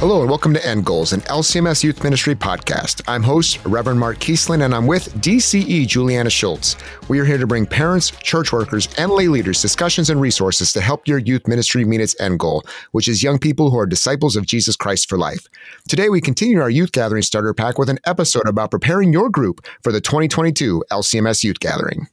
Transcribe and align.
Hello 0.00 0.22
and 0.22 0.30
welcome 0.30 0.54
to 0.54 0.66
End 0.66 0.86
Goals, 0.86 1.12
an 1.12 1.20
LCMS 1.20 1.84
Youth 1.84 2.02
Ministry 2.02 2.34
podcast. 2.34 3.02
I'm 3.06 3.22
host 3.22 3.60
Reverend 3.66 4.00
Mark 4.00 4.16
Kiesling 4.16 4.64
and 4.64 4.74
I'm 4.74 4.86
with 4.86 5.12
DCE 5.16 5.86
Juliana 5.86 6.30
Schultz. 6.30 6.76
We 7.08 7.18
are 7.18 7.24
here 7.26 7.36
to 7.36 7.46
bring 7.46 7.66
parents, 7.66 8.10
church 8.10 8.50
workers, 8.50 8.88
and 8.96 9.12
lay 9.12 9.28
leaders 9.28 9.60
discussions 9.60 10.08
and 10.08 10.18
resources 10.18 10.72
to 10.72 10.80
help 10.80 11.06
your 11.06 11.18
youth 11.18 11.46
ministry 11.46 11.84
meet 11.84 12.00
its 12.00 12.18
end 12.18 12.38
goal, 12.38 12.64
which 12.92 13.08
is 13.08 13.22
young 13.22 13.38
people 13.38 13.70
who 13.70 13.78
are 13.78 13.84
disciples 13.84 14.36
of 14.36 14.46
Jesus 14.46 14.74
Christ 14.74 15.06
for 15.06 15.18
life. 15.18 15.46
Today 15.86 16.08
we 16.08 16.22
continue 16.22 16.62
our 16.62 16.70
youth 16.70 16.92
gathering 16.92 17.22
starter 17.22 17.52
pack 17.52 17.76
with 17.76 17.90
an 17.90 17.98
episode 18.06 18.48
about 18.48 18.70
preparing 18.70 19.12
your 19.12 19.28
group 19.28 19.62
for 19.82 19.92
the 19.92 20.00
2022 20.00 20.82
LCMS 20.90 21.44
Youth 21.44 21.60
Gathering. 21.60 22.06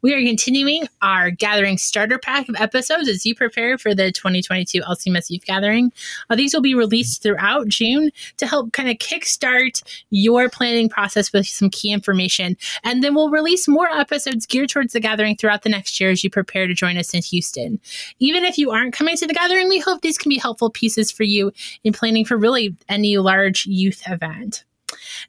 We 0.00 0.14
are 0.14 0.22
continuing 0.22 0.86
our 1.02 1.32
gathering 1.32 1.76
starter 1.76 2.20
pack 2.20 2.48
of 2.48 2.54
episodes 2.56 3.08
as 3.08 3.26
you 3.26 3.34
prepare 3.34 3.76
for 3.78 3.96
the 3.96 4.12
2022 4.12 4.80
LCMS 4.82 5.28
Youth 5.28 5.44
Gathering. 5.44 5.92
Uh, 6.30 6.36
these 6.36 6.54
will 6.54 6.60
be 6.60 6.76
released 6.76 7.20
throughout 7.20 7.66
June 7.66 8.12
to 8.36 8.46
help 8.46 8.72
kind 8.72 8.88
of 8.88 8.98
kickstart 8.98 9.82
your 10.10 10.48
planning 10.48 10.88
process 10.88 11.32
with 11.32 11.48
some 11.48 11.68
key 11.68 11.90
information. 11.90 12.56
And 12.84 13.02
then 13.02 13.12
we'll 13.16 13.30
release 13.30 13.66
more 13.66 13.88
episodes 13.88 14.46
geared 14.46 14.70
towards 14.70 14.92
the 14.92 15.00
gathering 15.00 15.36
throughout 15.36 15.62
the 15.62 15.68
next 15.68 15.98
year 15.98 16.10
as 16.10 16.22
you 16.22 16.30
prepare 16.30 16.68
to 16.68 16.74
join 16.74 16.96
us 16.96 17.12
in 17.12 17.22
Houston. 17.22 17.80
Even 18.20 18.44
if 18.44 18.56
you 18.56 18.70
aren't 18.70 18.94
coming 18.94 19.16
to 19.16 19.26
the 19.26 19.34
gathering, 19.34 19.68
we 19.68 19.80
hope 19.80 20.02
these 20.02 20.18
can 20.18 20.28
be 20.28 20.38
helpful 20.38 20.70
pieces 20.70 21.10
for 21.10 21.24
you 21.24 21.50
in 21.82 21.92
planning 21.92 22.24
for 22.24 22.36
really 22.36 22.76
any 22.88 23.18
large 23.18 23.66
youth 23.66 24.02
event. 24.06 24.64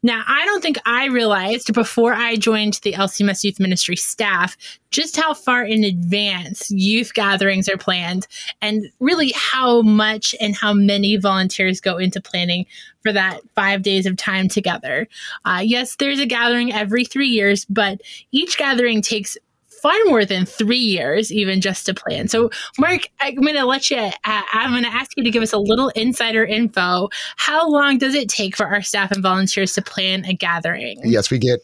Now, 0.02 0.22
I 0.26 0.44
don't 0.44 0.62
think 0.62 0.78
I 0.86 1.06
realized 1.06 1.72
before 1.72 2.14
I 2.14 2.36
joined 2.36 2.80
the 2.82 2.92
LCMS 2.92 3.44
Youth 3.44 3.60
Ministry 3.60 3.96
staff 3.96 4.56
just 4.90 5.16
how 5.16 5.34
far 5.34 5.64
in 5.64 5.84
advance 5.84 6.70
youth 6.70 7.14
gatherings 7.14 7.68
are 7.68 7.76
planned 7.76 8.26
and 8.60 8.86
really 8.98 9.32
how 9.36 9.82
much 9.82 10.34
and 10.40 10.54
how 10.54 10.72
many 10.72 11.16
volunteers 11.16 11.80
go 11.80 11.96
into 11.96 12.20
planning 12.20 12.66
for 13.02 13.12
that 13.12 13.40
five 13.54 13.82
days 13.82 14.06
of 14.06 14.16
time 14.16 14.48
together. 14.48 15.08
Uh, 15.44 15.62
yes, 15.64 15.96
there's 15.96 16.18
a 16.18 16.26
gathering 16.26 16.72
every 16.72 17.04
three 17.04 17.28
years, 17.28 17.64
but 17.66 18.00
each 18.32 18.58
gathering 18.58 19.00
takes 19.00 19.38
far 19.82 19.94
more 20.06 20.24
than 20.24 20.46
three 20.46 20.76
years, 20.76 21.32
even 21.32 21.60
just 21.60 21.86
to 21.86 21.94
plan. 21.94 22.28
So, 22.28 22.50
Mark, 22.78 23.02
I'm 23.20 23.34
going 23.36 23.54
to 23.54 23.64
let 23.64 23.90
you, 23.90 23.98
uh, 23.98 24.10
I'm 24.24 24.70
going 24.70 24.84
to 24.84 24.90
ask 24.90 25.16
you 25.16 25.24
to 25.24 25.30
give 25.30 25.42
us 25.42 25.52
a 25.52 25.58
little 25.58 25.88
insider 25.90 26.44
info. 26.44 27.08
How 27.36 27.68
long 27.68 27.98
does 27.98 28.14
it 28.14 28.28
take 28.28 28.56
for 28.56 28.66
our 28.66 28.82
staff 28.82 29.10
and 29.10 29.22
volunteers 29.22 29.74
to 29.74 29.82
plan 29.82 30.24
a 30.24 30.32
gathering? 30.32 31.00
Yes, 31.04 31.30
we 31.30 31.38
get 31.38 31.60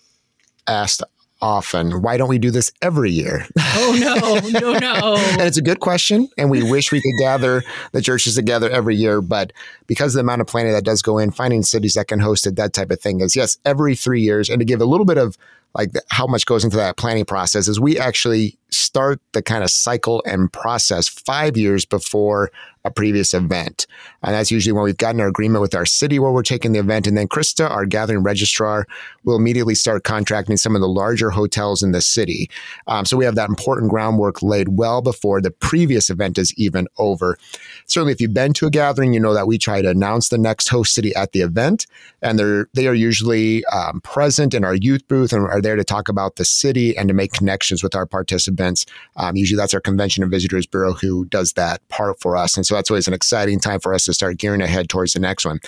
asked 0.66 1.02
often. 1.42 2.02
Why 2.02 2.16
don't 2.16 2.28
we 2.28 2.38
do 2.38 2.50
this 2.50 2.72
every 2.82 3.10
year? 3.10 3.46
Oh, 3.78 3.94
no, 4.00 4.58
no, 4.58 4.78
no. 4.78 5.16
and 5.16 5.42
it's 5.42 5.58
a 5.58 5.62
good 5.62 5.80
question. 5.80 6.28
And 6.38 6.50
we 6.50 6.62
wish 6.62 6.90
we 6.90 7.00
could 7.00 7.12
gather 7.20 7.62
the 7.92 8.00
churches 8.00 8.34
together 8.34 8.70
every 8.70 8.96
year. 8.96 9.20
But 9.20 9.52
because 9.86 10.14
of 10.14 10.18
the 10.18 10.20
amount 10.22 10.40
of 10.40 10.46
planning 10.46 10.72
that 10.72 10.84
does 10.84 11.02
go 11.02 11.18
in, 11.18 11.30
finding 11.30 11.62
cities 11.62 11.92
that 11.92 12.08
can 12.08 12.20
host 12.20 12.46
it, 12.46 12.56
that 12.56 12.72
type 12.72 12.90
of 12.90 12.98
thing 12.98 13.20
is 13.20 13.36
yes, 13.36 13.58
every 13.66 13.94
three 13.94 14.22
years. 14.22 14.48
And 14.48 14.60
to 14.60 14.64
give 14.64 14.80
a 14.80 14.86
little 14.86 15.04
bit 15.04 15.18
of 15.18 15.36
like 15.76 15.90
how 16.08 16.26
much 16.26 16.46
goes 16.46 16.64
into 16.64 16.76
that 16.78 16.96
planning 16.96 17.26
process 17.26 17.68
is 17.68 17.78
we 17.78 17.98
actually 17.98 18.58
start 18.70 19.20
the 19.32 19.42
kind 19.42 19.62
of 19.62 19.70
cycle 19.70 20.22
and 20.26 20.50
process 20.52 21.06
five 21.06 21.56
years 21.56 21.84
before 21.84 22.50
a 22.84 22.90
previous 22.90 23.34
event. 23.34 23.86
And 24.26 24.34
that's 24.34 24.50
usually 24.50 24.72
when 24.72 24.82
we've 24.82 24.96
gotten 24.96 25.20
our 25.20 25.28
agreement 25.28 25.62
with 25.62 25.74
our 25.74 25.86
city 25.86 26.18
where 26.18 26.32
we're 26.32 26.42
taking 26.42 26.72
the 26.72 26.80
event. 26.80 27.06
And 27.06 27.16
then 27.16 27.28
Krista, 27.28 27.70
our 27.70 27.86
gathering 27.86 28.24
registrar, 28.24 28.86
will 29.24 29.36
immediately 29.36 29.76
start 29.76 30.04
contracting 30.04 30.56
some 30.56 30.74
of 30.74 30.80
the 30.80 30.88
larger 30.88 31.30
hotels 31.30 31.82
in 31.82 31.92
the 31.92 32.02
city. 32.02 32.50
Um, 32.88 33.04
so 33.04 33.16
we 33.16 33.24
have 33.24 33.36
that 33.36 33.48
important 33.48 33.88
groundwork 33.88 34.42
laid 34.42 34.70
well 34.76 35.00
before 35.00 35.40
the 35.40 35.52
previous 35.52 36.10
event 36.10 36.38
is 36.38 36.52
even 36.58 36.88
over. 36.98 37.38
Certainly, 37.86 38.12
if 38.12 38.20
you've 38.20 38.34
been 38.34 38.52
to 38.54 38.66
a 38.66 38.70
gathering, 38.70 39.14
you 39.14 39.20
know 39.20 39.32
that 39.32 39.46
we 39.46 39.58
try 39.58 39.80
to 39.80 39.88
announce 39.88 40.28
the 40.28 40.38
next 40.38 40.68
host 40.68 40.92
city 40.92 41.14
at 41.14 41.30
the 41.30 41.40
event. 41.40 41.86
And 42.20 42.38
they're, 42.38 42.68
they 42.74 42.88
are 42.88 42.94
usually 42.94 43.64
um, 43.66 44.00
present 44.00 44.54
in 44.54 44.64
our 44.64 44.74
youth 44.74 45.06
booth 45.06 45.32
and 45.32 45.46
are 45.46 45.62
there 45.62 45.76
to 45.76 45.84
talk 45.84 46.08
about 46.08 46.34
the 46.34 46.44
city 46.44 46.96
and 46.96 47.06
to 47.08 47.14
make 47.14 47.32
connections 47.32 47.82
with 47.82 47.94
our 47.94 48.06
participants. 48.06 48.86
Um, 49.16 49.36
usually 49.36 49.56
that's 49.56 49.74
our 49.74 49.80
Convention 49.80 50.24
and 50.24 50.32
Visitors 50.32 50.66
Bureau 50.66 50.94
who 50.94 51.26
does 51.26 51.52
that 51.52 51.86
part 51.88 52.20
for 52.20 52.36
us. 52.36 52.56
And 52.56 52.66
so 52.66 52.74
that's 52.74 52.90
always 52.90 53.06
an 53.06 53.14
exciting 53.14 53.60
time 53.60 53.78
for 53.78 53.94
us 53.94 54.06
to 54.06 54.15
start 54.16 54.38
gearing 54.38 54.60
ahead 54.60 54.88
towards 54.88 55.12
the 55.12 55.20
next 55.20 55.44
one. 55.44 55.60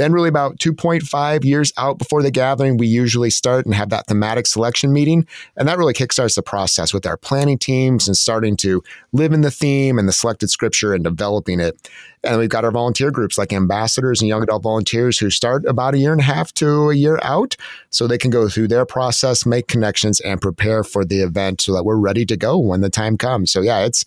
Then, 0.00 0.12
really, 0.12 0.30
about 0.30 0.56
2.5 0.58 1.44
years 1.44 1.74
out 1.76 1.98
before 1.98 2.22
the 2.22 2.30
gathering, 2.30 2.78
we 2.78 2.86
usually 2.86 3.28
start 3.28 3.66
and 3.66 3.74
have 3.74 3.90
that 3.90 4.06
thematic 4.06 4.46
selection 4.46 4.94
meeting. 4.94 5.26
And 5.58 5.68
that 5.68 5.76
really 5.76 5.92
kickstarts 5.92 6.36
the 6.36 6.42
process 6.42 6.94
with 6.94 7.04
our 7.04 7.18
planning 7.18 7.58
teams 7.58 8.08
and 8.08 8.16
starting 8.16 8.56
to 8.58 8.82
live 9.12 9.34
in 9.34 9.42
the 9.42 9.50
theme 9.50 9.98
and 9.98 10.08
the 10.08 10.12
selected 10.12 10.48
scripture 10.48 10.94
and 10.94 11.04
developing 11.04 11.60
it. 11.60 11.90
And 12.22 12.38
we've 12.38 12.48
got 12.48 12.64
our 12.64 12.70
volunteer 12.70 13.10
groups 13.10 13.36
like 13.36 13.52
ambassadors 13.52 14.22
and 14.22 14.28
young 14.28 14.42
adult 14.42 14.62
volunteers 14.62 15.18
who 15.18 15.28
start 15.28 15.66
about 15.66 15.94
a 15.94 15.98
year 15.98 16.12
and 16.12 16.20
a 16.20 16.24
half 16.24 16.52
to 16.54 16.90
a 16.90 16.94
year 16.94 17.18
out 17.22 17.56
so 17.90 18.06
they 18.06 18.16
can 18.16 18.30
go 18.30 18.48
through 18.48 18.68
their 18.68 18.86
process, 18.86 19.44
make 19.44 19.68
connections, 19.68 20.20
and 20.20 20.40
prepare 20.40 20.82
for 20.82 21.04
the 21.04 21.20
event 21.20 21.60
so 21.60 21.74
that 21.74 21.84
we're 21.84 21.96
ready 21.96 22.24
to 22.24 22.38
go 22.38 22.56
when 22.58 22.80
the 22.80 22.90
time 22.90 23.18
comes. 23.18 23.50
So, 23.50 23.60
yeah, 23.60 23.80
it's 23.80 24.04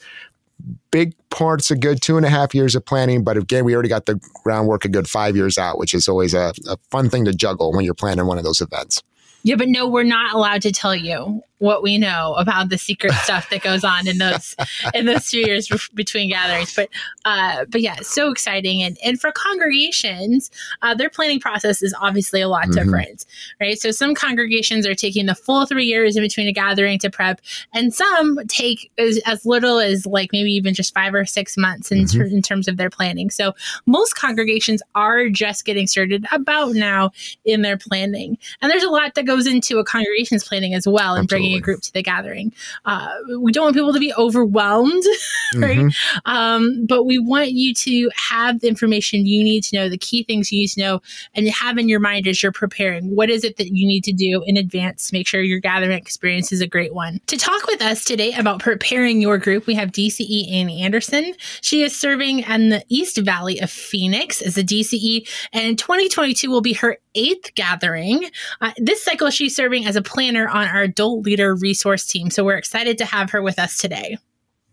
big 0.92 1.14
parts 1.30 1.72
a 1.72 1.76
good 1.76 2.02
two 2.02 2.18
and 2.18 2.26
a 2.26 2.30
half 2.30 2.54
years 2.54 2.76
of 2.76 2.86
planning. 2.86 3.24
But 3.24 3.38
again, 3.38 3.66
we 3.66 3.74
already 3.74 3.90
got 3.90 4.06
the 4.06 4.20
groundwork 4.44 4.86
a 4.86 4.90
good 4.90 5.10
five 5.10 5.36
years 5.36 5.58
out, 5.58 5.78
which 5.78 5.94
is 5.94 6.08
always 6.08 6.34
a, 6.34 6.54
a 6.68 6.78
fun 6.92 7.10
thing 7.10 7.26
to 7.26 7.34
juggle 7.34 7.74
when 7.74 7.86
you're 7.86 7.94
planning 7.94 8.26
one 8.26 8.38
of 8.38 8.44
those 8.44 8.62
events. 8.62 9.02
Yeah, 9.44 9.56
but 9.56 9.68
no, 9.68 9.88
we're 9.88 10.04
not 10.04 10.34
allowed 10.34 10.62
to 10.62 10.72
tell 10.72 10.96
you 10.96 11.44
what 11.64 11.82
we 11.82 11.98
know 11.98 12.36
about 12.38 12.68
the 12.68 12.78
secret 12.78 13.14
stuff 13.24 13.50
that 13.50 13.62
goes 13.62 13.86
on 13.86 14.06
in 14.06 14.18
those 14.18 14.56
in 14.94 15.06
those 15.06 15.30
two 15.30 15.40
years 15.40 15.70
between 15.94 16.30
gatherings. 16.30 16.76
But 16.76 16.90
uh, 17.24 17.66
but 17.70 17.80
yeah, 17.80 17.96
so 18.02 18.30
exciting. 18.30 18.84
And 18.84 18.98
and 19.04 19.20
for 19.20 19.32
congregations, 19.32 20.52
uh, 20.82 20.94
their 20.94 21.10
planning 21.10 21.40
process 21.40 21.82
is 21.82 21.96
obviously 22.00 22.42
a 22.42 22.50
lot 22.50 22.66
mm-hmm. 22.66 22.84
different, 22.84 23.26
right? 23.62 23.80
So 23.80 23.92
some 23.92 24.14
congregations 24.14 24.86
are 24.86 24.94
taking 24.94 25.26
the 25.26 25.36
full 25.36 25.66
three 25.66 25.86
years 25.86 26.18
in 26.18 26.24
between 26.24 26.48
a 26.48 26.52
gathering 26.52 27.00
to 27.00 27.10
prep, 27.10 27.40
and 27.74 27.94
some 27.94 28.40
take 28.48 28.92
as, 28.98 29.20
as 29.26 29.46
little 29.46 29.80
as 29.80 30.06
like 30.06 30.32
maybe 30.34 30.52
even 30.52 30.74
just 30.74 30.94
five 30.94 31.14
or 31.14 31.26
six 31.26 31.56
months 31.56 31.92
in, 31.92 32.00
mm-hmm. 32.00 32.20
ter- 32.20 32.26
in 32.26 32.42
terms 32.42 32.68
of 32.68 32.76
their 32.76 32.90
planning. 32.90 33.30
So 33.30 33.56
most 33.86 34.18
congregations 34.18 34.82
are 34.96 35.30
just 35.30 35.64
getting 35.64 35.88
started 35.88 36.26
about 36.34 36.74
now 36.74 37.12
in 37.46 37.62
their 37.62 37.78
planning, 37.78 38.38
and 38.62 38.70
there's 38.70 38.84
a 38.84 38.90
lot 38.90 39.16
that 39.16 39.26
goes 39.26 39.48
into 39.48 39.80
a 39.80 39.86
congregation's 39.86 40.44
planning 40.44 40.74
as 40.74 40.86
well, 40.86 41.16
and 41.16 41.26
bringing 41.26 41.53
a 41.56 41.62
group 41.62 41.82
to 41.82 41.94
the 41.94 42.04
gathering. 42.04 42.54
Uh, 42.86 43.10
we 43.40 43.52
don't 43.52 43.66
want 43.66 43.76
people 43.76 43.94
to 43.94 44.00
be 44.00 44.14
overwhelmed, 44.16 45.04
right? 45.56 45.78
Mm-hmm. 45.78 46.32
Um, 46.32 46.86
but 46.86 47.06
we 47.06 47.20
want 47.20 47.52
you 47.52 47.74
to 47.74 48.10
have 48.16 48.60
the 48.60 48.68
information 48.68 49.26
you 49.26 49.44
need 49.44 49.64
to 49.66 49.76
know, 49.76 49.90
the 49.90 49.98
key 49.98 50.24
things 50.24 50.52
you 50.52 50.60
need 50.60 50.70
to 50.70 50.80
know, 50.80 51.02
and 51.34 51.48
have 51.50 51.78
in 51.78 51.90
your 51.90 52.00
mind 52.00 52.28
as 52.28 52.42
you're 52.42 52.52
preparing. 52.52 53.16
What 53.16 53.30
is 53.30 53.44
it 53.44 53.58
that 53.58 53.68
you 53.68 53.88
need 53.88 54.04
to 54.06 54.14
do 54.14 54.44
in 54.46 54.58
advance 54.58 55.10
to 55.10 55.16
make 55.16 55.28
sure 55.28 55.42
your 55.42 55.60
gathering 55.60 55.92
experience 55.92 56.52
is 56.52 56.62
a 56.62 56.68
great 56.68 56.94
one? 56.94 57.20
To 57.28 57.38
talk 57.38 57.66
with 57.68 57.82
us 57.82 58.04
today 58.04 58.34
about 58.34 58.60
preparing 58.60 59.22
your 59.22 59.38
group, 59.38 59.68
we 59.68 59.76
have 59.76 59.92
DCE 59.92 60.52
Annie 60.52 60.82
Anderson. 60.82 61.34
She 61.62 61.84
is 61.84 61.98
serving 61.98 62.40
in 62.40 62.70
the 62.70 62.84
East 62.90 63.18
Valley 63.18 63.60
of 63.60 63.70
Phoenix 63.70 64.42
as 64.42 64.58
a 64.58 64.64
DCE, 64.64 65.28
and 65.52 65.78
2022 65.78 66.50
will 66.50 66.62
be 66.62 66.74
her 66.74 66.98
eighth 67.16 67.54
gathering. 67.56 68.30
Uh, 68.62 68.72
this 68.78 69.04
cycle, 69.04 69.30
she's 69.30 69.56
serving 69.56 69.86
as 69.86 69.96
a 69.96 70.02
planner 70.02 70.48
on 70.48 70.68
our 70.68 70.82
adult 70.82 71.26
leader 71.26 71.43
resource 71.52 72.06
team. 72.06 72.30
So 72.30 72.44
we're 72.44 72.58
excited 72.58 72.98
to 73.00 73.06
have 73.06 73.32
her 73.32 73.42
with 73.42 73.60
us 73.60 73.78
today. 73.78 74.18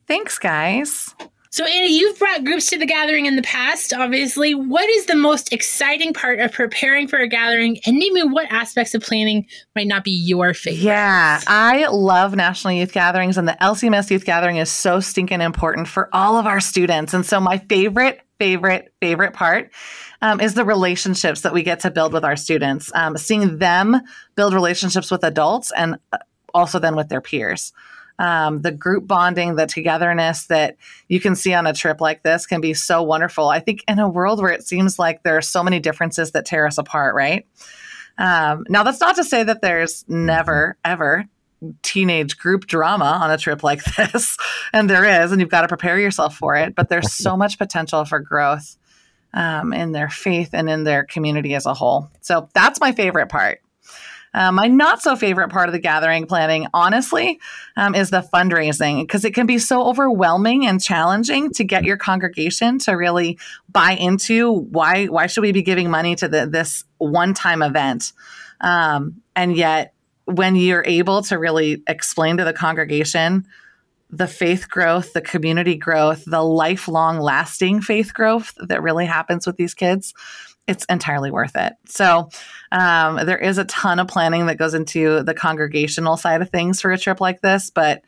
Thanks, 0.06 0.38
guys. 0.38 1.14
So, 1.52 1.64
Annie, 1.64 1.98
you've 1.98 2.16
brought 2.16 2.44
groups 2.44 2.68
to 2.68 2.78
the 2.78 2.86
gathering 2.86 3.26
in 3.26 3.34
the 3.34 3.42
past, 3.42 3.92
obviously. 3.92 4.54
What 4.54 4.88
is 4.88 5.06
the 5.06 5.16
most 5.16 5.52
exciting 5.52 6.12
part 6.12 6.38
of 6.38 6.52
preparing 6.52 7.08
for 7.08 7.18
a 7.18 7.26
gathering? 7.26 7.80
And 7.84 7.96
maybe 7.96 8.22
what 8.22 8.46
aspects 8.52 8.94
of 8.94 9.02
planning 9.02 9.48
might 9.74 9.88
not 9.88 10.04
be 10.04 10.12
your 10.12 10.54
favorite? 10.54 10.84
Yeah, 10.84 11.40
I 11.48 11.88
love 11.88 12.36
National 12.36 12.74
Youth 12.74 12.92
Gatherings, 12.92 13.36
and 13.36 13.48
the 13.48 13.56
LCMS 13.60 14.12
Youth 14.12 14.24
Gathering 14.24 14.58
is 14.58 14.70
so 14.70 15.00
stinking 15.00 15.40
important 15.40 15.88
for 15.88 16.08
all 16.12 16.36
of 16.36 16.46
our 16.46 16.60
students. 16.60 17.14
And 17.14 17.26
so, 17.26 17.40
my 17.40 17.58
favorite, 17.58 18.20
favorite, 18.38 18.94
favorite 19.00 19.32
part 19.32 19.72
um, 20.22 20.40
is 20.40 20.54
the 20.54 20.64
relationships 20.64 21.40
that 21.40 21.52
we 21.52 21.64
get 21.64 21.80
to 21.80 21.90
build 21.90 22.12
with 22.12 22.24
our 22.24 22.36
students, 22.36 22.92
um, 22.94 23.16
seeing 23.16 23.58
them 23.58 24.00
build 24.36 24.54
relationships 24.54 25.10
with 25.10 25.24
adults 25.24 25.72
and 25.76 25.96
uh, 26.12 26.18
also 26.54 26.78
then 26.78 26.96
with 26.96 27.08
their 27.08 27.20
peers. 27.20 27.72
Um, 28.18 28.60
the 28.60 28.70
group 28.70 29.06
bonding, 29.06 29.56
the 29.56 29.66
togetherness 29.66 30.46
that 30.48 30.76
you 31.08 31.20
can 31.20 31.34
see 31.34 31.54
on 31.54 31.66
a 31.66 31.72
trip 31.72 32.02
like 32.02 32.22
this 32.22 32.46
can 32.46 32.60
be 32.60 32.74
so 32.74 33.02
wonderful. 33.02 33.48
I 33.48 33.60
think 33.60 33.82
in 33.88 33.98
a 33.98 34.08
world 34.08 34.42
where 34.42 34.52
it 34.52 34.62
seems 34.62 34.98
like 34.98 35.22
there 35.22 35.38
are 35.38 35.42
so 35.42 35.62
many 35.62 35.80
differences 35.80 36.32
that 36.32 36.44
tear 36.44 36.66
us 36.66 36.76
apart, 36.76 37.14
right? 37.14 37.46
Um, 38.18 38.66
now, 38.68 38.82
that's 38.82 39.00
not 39.00 39.16
to 39.16 39.24
say 39.24 39.42
that 39.42 39.62
there's 39.62 40.04
never, 40.06 40.76
ever 40.84 41.24
teenage 41.82 42.38
group 42.38 42.66
drama 42.66 43.18
on 43.22 43.30
a 43.30 43.38
trip 43.38 43.62
like 43.62 43.82
this. 43.96 44.36
and 44.72 44.88
there 44.88 45.22
is, 45.22 45.32
and 45.32 45.40
you've 45.40 45.50
got 45.50 45.62
to 45.62 45.68
prepare 45.68 45.98
yourself 45.98 46.36
for 46.36 46.56
it. 46.56 46.74
But 46.74 46.90
there's 46.90 47.12
so 47.12 47.36
much 47.36 47.58
potential 47.58 48.04
for 48.04 48.20
growth 48.20 48.76
um, 49.32 49.72
in 49.72 49.92
their 49.92 50.10
faith 50.10 50.50
and 50.52 50.68
in 50.68 50.84
their 50.84 51.04
community 51.04 51.54
as 51.54 51.66
a 51.66 51.74
whole. 51.74 52.10
So 52.20 52.48
that's 52.54 52.80
my 52.80 52.92
favorite 52.92 53.28
part. 53.28 53.60
Uh, 54.32 54.52
my 54.52 54.68
not 54.68 55.02
so 55.02 55.16
favorite 55.16 55.50
part 55.50 55.68
of 55.68 55.72
the 55.72 55.78
gathering 55.78 56.26
planning, 56.26 56.66
honestly, 56.72 57.40
um, 57.76 57.94
is 57.94 58.10
the 58.10 58.26
fundraising 58.32 59.02
because 59.02 59.24
it 59.24 59.34
can 59.34 59.46
be 59.46 59.58
so 59.58 59.82
overwhelming 59.84 60.66
and 60.66 60.80
challenging 60.80 61.50
to 61.50 61.64
get 61.64 61.84
your 61.84 61.96
congregation 61.96 62.78
to 62.78 62.92
really 62.92 63.38
buy 63.68 63.92
into 63.92 64.52
why 64.52 65.06
why 65.06 65.26
should 65.26 65.42
we 65.42 65.52
be 65.52 65.62
giving 65.62 65.90
money 65.90 66.14
to 66.14 66.28
the, 66.28 66.46
this 66.46 66.84
one 66.98 67.34
time 67.34 67.62
event, 67.62 68.12
um, 68.60 69.20
and 69.34 69.56
yet 69.56 69.94
when 70.26 70.54
you're 70.54 70.84
able 70.86 71.22
to 71.22 71.38
really 71.38 71.82
explain 71.88 72.36
to 72.36 72.44
the 72.44 72.52
congregation 72.52 73.46
the 74.12 74.26
faith 74.26 74.68
growth, 74.68 75.12
the 75.12 75.20
community 75.20 75.76
growth, 75.76 76.24
the 76.26 76.42
lifelong 76.42 77.20
lasting 77.20 77.80
faith 77.80 78.12
growth 78.12 78.52
that 78.58 78.82
really 78.82 79.06
happens 79.06 79.46
with 79.46 79.56
these 79.56 79.74
kids, 79.74 80.14
it's 80.66 80.84
entirely 80.86 81.30
worth 81.30 81.56
it. 81.56 81.72
So, 81.86 82.28
um, 82.72 83.16
there 83.26 83.38
is 83.38 83.58
a 83.58 83.64
ton 83.64 83.98
of 83.98 84.08
planning 84.08 84.46
that 84.46 84.58
goes 84.58 84.74
into 84.74 85.22
the 85.22 85.34
congregational 85.34 86.16
side 86.16 86.42
of 86.42 86.50
things 86.50 86.80
for 86.80 86.92
a 86.92 86.98
trip 86.98 87.20
like 87.20 87.40
this, 87.40 87.70
but 87.70 88.02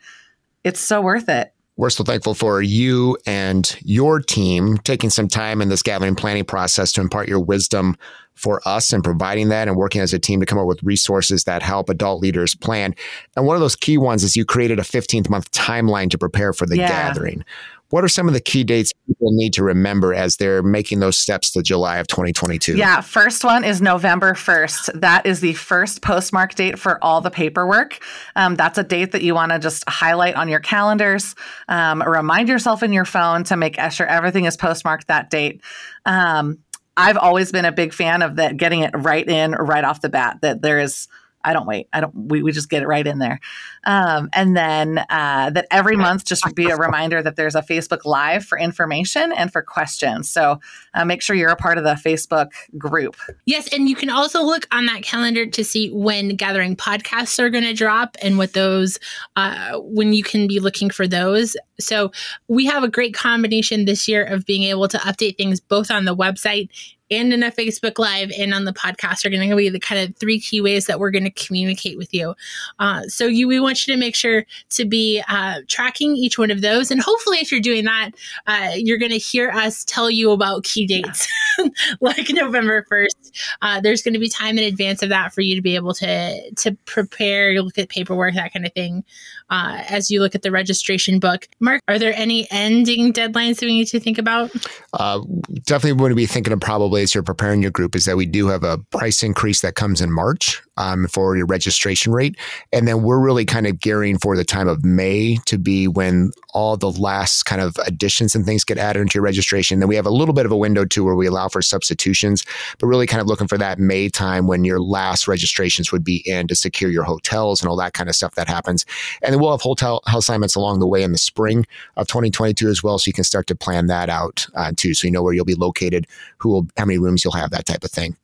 it's 0.63 0.79
so 0.79 1.01
worth 1.01 1.29
it. 1.29 1.53
We're 1.75 1.89
so 1.89 2.03
thankful 2.03 2.35
for 2.35 2.61
you 2.61 3.17
and 3.25 3.75
your 3.81 4.19
team 4.19 4.77
taking 4.77 5.09
some 5.09 5.27
time 5.27 5.59
in 5.59 5.69
this 5.69 5.81
gathering 5.81 6.13
planning 6.13 6.45
process 6.45 6.91
to 6.93 7.01
impart 7.01 7.27
your 7.27 7.39
wisdom 7.39 7.97
for 8.35 8.61
us 8.67 8.93
and 8.93 9.03
providing 9.03 9.49
that 9.49 9.67
and 9.67 9.75
working 9.75 10.01
as 10.01 10.13
a 10.13 10.19
team 10.19 10.39
to 10.39 10.45
come 10.45 10.59
up 10.59 10.67
with 10.67 10.83
resources 10.83 11.45
that 11.45 11.63
help 11.63 11.89
adult 11.89 12.21
leaders 12.21 12.53
plan. 12.53 12.93
And 13.35 13.47
one 13.47 13.55
of 13.55 13.61
those 13.61 13.75
key 13.75 13.97
ones 13.97 14.23
is 14.23 14.35
you 14.35 14.45
created 14.45 14.77
a 14.77 14.83
15th 14.83 15.29
month 15.29 15.49
timeline 15.51 16.11
to 16.11 16.17
prepare 16.17 16.53
for 16.53 16.67
the 16.67 16.77
yeah. 16.77 16.87
gathering. 16.87 17.43
What 17.93 18.03
are 18.03 18.07
some 18.07 18.27
of 18.27 18.33
the 18.33 18.41
key 18.41 18.63
dates 18.63 18.91
people 19.05 19.31
need 19.33 19.53
to 19.53 19.63
remember 19.63 20.15
as 20.15 20.37
they're 20.37 20.63
making 20.63 20.99
those 20.99 21.15
steps 21.15 21.51
to 21.51 21.61
July 21.61 21.99
of 21.99 22.07
2022? 22.07 22.75
Yeah, 22.75 23.01
first 23.01 23.43
one 23.43 23.63
is 23.63 23.83
November 23.83 24.33
1st. 24.33 24.99
That 25.01 25.27
is 25.27 25.41
the 25.41 25.53
first 25.53 26.01
postmark 26.01 26.55
date 26.55 26.79
for 26.79 26.97
all 27.03 27.21
the 27.21 27.29
paperwork. 27.29 27.99
Um, 28.35 28.55
that's 28.55 28.79
a 28.79 28.83
date 28.83 29.11
that 29.11 29.21
you 29.21 29.35
want 29.35 29.51
to 29.51 29.59
just 29.59 29.87
highlight 29.87 30.33
on 30.33 30.49
your 30.49 30.59
calendars. 30.59 31.35
Um, 31.67 32.01
remind 32.01 32.49
yourself 32.49 32.81
in 32.81 32.93
your 32.93 33.05
phone 33.05 33.43
to 33.43 33.55
make 33.55 33.79
sure 33.91 34.07
everything 34.07 34.45
is 34.45 34.57
postmarked 34.57 35.05
that 35.09 35.29
date. 35.29 35.61
Um, 36.07 36.63
I've 36.97 37.17
always 37.17 37.51
been 37.51 37.65
a 37.65 37.71
big 37.71 37.93
fan 37.93 38.23
of 38.23 38.37
that 38.37 38.57
getting 38.57 38.79
it 38.79 38.89
right 38.95 39.27
in 39.27 39.51
right 39.51 39.83
off 39.83 40.01
the 40.01 40.09
bat 40.09 40.39
that 40.41 40.63
there 40.63 40.79
is 40.79 41.07
I 41.43 41.53
don't 41.53 41.67
wait. 41.67 41.89
I 41.91 41.99
don't. 41.99 42.13
We, 42.15 42.41
we 42.41 42.51
just 42.51 42.69
get 42.69 42.83
it 42.83 42.87
right 42.87 43.05
in 43.05 43.19
there, 43.19 43.39
um, 43.85 44.29
and 44.33 44.55
then 44.55 44.99
uh, 45.09 45.49
that 45.51 45.67
every 45.71 45.95
month 45.95 46.25
just 46.25 46.43
be 46.55 46.69
a 46.69 46.75
reminder 46.75 47.21
that 47.21 47.35
there's 47.35 47.55
a 47.55 47.61
Facebook 47.61 48.05
Live 48.05 48.45
for 48.45 48.57
information 48.57 49.31
and 49.33 49.51
for 49.51 49.61
questions. 49.61 50.29
So 50.29 50.59
uh, 50.93 51.05
make 51.05 51.21
sure 51.21 51.35
you're 51.35 51.49
a 51.49 51.55
part 51.55 51.77
of 51.77 51.83
the 51.83 51.95
Facebook 51.95 52.51
group. 52.77 53.15
Yes, 53.45 53.71
and 53.73 53.89
you 53.89 53.95
can 53.95 54.09
also 54.09 54.43
look 54.43 54.67
on 54.71 54.85
that 54.87 55.03
calendar 55.03 55.45
to 55.45 55.63
see 55.63 55.89
when 55.91 56.35
gathering 56.35 56.75
podcasts 56.75 57.39
are 57.39 57.49
going 57.49 57.63
to 57.63 57.73
drop 57.73 58.15
and 58.21 58.37
what 58.37 58.53
those 58.53 58.99
uh, 59.35 59.79
when 59.79 60.13
you 60.13 60.23
can 60.23 60.47
be 60.47 60.59
looking 60.59 60.89
for 60.89 61.07
those. 61.07 61.55
So 61.79 62.11
we 62.47 62.65
have 62.65 62.83
a 62.83 62.89
great 62.89 63.13
combination 63.13 63.85
this 63.85 64.07
year 64.07 64.23
of 64.23 64.45
being 64.45 64.63
able 64.63 64.87
to 64.87 64.97
update 64.99 65.37
things 65.37 65.59
both 65.59 65.91
on 65.91 66.05
the 66.05 66.15
website 66.15 66.69
and 67.11 67.33
in 67.33 67.43
a 67.43 67.51
Facebook 67.51 67.99
Live 67.99 68.31
and 68.37 68.53
on 68.53 68.65
the 68.65 68.73
podcast 68.73 69.25
are 69.25 69.29
going 69.29 69.49
to 69.49 69.55
be 69.55 69.69
the 69.69 69.79
kind 69.79 70.01
of 70.01 70.15
three 70.17 70.39
key 70.39 70.61
ways 70.61 70.87
that 70.87 70.99
we're 70.99 71.11
going 71.11 71.23
to 71.23 71.31
communicate 71.31 71.97
with 71.97 72.13
you. 72.13 72.33
Uh, 72.79 73.03
so 73.03 73.25
you, 73.25 73.47
we 73.47 73.59
want 73.59 73.72
you 73.81 73.93
to 73.93 73.99
make 73.99 74.15
sure 74.15 74.45
to 74.69 74.85
be 74.85 75.21
uh, 75.27 75.61
tracking 75.67 76.15
each 76.15 76.37
one 76.37 76.51
of 76.51 76.61
those, 76.61 76.91
and 76.91 77.01
hopefully, 77.01 77.37
if 77.39 77.51
you're 77.51 77.61
doing 77.61 77.85
that, 77.85 78.11
uh, 78.47 78.71
you're 78.75 78.97
going 78.97 79.11
to 79.11 79.17
hear 79.17 79.49
us 79.51 79.83
tell 79.83 80.09
you 80.09 80.31
about 80.31 80.63
key 80.63 80.85
dates 80.85 81.27
like 82.01 82.29
November 82.29 82.85
first. 82.89 83.37
Uh, 83.61 83.81
there's 83.81 84.01
going 84.01 84.13
to 84.13 84.19
be 84.19 84.29
time 84.29 84.57
in 84.57 84.63
advance 84.63 85.01
of 85.01 85.09
that 85.09 85.33
for 85.33 85.41
you 85.41 85.55
to 85.55 85.61
be 85.61 85.75
able 85.75 85.93
to 85.93 86.51
to 86.51 86.75
prepare, 86.85 87.61
look 87.61 87.77
at 87.77 87.89
paperwork, 87.89 88.33
that 88.35 88.53
kind 88.53 88.65
of 88.65 88.73
thing, 88.73 89.03
uh, 89.49 89.83
as 89.89 90.09
you 90.09 90.21
look 90.21 90.35
at 90.35 90.41
the 90.41 90.51
registration 90.51 91.19
book. 91.19 91.47
Mark, 91.59 91.81
are 91.87 91.99
there 91.99 92.13
any 92.15 92.47
ending 92.51 93.13
deadlines 93.13 93.59
that 93.59 93.65
we 93.65 93.73
need 93.73 93.87
to 93.87 93.99
think 93.99 94.17
about? 94.17 94.51
Uh, 94.93 95.21
definitely, 95.63 95.99
want 95.99 96.11
to 96.11 96.15
be 96.15 96.25
thinking 96.25 96.53
of 96.53 96.59
probably 96.59 97.01
as 97.01 97.13
you're 97.13 97.23
preparing 97.23 97.61
your 97.61 97.71
group 97.71 97.95
is 97.95 98.05
that 98.05 98.17
we 98.17 98.25
do 98.25 98.47
have 98.47 98.63
a 98.63 98.77
price 98.77 99.23
increase 99.23 99.61
that 99.61 99.75
comes 99.75 100.01
in 100.01 100.11
March 100.11 100.61
um, 100.77 101.07
for 101.07 101.35
your 101.35 101.45
registration 101.45 102.11
rate. 102.11 102.37
And 102.71 102.87
then 102.87 103.03
we're 103.03 103.19
really 103.19 103.45
kind 103.45 103.67
of 103.67 103.79
gearing 103.79 104.17
for 104.17 104.35
the 104.35 104.43
time 104.43 104.67
of 104.67 104.83
May 104.83 105.37
to 105.45 105.57
be 105.57 105.87
when 105.87 106.31
all 106.53 106.77
the 106.77 106.91
last 106.91 107.43
kind 107.43 107.61
of 107.61 107.77
additions 107.85 108.35
and 108.35 108.45
things 108.45 108.63
get 108.63 108.77
added 108.77 109.01
into 109.01 109.15
your 109.15 109.23
registration. 109.23 109.79
Then 109.79 109.89
we 109.89 109.95
have 109.95 110.05
a 110.05 110.11
little 110.11 110.33
bit 110.33 110.45
of 110.45 110.51
a 110.51 110.57
window 110.57 110.85
too 110.85 111.03
where 111.03 111.15
we 111.15 111.27
allow 111.27 111.47
for 111.47 111.61
substitutions, 111.61 112.45
but 112.79 112.87
really 112.87 113.07
kind 113.07 113.21
of 113.21 113.27
looking 113.27 113.47
for 113.47 113.57
that 113.57 113.79
May 113.79 114.09
time 114.09 114.47
when 114.47 114.63
your 114.63 114.79
last 114.79 115.27
registrations 115.27 115.91
would 115.91 116.03
be 116.03 116.23
in 116.25 116.47
to 116.47 116.55
secure 116.55 116.89
your 116.89 117.03
hotels 117.03 117.61
and 117.61 117.69
all 117.69 117.75
that 117.77 117.93
kind 117.93 118.09
of 118.09 118.15
stuff 118.15 118.35
that 118.35 118.47
happens. 118.47 118.85
And 119.21 119.33
then 119.33 119.41
we'll 119.41 119.51
have 119.51 119.61
hotel 119.61 120.01
assignments 120.07 120.55
along 120.55 120.79
the 120.79 120.87
way 120.87 121.03
in 121.03 121.11
the 121.11 121.17
spring 121.17 121.65
of 121.97 122.07
2022 122.07 122.67
as 122.69 122.83
well. 122.83 122.99
So 122.99 123.09
you 123.09 123.13
can 123.13 123.23
start 123.23 123.47
to 123.47 123.55
plan 123.55 123.87
that 123.87 124.09
out 124.09 124.47
uh, 124.55 124.71
too. 124.75 124.93
So 124.93 125.07
you 125.07 125.11
know 125.11 125.23
where 125.23 125.33
you'll 125.33 125.45
be 125.45 125.55
located, 125.55 126.07
who 126.37 126.49
will, 126.49 126.67
how 126.77 126.85
many 126.85 126.97
rooms 126.97 127.23
you'll 127.23 127.33
have, 127.33 127.51
that 127.51 127.65
type 127.65 127.83
of 127.83 127.91
thing. 127.91 128.15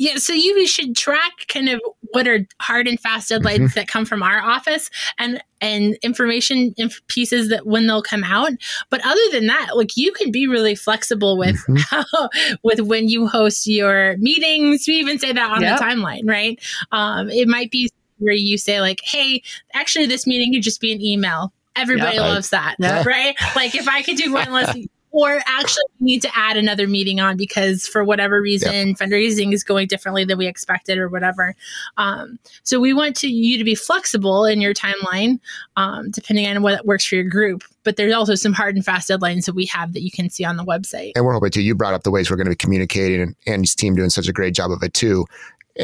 Yeah, 0.00 0.16
so 0.16 0.32
you 0.32 0.66
should 0.66 0.96
track 0.96 1.44
kind 1.48 1.68
of 1.68 1.78
what 2.12 2.26
are 2.26 2.46
hard 2.58 2.88
and 2.88 2.98
fast 2.98 3.30
deadlines 3.30 3.56
mm-hmm. 3.56 3.66
that 3.74 3.86
come 3.86 4.06
from 4.06 4.22
our 4.22 4.40
office 4.40 4.88
and 5.18 5.42
and 5.60 5.94
information 5.96 6.72
inf- 6.78 7.06
pieces 7.08 7.50
that 7.50 7.66
when 7.66 7.86
they'll 7.86 8.02
come 8.02 8.24
out. 8.24 8.52
But 8.88 9.02
other 9.04 9.20
than 9.30 9.46
that, 9.48 9.76
like 9.76 9.98
you 9.98 10.10
can 10.12 10.32
be 10.32 10.46
really 10.46 10.74
flexible 10.74 11.36
with 11.36 11.56
mm-hmm. 11.68 11.76
how, 12.00 12.30
with 12.62 12.80
when 12.80 13.10
you 13.10 13.26
host 13.26 13.66
your 13.66 14.16
meetings. 14.16 14.86
We 14.88 14.94
even 14.94 15.18
say 15.18 15.34
that 15.34 15.50
on 15.50 15.60
yep. 15.60 15.78
the 15.78 15.84
timeline, 15.84 16.26
right? 16.26 16.58
Um, 16.92 17.28
it 17.28 17.46
might 17.46 17.70
be 17.70 17.90
where 18.16 18.32
you 18.32 18.56
say 18.56 18.80
like, 18.80 19.02
"Hey, 19.04 19.42
actually, 19.74 20.06
this 20.06 20.26
meeting 20.26 20.54
could 20.54 20.62
just 20.62 20.80
be 20.80 20.94
an 20.94 21.02
email." 21.02 21.52
Everybody 21.76 22.16
yep. 22.16 22.24
loves 22.24 22.48
that, 22.50 22.76
right? 22.80 23.36
Like 23.54 23.74
if 23.74 23.86
I 23.86 24.00
could 24.00 24.16
do 24.16 24.32
one 24.32 24.50
less 24.50 24.74
or 25.12 25.40
actually 25.46 25.84
we 25.98 26.04
need 26.04 26.22
to 26.22 26.30
add 26.34 26.56
another 26.56 26.86
meeting 26.86 27.20
on 27.20 27.36
because 27.36 27.86
for 27.86 28.04
whatever 28.04 28.40
reason 28.40 28.88
yep. 28.88 28.96
fundraising 28.96 29.52
is 29.52 29.64
going 29.64 29.88
differently 29.88 30.24
than 30.24 30.38
we 30.38 30.46
expected 30.46 30.98
or 30.98 31.08
whatever. 31.08 31.54
Um, 31.96 32.38
so 32.62 32.80
we 32.80 32.94
want 32.94 33.16
to 33.16 33.28
you 33.28 33.58
to 33.58 33.64
be 33.64 33.74
flexible 33.74 34.44
in 34.44 34.60
your 34.60 34.74
timeline 34.74 35.40
um, 35.76 36.10
depending 36.10 36.46
on 36.46 36.62
what 36.62 36.84
works 36.86 37.04
for 37.04 37.16
your 37.16 37.24
group. 37.24 37.62
But 37.82 37.96
there's 37.96 38.14
also 38.14 38.34
some 38.34 38.52
hard 38.52 38.76
and 38.76 38.84
fast 38.84 39.08
deadlines 39.08 39.46
that 39.46 39.54
we 39.54 39.66
have 39.66 39.94
that 39.94 40.02
you 40.02 40.10
can 40.10 40.28
see 40.28 40.44
on 40.44 40.56
the 40.56 40.64
website. 40.64 41.12
And 41.16 41.24
we're 41.24 41.32
hoping 41.32 41.50
to 41.52 41.62
you 41.62 41.74
brought 41.74 41.94
up 41.94 42.02
the 42.02 42.10
ways 42.10 42.30
we're 42.30 42.36
going 42.36 42.46
to 42.46 42.50
be 42.50 42.56
communicating 42.56 43.20
and 43.22 43.36
Annie's 43.46 43.74
team 43.74 43.94
doing 43.94 44.10
such 44.10 44.28
a 44.28 44.32
great 44.32 44.54
job 44.54 44.70
of 44.70 44.82
it 44.82 44.94
too 44.94 45.26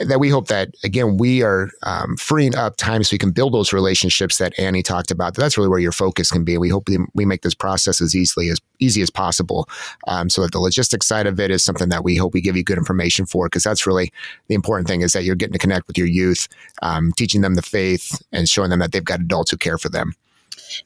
that 0.06 0.18
we 0.18 0.28
hope 0.28 0.48
that 0.48 0.70
again 0.84 1.16
we 1.16 1.42
are 1.42 1.70
um, 1.82 2.16
freeing 2.16 2.54
up 2.54 2.76
time 2.76 3.02
so 3.04 3.14
we 3.14 3.18
can 3.18 3.30
build 3.30 3.54
those 3.54 3.72
relationships 3.72 4.38
that 4.38 4.58
Annie 4.58 4.82
talked 4.82 5.10
about. 5.10 5.34
That's 5.34 5.56
really 5.56 5.68
where 5.68 5.78
your 5.78 5.92
focus 5.92 6.30
can 6.30 6.44
be. 6.44 6.58
We 6.58 6.68
hope 6.68 6.88
we 7.14 7.24
make 7.24 7.42
this 7.42 7.54
process 7.54 8.00
as 8.00 8.14
easily 8.14 8.48
as 8.48 8.60
easy 8.78 9.00
as 9.00 9.10
possible, 9.10 9.68
um, 10.06 10.28
so 10.28 10.42
that 10.42 10.52
the 10.52 10.58
logistics 10.60 11.06
side 11.06 11.26
of 11.26 11.40
it 11.40 11.50
is 11.50 11.64
something 11.64 11.88
that 11.88 12.04
we 12.04 12.16
hope 12.16 12.34
we 12.34 12.40
give 12.40 12.56
you 12.56 12.64
good 12.64 12.78
information 12.78 13.26
for, 13.26 13.46
because 13.46 13.64
that's 13.64 13.86
really 13.86 14.12
the 14.48 14.54
important 14.54 14.88
thing 14.88 15.00
is 15.00 15.12
that 15.12 15.24
you're 15.24 15.34
getting 15.34 15.54
to 15.54 15.58
connect 15.58 15.86
with 15.86 15.96
your 15.96 16.06
youth, 16.06 16.48
um, 16.82 17.12
teaching 17.16 17.40
them 17.40 17.54
the 17.54 17.62
faith, 17.62 18.20
and 18.32 18.48
showing 18.48 18.70
them 18.70 18.80
that 18.80 18.92
they've 18.92 19.04
got 19.04 19.20
adults 19.20 19.50
who 19.50 19.56
care 19.56 19.78
for 19.78 19.88
them. 19.88 20.12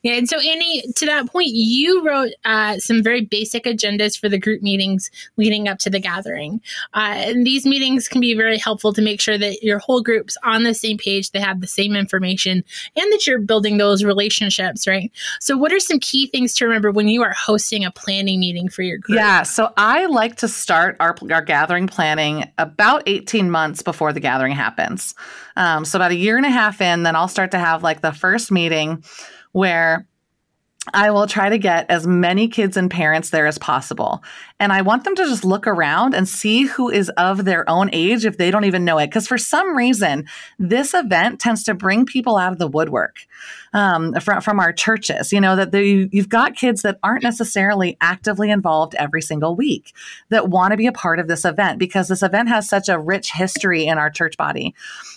Yeah, 0.03 0.15
and 0.15 0.29
so 0.29 0.39
Annie, 0.39 0.83
to 0.97 1.07
that 1.07 1.31
point, 1.31 1.49
you 1.49 2.05
wrote 2.05 2.33
uh, 2.45 2.79
some 2.79 3.03
very 3.03 3.25
basic 3.25 3.65
agendas 3.65 4.19
for 4.19 4.29
the 4.29 4.39
group 4.39 4.63
meetings 4.63 5.11
leading 5.37 5.69
up 5.69 5.79
to 5.81 5.91
the 5.91 6.01
gathering. 6.01 6.61
Uh, 6.95 7.15
and 7.17 7.47
these 7.47 7.67
meetings 7.67 8.09
can 8.09 8.21
be 8.21 8.35
very 8.35 8.59
helpful 8.59 8.93
to 8.93 9.03
make 9.03 9.21
sure 9.21 9.39
that 9.39 9.63
your 9.63 9.79
whole 9.79 10.03
group's 10.03 10.37
on 10.45 10.65
the 10.65 10.75
same 10.75 10.99
page, 10.99 11.31
they 11.31 11.41
have 11.41 11.61
the 11.61 11.67
same 11.67 11.95
information, 11.95 12.65
and 12.97 13.13
that 13.13 13.27
you're 13.27 13.39
building 13.39 13.79
those 13.79 14.05
relationships, 14.05 14.87
right? 14.87 15.11
So, 15.41 15.57
what 15.57 15.73
are 15.73 15.81
some 15.81 15.99
key 16.01 16.27
things 16.27 16.55
to 16.57 16.65
remember 16.65 16.91
when 16.91 17.09
you 17.09 17.23
are 17.23 17.33
hosting 17.33 17.85
a 17.85 17.91
planning 17.91 18.41
meeting 18.41 18.69
for 18.69 18.83
your 18.83 18.99
group? 18.99 19.17
Yeah, 19.17 19.43
so 19.43 19.73
I 19.77 20.07
like 20.07 20.37
to 20.37 20.49
start 20.49 20.97
our, 21.01 21.17
our 21.31 21.43
gathering 21.43 21.87
planning 21.87 22.51
about 22.59 23.03
18 23.07 23.51
months 23.51 23.83
before 23.83 24.13
the 24.13 24.21
gathering 24.21 24.53
happens. 24.53 25.15
Um, 25.57 25.85
so, 25.85 25.99
about 25.99 26.11
a 26.11 26.17
year 26.17 26.37
and 26.37 26.47
a 26.47 26.51
half 26.51 26.81
in, 26.81 27.03
then 27.03 27.17
I'll 27.17 27.29
start 27.29 27.51
to 27.53 27.59
have 27.59 27.83
like 27.83 28.01
the 28.01 28.13
first 28.13 28.51
meeting 28.51 29.05
where 29.52 30.07
I 30.95 31.11
will 31.11 31.26
try 31.26 31.50
to 31.50 31.59
get 31.59 31.90
as 31.90 32.07
many 32.07 32.49
kids 32.49 32.76
and 32.76 32.90
parents 32.90 33.30
there 33.30 33.47
as 33.47 33.59
possible. 33.59 34.25
And 34.59 34.73
I 34.73 34.80
want 34.80 35.04
them 35.04 35.14
to 35.14 35.25
just 35.25 35.45
look 35.45 35.66
around 35.66 36.14
and 36.14 36.26
see 36.26 36.62
who 36.62 36.88
is 36.88 37.11
of 37.11 37.45
their 37.45 37.69
own 37.69 37.90
age 37.92 38.25
if 38.25 38.38
they 38.38 38.50
don't 38.50 38.64
even 38.64 38.85
know 38.85 38.99
it. 38.99 39.09
Because 39.09 39.28
for 39.28 39.37
some 39.37 39.76
reason, 39.76 40.26
this 40.59 40.95
event 40.95 41.38
tends 41.38 41.62
to 41.64 41.75
bring 41.75 42.07
people 42.07 42.38
out 42.38 42.52
of 42.52 42.59
the 42.59 42.66
woodwork 42.66 43.19
um, 43.75 44.14
from, 44.14 44.40
from 44.40 44.59
our 44.59 44.73
churches. 44.73 45.33
You 45.33 45.40
know, 45.40 45.54
that 45.54 45.71
they, 45.71 46.09
you've 46.12 46.30
got 46.30 46.57
kids 46.57 46.80
that 46.83 46.99
aren't 47.02 47.23
necessarily 47.23 47.99
actively 48.00 48.50
involved 48.50 48.95
every 48.95 49.23
single 49.23 49.54
week 49.54 49.92
that 50.30 50.49
want 50.49 50.73
to 50.73 50.78
be 50.78 50.87
a 50.87 50.92
part 50.92 51.19
of 51.19 51.28
this 51.28 51.45
event 51.45 51.78
because 51.78 52.09
this 52.09 52.23
event 52.23 52.49
has 52.49 52.66
such 52.69 52.88
a 52.88 52.99
rich 52.99 53.33
history 53.33 53.87
in 53.87 53.99
our 53.99 54.11
church 54.11 54.38
body. 54.38 54.75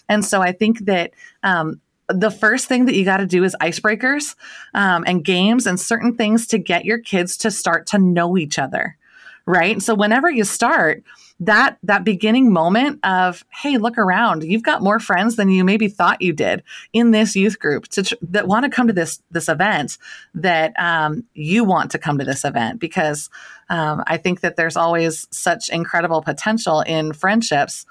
And 0.09 0.25
so 0.25 0.41
I 0.41 0.51
think 0.51 0.85
that 0.85 1.11
um, 1.41 1.79
the 2.13 2.31
first 2.31 2.67
thing 2.67 2.85
that 2.85 2.95
you 2.95 3.05
got 3.05 3.17
to 3.17 3.25
do 3.25 3.43
is 3.43 3.55
icebreakers 3.61 4.35
um, 4.73 5.03
and 5.07 5.25
games 5.25 5.65
and 5.65 5.79
certain 5.79 6.15
things 6.15 6.47
to 6.47 6.57
get 6.57 6.85
your 6.85 6.99
kids 6.99 7.37
to 7.37 7.51
start 7.51 7.87
to 7.87 7.97
know 7.97 8.37
each 8.37 8.59
other 8.59 8.97
right? 9.45 9.81
So 9.81 9.93
whenever 9.93 10.29
you 10.31 10.45
start 10.45 11.03
that 11.39 11.77
that 11.83 12.03
beginning 12.03 12.51
moment 12.51 12.99
of 13.03 13.43
hey 13.49 13.77
look 13.77 13.97
around. 13.97 14.43
You've 14.43 14.63
got 14.63 14.81
more 14.81 14.99
friends 14.99 15.35
than 15.35 15.49
you 15.49 15.63
maybe 15.63 15.87
thought 15.87 16.21
you 16.21 16.31
did 16.31 16.63
in 16.93 17.11
this 17.11 17.35
youth 17.35 17.59
group 17.59 17.87
to, 17.89 18.17
that 18.21 18.47
want 18.47 18.65
to 18.65 18.69
come 18.69 18.87
to 18.87 18.93
this 18.93 19.21
this 19.31 19.49
event 19.49 19.97
that 20.35 20.73
um, 20.79 21.23
you 21.33 21.63
want 21.63 21.91
to 21.91 21.99
come 21.99 22.19
to 22.19 22.25
this 22.25 22.45
event. 22.45 22.79
Because 22.79 23.29
um, 23.69 24.03
i 24.07 24.17
think 24.17 24.41
that 24.41 24.55
there's 24.55 24.77
always 24.77 25.27
such 25.31 25.69
incredible 25.69 26.21
potential 26.21 26.81
in 26.81 27.13
friendships 27.13 27.85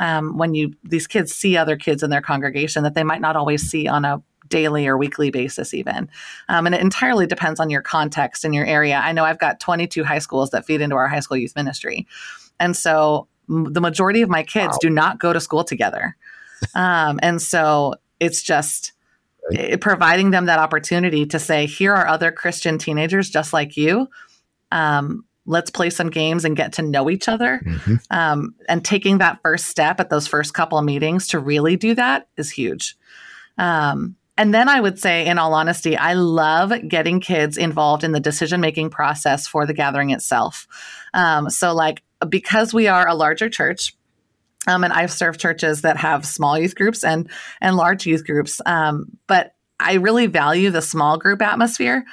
um, 0.00 0.36
when 0.36 0.54
you 0.54 0.74
these 0.82 1.06
kids 1.06 1.32
see 1.32 1.56
other 1.56 1.76
kids 1.76 2.02
in 2.02 2.10
their 2.10 2.20
congregation 2.20 2.82
that 2.82 2.94
they 2.94 3.04
might 3.04 3.20
not 3.20 3.36
always 3.36 3.62
see 3.62 3.86
on 3.86 4.04
a 4.04 4.20
daily 4.48 4.88
or 4.88 4.98
weekly 4.98 5.30
basis 5.30 5.72
even 5.72 6.10
um, 6.48 6.66
and 6.66 6.74
it 6.74 6.80
entirely 6.80 7.26
depends 7.26 7.60
on 7.60 7.70
your 7.70 7.82
context 7.82 8.44
and 8.44 8.52
your 8.52 8.66
area 8.66 9.00
i 9.04 9.12
know 9.12 9.24
i've 9.24 9.38
got 9.38 9.60
22 9.60 10.02
high 10.02 10.18
schools 10.18 10.50
that 10.50 10.66
feed 10.66 10.80
into 10.80 10.96
our 10.96 11.06
high 11.06 11.20
school 11.20 11.36
youth 11.36 11.54
ministry 11.54 12.04
and 12.58 12.76
so 12.76 13.28
m- 13.48 13.72
the 13.72 13.80
majority 13.80 14.22
of 14.22 14.28
my 14.28 14.42
kids 14.42 14.72
wow. 14.72 14.78
do 14.80 14.90
not 14.90 15.18
go 15.18 15.32
to 15.32 15.40
school 15.40 15.62
together. 15.64 16.16
um, 16.74 17.20
and 17.22 17.40
so 17.40 17.94
it's 18.20 18.42
just 18.42 18.92
it, 19.50 19.80
providing 19.80 20.30
them 20.30 20.46
that 20.46 20.58
opportunity 20.58 21.26
to 21.26 21.38
say, 21.38 21.66
here 21.66 21.94
are 21.94 22.06
other 22.06 22.30
Christian 22.30 22.78
teenagers 22.78 23.30
just 23.30 23.52
like 23.52 23.76
you. 23.76 24.08
Um, 24.70 25.24
let's 25.50 25.70
play 25.70 25.90
some 25.90 26.08
games 26.10 26.44
and 26.44 26.56
get 26.56 26.72
to 26.74 26.82
know 26.82 27.10
each 27.10 27.28
other. 27.28 27.60
Mm-hmm. 27.64 27.96
Um, 28.10 28.54
and 28.68 28.84
taking 28.84 29.18
that 29.18 29.40
first 29.42 29.66
step 29.66 30.00
at 30.00 30.08
those 30.08 30.26
first 30.26 30.54
couple 30.54 30.78
of 30.78 30.84
meetings 30.84 31.28
to 31.28 31.38
really 31.38 31.76
do 31.76 31.94
that 31.94 32.28
is 32.36 32.50
huge. 32.50 32.96
Um, 33.58 34.16
and 34.38 34.54
then 34.54 34.70
I 34.70 34.80
would 34.80 34.98
say, 34.98 35.26
in 35.26 35.38
all 35.38 35.52
honesty, 35.52 35.98
I 35.98 36.14
love 36.14 36.72
getting 36.88 37.20
kids 37.20 37.58
involved 37.58 38.04
in 38.04 38.12
the 38.12 38.20
decision 38.20 38.62
making 38.62 38.88
process 38.88 39.46
for 39.46 39.66
the 39.66 39.74
gathering 39.74 40.10
itself. 40.10 40.66
Um, 41.12 41.50
so, 41.50 41.74
like, 41.74 42.02
because 42.26 42.72
we 42.72 42.88
are 42.88 43.06
a 43.06 43.14
larger 43.14 43.50
church, 43.50 43.94
um, 44.66 44.82
and 44.82 44.94
I've 44.94 45.12
served 45.12 45.40
churches 45.40 45.82
that 45.82 45.98
have 45.98 46.24
small 46.24 46.58
youth 46.58 46.74
groups 46.74 47.04
and 47.04 47.28
and 47.60 47.76
large 47.76 48.06
youth 48.06 48.24
groups, 48.24 48.62
um, 48.64 49.18
but 49.26 49.54
I 49.78 49.94
really 49.94 50.26
value 50.26 50.70
the 50.70 50.82
small 50.82 51.18
group 51.18 51.42
atmosphere 51.42 52.04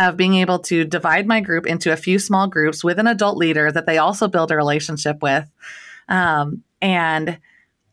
of 0.00 0.16
being 0.16 0.34
able 0.34 0.58
to 0.58 0.84
divide 0.84 1.28
my 1.28 1.40
group 1.40 1.66
into 1.66 1.92
a 1.92 1.96
few 1.96 2.18
small 2.18 2.48
groups 2.48 2.82
with 2.82 2.98
an 2.98 3.06
adult 3.06 3.36
leader 3.36 3.70
that 3.70 3.86
they 3.86 3.98
also 3.98 4.26
build 4.26 4.50
a 4.50 4.56
relationship 4.56 5.22
with, 5.22 5.48
um, 6.08 6.64
and 6.82 7.38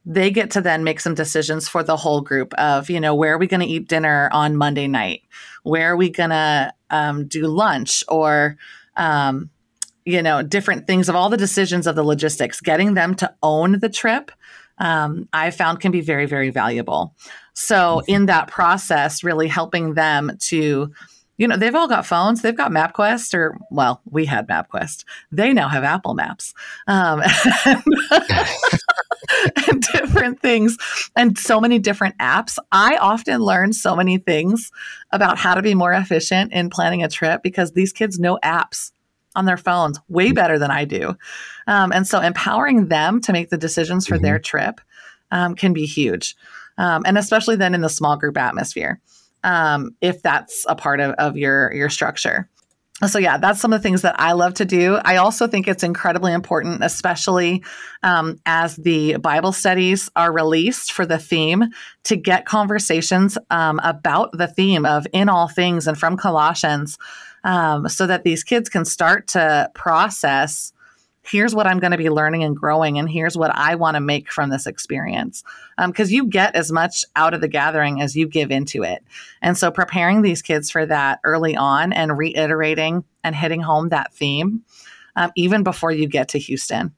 they 0.05 0.31
get 0.31 0.51
to 0.51 0.61
then 0.61 0.83
make 0.83 0.99
some 0.99 1.13
decisions 1.13 1.67
for 1.67 1.83
the 1.83 1.97
whole 1.97 2.21
group 2.21 2.53
of 2.55 2.89
you 2.89 2.99
know 2.99 3.13
where 3.13 3.35
are 3.35 3.37
we 3.37 3.45
going 3.45 3.59
to 3.59 3.67
eat 3.67 3.87
dinner 3.87 4.29
on 4.31 4.55
Monday 4.55 4.87
night, 4.87 5.21
where 5.61 5.91
are 5.91 5.97
we 5.97 6.09
going 6.09 6.31
to 6.31 6.73
um, 6.89 7.27
do 7.27 7.45
lunch, 7.45 8.03
or 8.07 8.57
um, 8.95 9.51
you 10.07 10.23
know, 10.23 10.41
different 10.41 10.87
things 10.87 11.09
of 11.09 11.15
all 11.17 11.29
the 11.29 11.35
decisions 11.35 11.85
of 11.85 11.95
the 11.95 12.03
logistics, 12.03 12.61
getting 12.61 12.93
them 12.93 13.13
to 13.15 13.33
own 13.43 13.79
the 13.79 13.89
trip, 13.89 14.31
um, 14.77 15.27
I 15.33 15.51
found 15.51 15.81
can 15.81 15.91
be 15.91 15.99
very, 15.99 16.25
very 16.25 16.49
valuable. 16.49 17.13
So, 17.53 17.75
mm-hmm. 17.75 18.11
in 18.13 18.25
that 18.27 18.47
process, 18.47 19.21
really 19.21 19.49
helping 19.49 19.95
them 19.95 20.37
to, 20.43 20.93
you 21.37 21.47
know, 21.47 21.55
they've 21.55 21.75
all 21.75 21.87
got 21.87 22.05
phones, 22.05 22.41
they've 22.41 22.55
got 22.55 22.71
MapQuest, 22.71 23.33
or, 23.33 23.57
well, 23.71 24.01
we 24.09 24.25
had 24.25 24.47
MapQuest. 24.47 25.05
They 25.31 25.53
now 25.53 25.69
have 25.69 25.83
Apple 25.83 26.15
Maps. 26.15 26.53
Um, 26.87 27.21
and, 27.65 27.83
and 29.67 29.81
different 29.93 30.41
things 30.41 30.77
and 31.15 31.37
so 31.37 31.59
many 31.59 31.79
different 31.79 32.17
apps. 32.17 32.57
I 32.71 32.97
often 32.97 33.41
learn 33.41 33.73
so 33.73 33.95
many 33.95 34.17
things 34.17 34.71
about 35.11 35.37
how 35.37 35.53
to 35.53 35.61
be 35.61 35.75
more 35.75 35.93
efficient 35.93 36.53
in 36.53 36.69
planning 36.69 37.03
a 37.03 37.09
trip 37.09 37.43
because 37.43 37.71
these 37.71 37.93
kids 37.93 38.19
know 38.19 38.39
apps 38.43 38.91
on 39.35 39.45
their 39.45 39.57
phones 39.57 39.99
way 40.09 40.31
better 40.31 40.57
than 40.57 40.71
I 40.71 40.85
do. 40.85 41.15
Um, 41.67 41.91
and 41.91 42.07
so 42.07 42.19
empowering 42.19 42.87
them 42.87 43.21
to 43.21 43.31
make 43.31 43.49
the 43.49 43.57
decisions 43.57 44.07
for 44.07 44.15
mm-hmm. 44.15 44.25
their 44.25 44.39
trip 44.39 44.81
um, 45.31 45.55
can 45.55 45.73
be 45.73 45.85
huge. 45.85 46.35
Um, 46.77 47.03
and 47.05 47.17
especially 47.17 47.55
then 47.55 47.75
in 47.75 47.81
the 47.81 47.89
small 47.89 48.17
group 48.17 48.37
atmosphere, 48.37 48.99
um, 49.43 49.95
if 50.01 50.21
that's 50.21 50.65
a 50.67 50.75
part 50.75 50.99
of, 50.99 51.11
of 51.13 51.37
your, 51.37 51.73
your 51.73 51.89
structure. 51.89 52.49
So, 53.07 53.19
yeah, 53.19 53.37
that's 53.37 53.61
some 53.61 53.73
of 53.73 53.79
the 53.79 53.83
things 53.83 54.01
that 54.01 54.19
I 54.19 54.31
love 54.31 54.55
to 54.55 54.65
do. 54.65 54.95
I 55.05 55.17
also 55.17 55.45
think 55.45 55.67
it's 55.67 55.83
incredibly 55.83 56.33
important, 56.33 56.83
especially 56.83 57.63
um, 58.01 58.39
as 58.47 58.75
the 58.75 59.17
Bible 59.17 59.51
studies 59.51 60.09
are 60.15 60.31
released 60.31 60.91
for 60.91 61.05
the 61.05 61.19
theme, 61.19 61.65
to 62.05 62.15
get 62.15 62.45
conversations 62.45 63.37
um, 63.51 63.79
about 63.83 64.31
the 64.31 64.47
theme 64.47 64.83
of 64.83 65.05
in 65.13 65.29
all 65.29 65.47
things 65.47 65.85
and 65.85 65.95
from 65.95 66.17
Colossians 66.17 66.97
um, 67.43 67.87
so 67.87 68.07
that 68.07 68.23
these 68.23 68.43
kids 68.43 68.67
can 68.67 68.83
start 68.83 69.27
to 69.27 69.69
process 69.75 70.73
here's 71.27 71.53
what 71.53 71.67
I'm 71.67 71.79
going 71.79 71.91
to 71.91 71.97
be 71.97 72.09
learning 72.09 72.43
and 72.43 72.55
growing, 72.55 72.97
and 72.97 73.09
here's 73.09 73.37
what 73.37 73.51
I 73.55 73.75
want 73.75 73.95
to 73.95 74.01
make 74.01 74.31
from 74.31 74.49
this 74.49 74.65
experience. 74.65 75.43
Because 75.77 76.09
um, 76.09 76.13
you 76.13 76.27
get 76.27 76.55
as 76.55 76.71
much 76.71 77.05
out 77.15 77.33
of 77.33 77.41
the 77.41 77.47
gathering 77.47 78.01
as 78.01 78.15
you 78.15 78.27
give 78.27 78.51
into 78.51 78.83
it. 78.83 79.03
And 79.41 79.57
so 79.57 79.71
preparing 79.71 80.21
these 80.21 80.41
kids 80.41 80.71
for 80.71 80.85
that 80.85 81.19
early 81.23 81.55
on 81.55 81.93
and 81.93 82.17
reiterating 82.17 83.03
and 83.23 83.35
hitting 83.35 83.61
home 83.61 83.89
that 83.89 84.13
theme, 84.13 84.63
um, 85.15 85.31
even 85.35 85.63
before 85.63 85.91
you 85.91 86.07
get 86.07 86.29
to 86.29 86.39
Houston, 86.39 86.93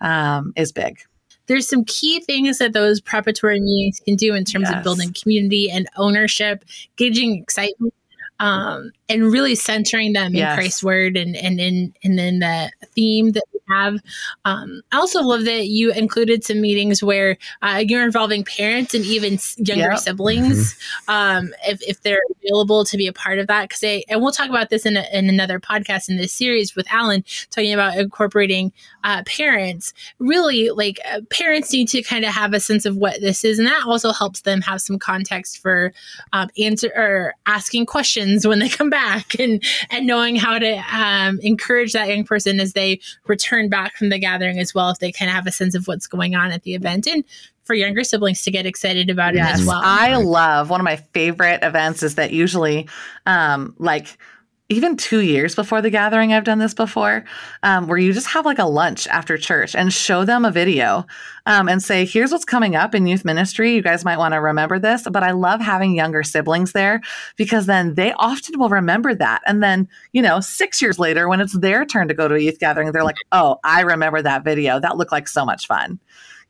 um, 0.00 0.52
is 0.56 0.72
big 0.72 1.00
there's 1.48 1.66
some 1.66 1.82
key 1.86 2.20
things 2.20 2.58
that 2.58 2.74
those 2.74 3.00
preparatory 3.00 3.58
meetings 3.58 4.00
can 4.00 4.16
do 4.16 4.34
in 4.34 4.44
terms 4.44 4.68
yes. 4.68 4.76
of 4.76 4.84
building 4.84 5.14
community 5.18 5.70
and 5.70 5.88
ownership, 5.96 6.62
gauging 6.96 7.38
excitement 7.42 7.94
um, 8.40 8.92
and 9.08 9.24
really 9.24 9.54
centering 9.54 10.12
them 10.12 10.34
yes. 10.34 10.50
in 10.50 10.56
Christ's 10.56 10.84
word 10.84 11.16
and 11.16 11.36
and 11.36 11.58
in 11.58 11.94
and 12.04 12.18
then 12.18 12.38
the 12.38 12.70
theme 12.94 13.32
that 13.32 13.44
have. 13.70 14.00
Um, 14.44 14.82
I 14.92 14.98
also 14.98 15.22
love 15.22 15.44
that 15.44 15.66
you 15.66 15.92
included 15.92 16.44
some 16.44 16.60
meetings 16.60 17.02
where 17.02 17.38
uh, 17.62 17.82
you're 17.86 18.04
involving 18.04 18.44
parents 18.44 18.94
and 18.94 19.04
even 19.04 19.38
younger 19.56 19.90
yep. 19.92 19.98
siblings, 19.98 20.74
mm-hmm. 20.74 21.10
um, 21.10 21.54
if, 21.66 21.80
if 21.82 22.02
they're 22.02 22.20
available 22.42 22.84
to 22.84 22.96
be 22.96 23.06
a 23.06 23.12
part 23.12 23.38
of 23.38 23.46
that. 23.46 23.68
Because 23.68 23.82
and 24.08 24.22
we'll 24.22 24.32
talk 24.32 24.48
about 24.48 24.70
this 24.70 24.86
in, 24.86 24.96
a, 24.96 25.04
in 25.12 25.28
another 25.28 25.58
podcast 25.58 26.08
in 26.08 26.16
this 26.16 26.32
series 26.32 26.76
with 26.76 26.86
Alan 26.92 27.24
talking 27.50 27.72
about 27.72 27.96
incorporating 27.96 28.72
uh, 29.04 29.22
parents. 29.24 29.92
Really, 30.18 30.70
like 30.70 31.00
uh, 31.10 31.20
parents 31.30 31.72
need 31.72 31.88
to 31.88 32.02
kind 32.02 32.24
of 32.24 32.32
have 32.32 32.52
a 32.52 32.60
sense 32.60 32.84
of 32.84 32.96
what 32.96 33.20
this 33.20 33.44
is, 33.44 33.58
and 33.58 33.66
that 33.66 33.86
also 33.86 34.12
helps 34.12 34.42
them 34.42 34.60
have 34.60 34.80
some 34.80 34.98
context 34.98 35.58
for 35.58 35.92
um, 36.32 36.50
answer 36.58 36.92
or 36.94 37.34
asking 37.46 37.86
questions 37.86 38.46
when 38.46 38.58
they 38.58 38.68
come 38.68 38.90
back 38.90 38.98
back 39.08 39.38
and 39.38 39.62
and 39.90 40.06
knowing 40.06 40.36
how 40.36 40.58
to 40.58 40.82
um, 40.92 41.38
encourage 41.42 41.92
that 41.92 42.08
young 42.08 42.24
person 42.24 42.60
as 42.60 42.72
they 42.72 43.00
return 43.26 43.57
back 43.66 43.96
from 43.96 44.10
the 44.10 44.18
gathering 44.18 44.58
as 44.58 44.74
well 44.74 44.90
if 44.90 44.98
they 45.00 45.10
kind 45.10 45.28
of 45.28 45.34
have 45.34 45.46
a 45.46 45.52
sense 45.52 45.74
of 45.74 45.88
what's 45.88 46.06
going 46.06 46.36
on 46.36 46.52
at 46.52 46.62
the 46.62 46.74
event 46.74 47.06
and 47.06 47.24
for 47.64 47.74
younger 47.74 48.04
siblings 48.04 48.42
to 48.42 48.50
get 48.50 48.64
excited 48.64 49.10
about 49.10 49.34
yes, 49.34 49.58
it 49.58 49.62
as 49.62 49.66
well. 49.66 49.80
I 49.82 50.16
love 50.16 50.70
one 50.70 50.80
of 50.80 50.84
my 50.84 50.96
favorite 50.96 51.62
events 51.62 52.02
is 52.02 52.14
that 52.14 52.32
usually 52.32 52.88
um, 53.26 53.74
like 53.78 54.16
even 54.70 54.98
two 54.98 55.20
years 55.20 55.54
before 55.54 55.80
the 55.80 55.88
gathering, 55.88 56.32
I've 56.32 56.44
done 56.44 56.58
this 56.58 56.74
before, 56.74 57.24
um, 57.62 57.86
where 57.86 57.96
you 57.96 58.12
just 58.12 58.26
have 58.28 58.44
like 58.44 58.58
a 58.58 58.66
lunch 58.66 59.06
after 59.06 59.38
church 59.38 59.74
and 59.74 59.90
show 59.90 60.26
them 60.26 60.44
a 60.44 60.50
video 60.50 61.06
um, 61.46 61.70
and 61.70 61.82
say, 61.82 62.04
here's 62.04 62.32
what's 62.32 62.44
coming 62.44 62.76
up 62.76 62.94
in 62.94 63.06
youth 63.06 63.24
ministry. 63.24 63.74
You 63.74 63.82
guys 63.82 64.04
might 64.04 64.18
want 64.18 64.34
to 64.34 64.40
remember 64.42 64.78
this. 64.78 65.06
But 65.10 65.22
I 65.22 65.30
love 65.30 65.62
having 65.62 65.94
younger 65.94 66.22
siblings 66.22 66.72
there 66.72 67.00
because 67.36 67.64
then 67.64 67.94
they 67.94 68.12
often 68.12 68.58
will 68.58 68.68
remember 68.68 69.14
that. 69.14 69.40
And 69.46 69.62
then, 69.62 69.88
you 70.12 70.20
know, 70.20 70.40
six 70.40 70.82
years 70.82 70.98
later, 70.98 71.28
when 71.28 71.40
it's 71.40 71.58
their 71.58 71.86
turn 71.86 72.08
to 72.08 72.14
go 72.14 72.28
to 72.28 72.34
a 72.34 72.38
youth 72.38 72.58
gathering, 72.58 72.92
they're 72.92 73.04
like, 73.04 73.16
oh, 73.32 73.56
I 73.64 73.80
remember 73.80 74.20
that 74.20 74.44
video. 74.44 74.78
That 74.78 74.98
looked 74.98 75.12
like 75.12 75.28
so 75.28 75.46
much 75.46 75.66
fun. 75.66 75.98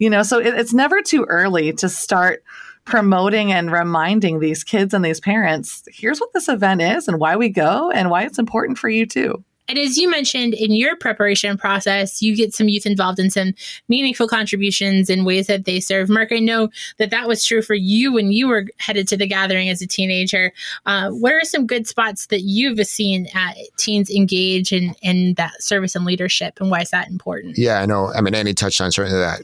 You 0.01 0.11
know, 0.11 0.25
so 0.25 0.41
it, 0.41 0.55
it's 0.55 0.75
never 0.75 1.03
too 1.03 1.25
early 1.25 1.73
to 1.75 1.89
start 1.89 2.43
promoting 2.89 3.53
and 3.53 3.71
reminding 3.71 4.41
these 4.41 4.65
kids 4.65 4.95
and 4.95 5.05
these 5.05 5.21
parents 5.21 5.85
here's 5.93 6.19
what 6.19 6.33
this 6.33 6.49
event 6.49 6.81
is 6.81 7.07
and 7.07 7.21
why 7.21 7.37
we 7.37 7.49
go 7.49 7.91
and 7.91 8.11
why 8.11 8.23
it's 8.23 8.39
important 8.39 8.79
for 8.79 8.89
you 8.89 9.05
too. 9.07 9.45
And 9.69 9.79
as 9.79 9.99
you 9.99 10.09
mentioned 10.09 10.55
in 10.55 10.73
your 10.73 10.97
preparation 10.97 11.59
process, 11.59 12.23
you 12.23 12.35
get 12.35 12.55
some 12.55 12.71
youth 12.71 12.87
involved 12.87 13.19
in 13.19 13.29
some 13.29 13.53
meaningful 13.89 14.27
contributions 14.27 15.11
in 15.11 15.27
ways 15.27 15.47
that 15.49 15.67
they 15.67 15.79
serve. 15.79 16.09
Mark, 16.09 16.33
I 16.33 16.39
know 16.39 16.71
that 16.97 17.11
that 17.11 17.29
was 17.29 17.45
true 17.45 17.61
for 17.61 17.75
you 17.75 18.11
when 18.11 18.33
you 18.33 18.49
were 18.49 18.65
headed 18.79 19.07
to 19.09 19.17
the 19.19 19.27
gathering 19.27 19.69
as 19.69 19.83
a 19.83 19.87
teenager. 19.87 20.53
Uh, 20.87 21.11
what 21.11 21.35
are 21.35 21.45
some 21.45 21.67
good 21.67 21.87
spots 21.87 22.27
that 22.29 22.41
you've 22.41 22.79
seen 22.87 23.29
teens 23.77 24.09
engage 24.09 24.73
in, 24.73 24.95
in 25.03 25.35
that 25.35 25.63
service 25.63 25.95
and 25.95 26.07
leadership, 26.07 26.55
and 26.61 26.71
why 26.71 26.81
is 26.81 26.91
that 26.91 27.09
important? 27.09 27.59
Yeah, 27.59 27.81
I 27.81 27.85
know. 27.85 28.11
I 28.15 28.23
mean, 28.23 28.35
Annie 28.35 28.55
touched 28.55 28.81
on 28.81 28.91
certainly 28.91 29.19
that 29.19 29.43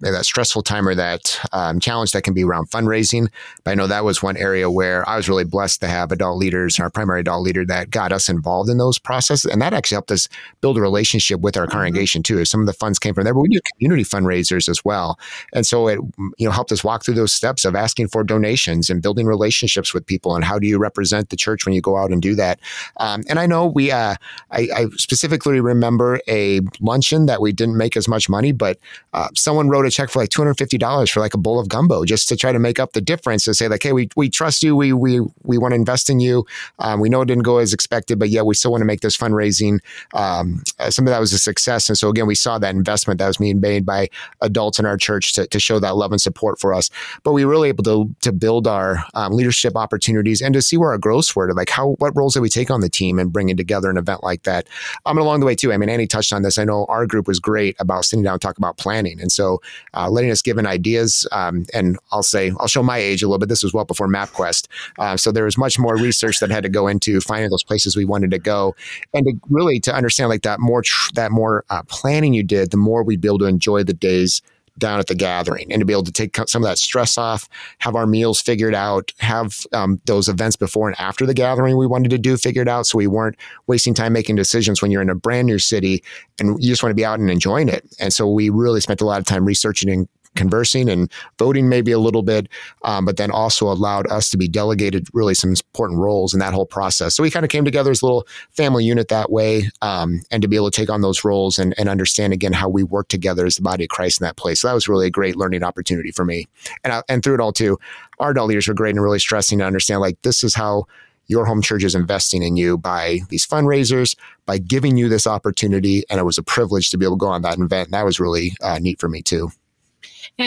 that 0.00 0.24
stressful 0.24 0.62
time 0.62 0.88
or 0.88 0.94
that 0.94 1.38
um, 1.52 1.80
challenge 1.80 2.12
that 2.12 2.22
can 2.22 2.34
be 2.34 2.44
around 2.44 2.70
fundraising. 2.70 3.28
But 3.64 3.72
I 3.72 3.74
know 3.74 3.86
that 3.86 4.04
was 4.04 4.22
one 4.22 4.36
area 4.36 4.70
where 4.70 5.08
I 5.08 5.16
was 5.16 5.28
really 5.28 5.44
blessed 5.44 5.80
to 5.80 5.88
have 5.88 6.12
adult 6.12 6.38
leaders, 6.38 6.78
and 6.78 6.84
our 6.84 6.90
primary 6.90 7.20
adult 7.20 7.42
leader, 7.42 7.64
that 7.66 7.90
got 7.90 8.12
us 8.12 8.28
involved 8.28 8.70
in 8.70 8.78
those 8.78 8.98
processes, 8.98 9.50
and 9.50 9.60
that 9.62 9.72
actually 9.72 9.96
helped 9.96 10.10
us 10.10 10.28
build 10.60 10.78
a 10.78 10.80
relationship 10.80 11.40
with 11.40 11.56
our 11.56 11.64
mm-hmm. 11.64 11.72
congregation 11.72 12.22
too. 12.22 12.44
Some 12.44 12.60
of 12.60 12.66
the 12.66 12.72
funds 12.72 12.98
came 12.98 13.14
from 13.14 13.24
there, 13.24 13.34
but 13.34 13.40
we 13.40 13.48
do 13.48 13.60
community 13.74 14.04
fundraisers 14.04 14.68
as 14.68 14.84
well, 14.84 15.18
and 15.52 15.66
so 15.66 15.88
it 15.88 15.98
you 16.38 16.46
know 16.46 16.50
helped 16.50 16.72
us 16.72 16.84
walk 16.84 17.04
through 17.04 17.14
those 17.14 17.32
steps 17.32 17.64
of 17.64 17.74
asking 17.74 18.08
for 18.08 18.24
donations 18.24 18.90
and 18.90 19.02
building 19.02 19.26
relationships 19.26 19.94
with 19.94 20.06
people, 20.06 20.34
and 20.34 20.44
how 20.44 20.58
do 20.58 20.66
you 20.66 20.78
represent 20.78 21.30
the 21.30 21.36
church 21.36 21.66
when 21.66 21.74
you 21.74 21.80
go 21.80 21.96
out 21.96 22.10
and 22.10 22.22
do 22.22 22.34
that. 22.34 22.60
Um, 22.98 23.22
and 23.28 23.38
I 23.38 23.46
know 23.46 23.66
we, 23.66 23.90
uh, 23.90 24.14
I, 24.50 24.68
I, 24.74 24.86
specifically 24.96 25.60
remember 25.60 26.20
a 26.28 26.60
luncheon 26.80 27.26
that 27.26 27.40
we 27.40 27.52
didn't 27.52 27.76
make 27.76 27.96
as 27.96 28.08
much 28.08 28.28
money, 28.28 28.52
but 28.52 28.78
uh, 29.12 29.28
someone 29.34 29.68
wrote 29.68 29.86
a 29.90 29.96
check 29.96 30.10
for 30.10 30.20
like 30.20 30.30
two 30.30 30.40
hundred 30.40 30.54
fifty 30.54 30.78
dollars 30.78 31.10
for 31.10 31.20
like 31.20 31.34
a 31.34 31.38
bowl 31.38 31.58
of 31.58 31.68
gumbo 31.68 32.04
just 32.04 32.28
to 32.28 32.36
try 32.36 32.52
to 32.52 32.58
make 32.58 32.78
up 32.78 32.92
the 32.92 33.00
difference 33.00 33.44
to 33.44 33.54
say 33.54 33.68
like, 33.68 33.82
hey, 33.82 33.92
we 33.92 34.08
we 34.16 34.28
trust 34.28 34.62
you, 34.62 34.76
we 34.76 34.92
we 34.92 35.20
we 35.42 35.58
want 35.58 35.72
to 35.72 35.76
invest 35.76 36.08
in 36.10 36.20
you. 36.20 36.46
Um, 36.78 37.00
we 37.00 37.08
know 37.08 37.20
it 37.22 37.26
didn't 37.26 37.44
go 37.44 37.58
as 37.58 37.72
expected, 37.72 38.18
but 38.18 38.28
yeah, 38.28 38.42
we 38.42 38.54
still 38.54 38.70
want 38.70 38.82
to 38.82 38.86
make 38.86 39.00
this 39.00 39.16
fundraising. 39.16 39.80
Um, 40.14 40.62
uh, 40.78 40.90
some 40.90 41.06
of 41.06 41.10
that 41.10 41.20
was 41.20 41.32
a 41.32 41.38
success, 41.38 41.88
and 41.88 41.98
so 41.98 42.08
again, 42.08 42.26
we 42.26 42.34
saw 42.34 42.58
that 42.58 42.74
investment 42.74 43.18
that 43.18 43.26
was 43.26 43.38
being 43.38 43.60
made 43.60 43.84
by 43.84 44.08
adults 44.40 44.78
in 44.78 44.86
our 44.86 44.96
church 44.96 45.32
to, 45.34 45.46
to 45.46 45.60
show 45.60 45.78
that 45.78 45.96
love 45.96 46.12
and 46.12 46.20
support 46.20 46.60
for 46.60 46.72
us. 46.72 46.90
But 47.22 47.32
we 47.32 47.44
were 47.44 47.50
really 47.50 47.68
able 47.68 47.84
to 47.84 48.14
to 48.22 48.32
build 48.32 48.66
our 48.66 49.04
um, 49.14 49.32
leadership 49.32 49.76
opportunities 49.76 50.40
and 50.40 50.54
to 50.54 50.62
see 50.62 50.76
where 50.76 50.90
our 50.90 50.98
growth 50.98 51.34
were. 51.34 51.48
To 51.48 51.54
like 51.54 51.70
how 51.70 51.90
what 51.98 52.16
roles 52.16 52.34
did 52.34 52.40
we 52.40 52.48
take 52.48 52.70
on 52.70 52.80
the 52.80 52.88
team 52.88 53.18
and 53.18 53.32
bringing 53.32 53.56
together 53.56 53.90
an 53.90 53.96
event 53.96 54.22
like 54.22 54.42
that. 54.44 54.66
Um, 55.06 55.16
and 55.16 55.24
along 55.24 55.40
the 55.40 55.46
way 55.46 55.54
too, 55.54 55.72
I 55.72 55.76
mean, 55.76 55.88
Annie 55.88 56.06
touched 56.06 56.32
on 56.32 56.42
this. 56.42 56.58
I 56.58 56.64
know 56.64 56.86
our 56.88 57.06
group 57.06 57.26
was 57.26 57.40
great 57.40 57.76
about 57.80 58.04
sitting 58.04 58.22
down 58.22 58.34
and 58.34 58.42
talk 58.42 58.58
about 58.58 58.76
planning, 58.78 59.20
and 59.20 59.32
so 59.32 59.60
uh, 59.94 60.10
letting 60.10 60.30
us 60.30 60.42
give 60.42 60.58
an 60.58 60.66
ideas. 60.66 61.26
Um, 61.32 61.66
and 61.72 61.98
I'll 62.12 62.22
say 62.22 62.52
I'll 62.58 62.68
show 62.68 62.82
my 62.82 62.98
age 62.98 63.22
a 63.22 63.26
little 63.26 63.38
bit. 63.38 63.48
This 63.48 63.62
was 63.62 63.72
well 63.72 63.84
before 63.84 64.08
MapQuest, 64.08 64.68
uh, 64.98 65.16
so 65.16 65.32
there 65.32 65.44
was 65.44 65.58
much 65.58 65.78
more 65.78 65.96
research 65.96 66.40
that 66.40 66.50
had 66.50 66.62
to 66.62 66.68
go 66.68 66.88
into 66.88 67.20
finding 67.20 67.50
those 67.50 67.64
places 67.64 67.96
we 67.96 68.04
wanted 68.04 68.30
to 68.30 68.38
go, 68.38 68.74
and 69.14 69.24
to 69.26 69.32
really 69.48 69.80
to 69.80 69.94
understand 69.94 70.28
like 70.28 70.42
that 70.42 70.60
more 70.60 70.82
tr- 70.82 71.10
that 71.14 71.30
more 71.30 71.64
uh, 71.70 71.82
planning 71.84 72.34
you 72.34 72.42
did, 72.42 72.70
the 72.70 72.76
more 72.76 73.02
we'd 73.02 73.20
be 73.20 73.28
able 73.28 73.38
to 73.38 73.46
enjoy 73.46 73.82
the 73.82 73.94
days 73.94 74.42
down 74.80 74.98
at 74.98 75.06
the 75.06 75.14
gathering 75.14 75.70
and 75.70 75.80
to 75.80 75.86
be 75.86 75.92
able 75.92 76.02
to 76.04 76.12
take 76.12 76.36
some 76.48 76.62
of 76.62 76.68
that 76.68 76.78
stress 76.78 77.16
off, 77.16 77.48
have 77.78 77.94
our 77.94 78.06
meals 78.06 78.40
figured 78.40 78.74
out, 78.74 79.12
have 79.18 79.64
um, 79.72 80.00
those 80.06 80.28
events 80.28 80.56
before 80.56 80.88
and 80.88 80.98
after 80.98 81.24
the 81.24 81.34
gathering 81.34 81.76
we 81.76 81.86
wanted 81.86 82.10
to 82.10 82.18
do 82.18 82.36
figured 82.36 82.68
out 82.68 82.86
so 82.86 82.98
we 82.98 83.06
weren't 83.06 83.36
wasting 83.68 83.94
time 83.94 84.12
making 84.12 84.36
decisions 84.36 84.82
when 84.82 84.90
you're 84.90 85.02
in 85.02 85.10
a 85.10 85.14
brand 85.14 85.46
new 85.46 85.58
city 85.58 86.02
and 86.38 86.62
you 86.62 86.68
just 86.68 86.82
want 86.82 86.90
to 86.90 86.94
be 86.94 87.04
out 87.04 87.20
and 87.20 87.30
enjoying 87.30 87.68
it. 87.68 87.86
And 88.00 88.12
so 88.12 88.28
we 88.28 88.50
really 88.50 88.80
spent 88.80 89.00
a 89.00 89.06
lot 89.06 89.20
of 89.20 89.26
time 89.26 89.44
researching 89.44 89.90
and 89.90 90.08
conversing 90.36 90.88
and 90.88 91.10
voting 91.38 91.68
maybe 91.68 91.92
a 91.92 91.98
little 91.98 92.22
bit, 92.22 92.48
um, 92.84 93.04
but 93.04 93.16
then 93.16 93.30
also 93.30 93.66
allowed 93.70 94.06
us 94.08 94.30
to 94.30 94.36
be 94.36 94.48
delegated 94.48 95.08
really 95.12 95.34
some 95.34 95.50
important 95.50 95.98
roles 95.98 96.32
in 96.32 96.40
that 96.40 96.54
whole 96.54 96.66
process. 96.66 97.14
So 97.14 97.22
we 97.22 97.30
kind 97.30 97.44
of 97.44 97.50
came 97.50 97.64
together 97.64 97.90
as 97.90 98.02
a 98.02 98.06
little 98.06 98.26
family 98.50 98.84
unit 98.84 99.08
that 99.08 99.30
way, 99.30 99.70
um, 99.82 100.20
and 100.30 100.42
to 100.42 100.48
be 100.48 100.56
able 100.56 100.70
to 100.70 100.76
take 100.76 100.90
on 100.90 101.00
those 101.00 101.24
roles 101.24 101.58
and, 101.58 101.74
and 101.78 101.88
understand 101.88 102.32
again 102.32 102.52
how 102.52 102.68
we 102.68 102.82
work 102.82 103.08
together 103.08 103.46
as 103.46 103.56
the 103.56 103.62
body 103.62 103.84
of 103.84 103.90
Christ 103.90 104.20
in 104.20 104.24
that 104.24 104.36
place. 104.36 104.60
So 104.60 104.68
that 104.68 104.74
was 104.74 104.88
really 104.88 105.06
a 105.06 105.10
great 105.10 105.36
learning 105.36 105.62
opportunity 105.62 106.12
for 106.12 106.24
me. 106.24 106.46
And 106.84 106.92
I, 106.92 107.02
and 107.08 107.22
through 107.22 107.34
it 107.34 107.40
all 107.40 107.52
too, 107.52 107.78
our 108.18 108.30
adult 108.30 108.48
leaders 108.48 108.68
were 108.68 108.74
great 108.74 108.94
and 108.94 109.02
really 109.02 109.18
stressing 109.18 109.58
to 109.58 109.64
understand 109.64 110.00
like 110.00 110.20
this 110.22 110.44
is 110.44 110.54
how 110.54 110.86
your 111.26 111.44
home 111.44 111.62
church 111.62 111.84
is 111.84 111.94
investing 111.94 112.42
in 112.42 112.56
you 112.56 112.76
by 112.76 113.20
these 113.28 113.46
fundraisers, 113.46 114.16
by 114.46 114.58
giving 114.58 114.96
you 114.96 115.08
this 115.08 115.28
opportunity. 115.28 116.02
And 116.10 116.18
it 116.18 116.24
was 116.24 116.38
a 116.38 116.42
privilege 116.42 116.90
to 116.90 116.98
be 116.98 117.04
able 117.04 117.16
to 117.16 117.20
go 117.20 117.28
on 117.28 117.42
that 117.42 117.58
event. 117.58 117.88
And 117.88 117.94
that 117.94 118.04
was 118.04 118.18
really 118.18 118.54
uh, 118.60 118.80
neat 118.80 118.98
for 118.98 119.08
me 119.08 119.22
too. 119.22 119.50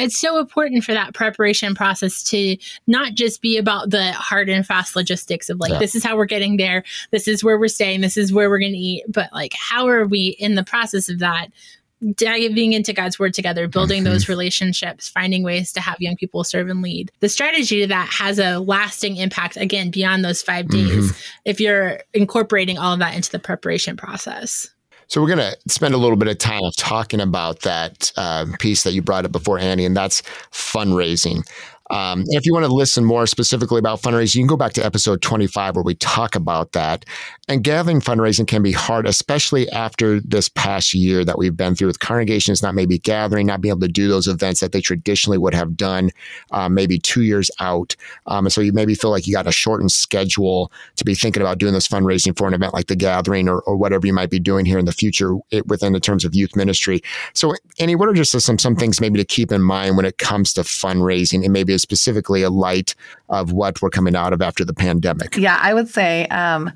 It's 0.01 0.19
so 0.19 0.39
important 0.39 0.83
for 0.83 0.93
that 0.93 1.13
preparation 1.13 1.75
process 1.75 2.23
to 2.23 2.57
not 2.88 3.13
just 3.13 3.41
be 3.41 3.57
about 3.57 3.89
the 3.89 4.12
hard 4.13 4.50
and 4.50 4.65
fast 4.65 4.95
logistics 4.95 5.50
of 5.50 5.59
like, 5.59 5.71
yeah. 5.71 5.79
this 5.79 5.95
is 5.95 6.03
how 6.03 6.17
we're 6.17 6.25
getting 6.25 6.57
there, 6.57 6.83
this 7.12 7.27
is 7.27 7.43
where 7.43 7.57
we're 7.57 7.67
staying, 7.67 8.01
this 8.01 8.17
is 8.17 8.33
where 8.33 8.50
we're 8.50 8.59
going 8.59 8.73
to 8.73 8.77
eat, 8.77 9.03
but 9.07 9.31
like, 9.33 9.53
how 9.53 9.88
are 9.88 10.05
we 10.05 10.35
in 10.39 10.55
the 10.55 10.63
process 10.63 11.09
of 11.09 11.19
that? 11.19 11.50
diving 12.15 12.73
into 12.73 12.93
God's 12.93 13.17
word 13.17 13.33
together, 13.33 13.67
building 13.67 14.03
mm-hmm. 14.03 14.12
those 14.12 14.27
relationships, 14.27 15.07
finding 15.07 15.43
ways 15.43 15.71
to 15.73 15.81
have 15.81 16.01
young 16.01 16.15
people 16.15 16.43
serve 16.43 16.67
and 16.69 16.81
lead. 16.81 17.12
The 17.21 17.29
strategy 17.29 17.81
to 17.81 17.88
that 17.88 18.09
has 18.09 18.39
a 18.39 18.59
lasting 18.59 19.17
impact, 19.17 19.57
again, 19.57 19.89
beyond 19.89 20.25
those 20.25 20.41
five 20.41 20.67
days, 20.67 21.12
mm-hmm. 21.12 21.19
if 21.45 21.59
you're 21.59 22.01
incorporating 22.13 22.77
all 22.77 22.93
of 22.93 23.00
that 23.00 23.15
into 23.15 23.31
the 23.31 23.39
preparation 23.39 23.95
process. 23.95 24.69
So 25.07 25.22
we're 25.22 25.36
going 25.36 25.51
to 25.51 25.57
spend 25.67 25.93
a 25.93 25.98
little 25.98 26.17
bit 26.17 26.27
of 26.27 26.38
time 26.38 26.62
talking 26.77 27.22
about 27.22 27.62
that 27.62 28.12
uh, 28.17 28.45
piece 28.60 28.83
that 28.83 28.93
you 28.93 29.01
brought 29.01 29.25
up 29.25 29.31
before, 29.31 29.60
Annie, 29.60 29.86
and 29.86 29.95
that's 29.95 30.22
fundraising. 30.51 31.48
Um, 31.93 32.23
if 32.29 32.43
you 32.45 32.53
want 32.53 32.65
to 32.65 32.73
listen 32.73 33.05
more 33.05 33.27
specifically 33.27 33.77
about 33.77 34.01
fundraising, 34.01 34.35
you 34.35 34.41
can 34.41 34.47
go 34.47 34.57
back 34.57 34.73
to 34.73 34.85
episode 34.85 35.21
25 35.21 35.75
where 35.75 35.83
we 35.83 35.93
talk 35.93 36.35
about 36.35 36.71
that. 36.71 37.05
And 37.47 37.63
gathering 37.63 38.01
fundraising 38.01 38.47
can 38.47 38.63
be 38.63 38.71
hard, 38.71 39.05
especially 39.05 39.69
after 39.69 40.19
this 40.21 40.50
past 40.50 40.95
year 40.95 41.23
that 41.23 41.38
we've 41.38 41.56
been 41.56 41.75
through 41.75 41.88
with 41.88 41.99
congregations 41.99 42.63
not 42.63 42.73
maybe 42.73 42.97
gathering, 42.97 43.45
not 43.45 43.62
being 43.62 43.73
able 43.73 43.82
to 43.82 43.88
do 43.88 44.08
those 44.08 44.27
events 44.27 44.60
that 44.62 44.71
they 44.71 44.82
traditionally 44.82 45.38
would 45.38 45.53
have 45.53 45.77
done 45.77 46.10
um, 46.49 46.73
maybe 46.73 46.97
two 46.97 47.21
years 47.21 47.51
out. 47.60 47.95
Um, 48.25 48.47
and 48.47 48.53
so 48.53 48.62
you 48.62 48.73
maybe 48.73 48.95
feel 48.95 49.12
like 49.12 49.27
you 49.27 49.34
got 49.34 49.45
a 49.45 49.51
shortened 49.51 49.91
schedule 49.91 50.71
to 50.95 51.06
be 51.06 51.13
thinking 51.13 51.43
about 51.43 51.60
doing 51.60 51.73
this 51.73 51.88
fundraising 51.88 52.36
for 52.36 52.47
an 52.47 52.56
event 52.56 52.73
like 52.73 52.88
the 52.88 52.95
gathering 52.95 53.47
or, 53.47 53.60
or 53.62 53.75
whatever 53.75 54.08
you 54.08 54.13
might 54.13 54.32
be 54.32 54.39
doing 54.39 54.65
here 54.65 54.79
in 54.79 54.86
the 54.86 54.91
future 54.91 55.36
it, 55.51 55.67
within 55.67 55.93
the 55.93 55.99
terms 55.99 56.25
of 56.25 56.34
youth 56.34 56.56
ministry. 56.56 57.01
So, 57.34 57.53
Annie, 57.77 57.95
what 57.95 58.10
are 58.10 58.13
just 58.13 58.32
some, 58.32 58.58
some 58.58 58.75
things 58.75 58.99
maybe 58.99 59.19
to 59.19 59.25
keep 59.25 59.51
in 59.51 59.62
mind 59.62 59.95
when 59.95 60.06
it 60.06 60.17
comes 60.17 60.53
to 60.53 60.62
fundraising 60.62 61.43
and 61.43 61.53
maybe 61.53 61.73
specifically 61.84 62.41
a 62.41 62.50
light 62.50 62.96
of 63.30 63.52
what 63.52 63.82
we're 63.82 63.91
coming 63.91 64.15
out 64.15 64.34
of 64.34 64.41
after 64.41 64.65
the 64.65 64.74
pandemic? 64.74 65.38
Yeah, 65.38 65.60
I 65.62 65.76
would 65.76 65.89
say 65.89 66.26
um, 66.28 66.72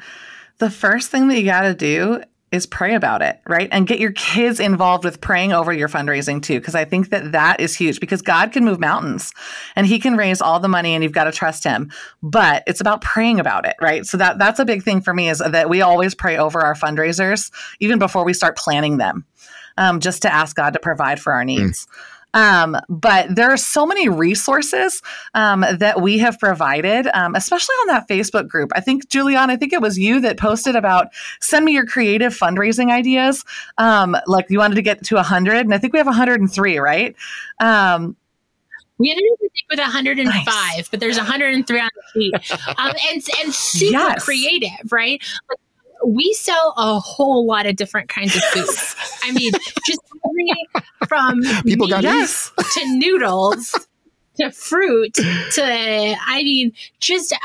the 0.60 0.70
first 0.70 1.10
thing 1.10 1.28
that 1.30 1.40
you 1.40 1.46
got 1.46 1.62
to 1.62 1.74
do 1.74 2.22
is 2.52 2.66
pray 2.66 2.96
about 2.96 3.22
it, 3.22 3.42
right? 3.46 3.68
And 3.74 3.88
get 3.88 4.00
your 4.00 4.14
kids 4.14 4.62
involved 4.62 5.04
with 5.04 5.20
praying 5.20 5.52
over 5.52 5.74
your 5.74 5.90
fundraising 5.90 6.42
too, 6.42 6.60
because 6.60 6.76
I 6.76 6.86
think 6.86 7.10
that 7.10 7.34
that 7.34 7.60
is 7.60 7.76
huge 7.76 8.00
because 8.00 8.22
God 8.22 8.54
can 8.54 8.64
move 8.64 8.80
mountains 8.80 9.34
and 9.76 9.86
he 9.86 10.00
can 10.00 10.16
raise 10.16 10.42
all 10.42 10.60
the 10.60 10.70
money 10.70 10.94
and 10.94 11.04
you've 11.04 11.12
got 11.12 11.26
to 11.26 11.32
trust 11.34 11.66
him. 11.66 11.92
But 12.24 12.64
it's 12.66 12.80
about 12.80 13.02
praying 13.02 13.42
about 13.42 13.66
it, 13.66 13.76
right? 13.82 14.06
So 14.06 14.16
that 14.18 14.40
that's 14.40 14.60
a 14.60 14.66
big 14.66 14.84
thing 14.84 15.02
for 15.02 15.14
me 15.14 15.30
is 15.30 15.40
that 15.40 15.70
we 15.70 15.82
always 15.82 16.16
pray 16.16 16.38
over 16.38 16.62
our 16.62 16.74
fundraisers 16.74 17.52
even 17.82 18.00
before 18.00 18.24
we 18.24 18.34
start 18.34 18.58
planning 18.58 18.98
them. 18.98 19.26
Um, 19.80 20.00
just 20.00 20.24
to 20.24 20.34
ask 20.34 20.56
God 20.56 20.74
to 20.74 20.80
provide 20.80 21.20
for 21.20 21.34
our 21.34 21.44
hmm. 21.44 21.48
needs. 21.48 21.86
Mm. 21.86 22.17
Um, 22.38 22.78
but 22.88 23.36
there 23.36 23.50
are 23.50 23.58
so 23.58 23.84
many 23.84 24.08
resources 24.08 25.02
um, 25.34 25.66
that 25.80 26.04
we 26.04 26.20
have 26.20 26.38
provided, 26.38 27.08
um, 27.16 27.34
especially 27.34 27.74
on 27.82 27.88
that 27.88 28.08
Facebook 28.08 28.48
group. 28.48 28.70
I 28.76 28.80
think, 28.80 29.10
Julian, 29.10 29.50
I 29.50 29.56
think 29.56 29.74
it 29.74 29.82
was 29.82 29.98
you 29.98 30.22
that 30.22 30.38
posted 30.38 30.76
about 30.76 31.08
send 31.42 31.66
me 31.66 31.72
your 31.72 31.88
creative 31.88 32.38
fundraising 32.38 32.92
ideas. 32.92 33.44
Um, 33.80 34.16
like 34.28 34.46
you 34.50 34.60
wanted 34.60 34.76
to 34.76 34.84
get 34.84 35.04
to 35.06 35.16
100, 35.16 35.58
and 35.58 35.74
I 35.74 35.80
think 35.80 35.94
we 35.94 35.98
have 36.00 36.06
103, 36.06 36.78
right? 36.78 37.16
Um, 37.60 38.16
we 39.00 39.10
ended 39.10 39.26
up 39.32 39.40
with 39.72 39.80
105, 39.80 40.46
nice. 40.46 40.90
but 40.90 41.00
there's 41.00 41.18
103 41.18 41.80
on 41.80 41.90
the 41.96 42.22
sheet, 42.22 42.34
um, 42.78 42.94
and 43.12 43.24
and 43.42 43.54
super 43.54 43.92
yes. 43.92 44.24
creative, 44.24 44.92
right? 44.92 45.24
Like 45.50 45.60
we 46.06 46.34
sell 46.34 46.74
a 46.78 47.00
whole 47.00 47.46
lot 47.46 47.66
of 47.66 47.76
different 47.76 48.10
kinds 48.10 48.36
of 48.36 48.44
food. 48.44 48.68
I 49.24 49.32
mean, 49.32 49.52
just 49.86 50.02
from 51.08 51.42
people 51.64 51.88
got 51.88 52.04
yes. 52.04 52.52
to 52.74 52.98
noodles 52.98 53.88
to 54.38 54.52
fruit 54.52 55.14
to 55.14 55.64
I 55.64 56.44
mean, 56.44 56.74
just 57.00 57.34
uh, 57.34 57.38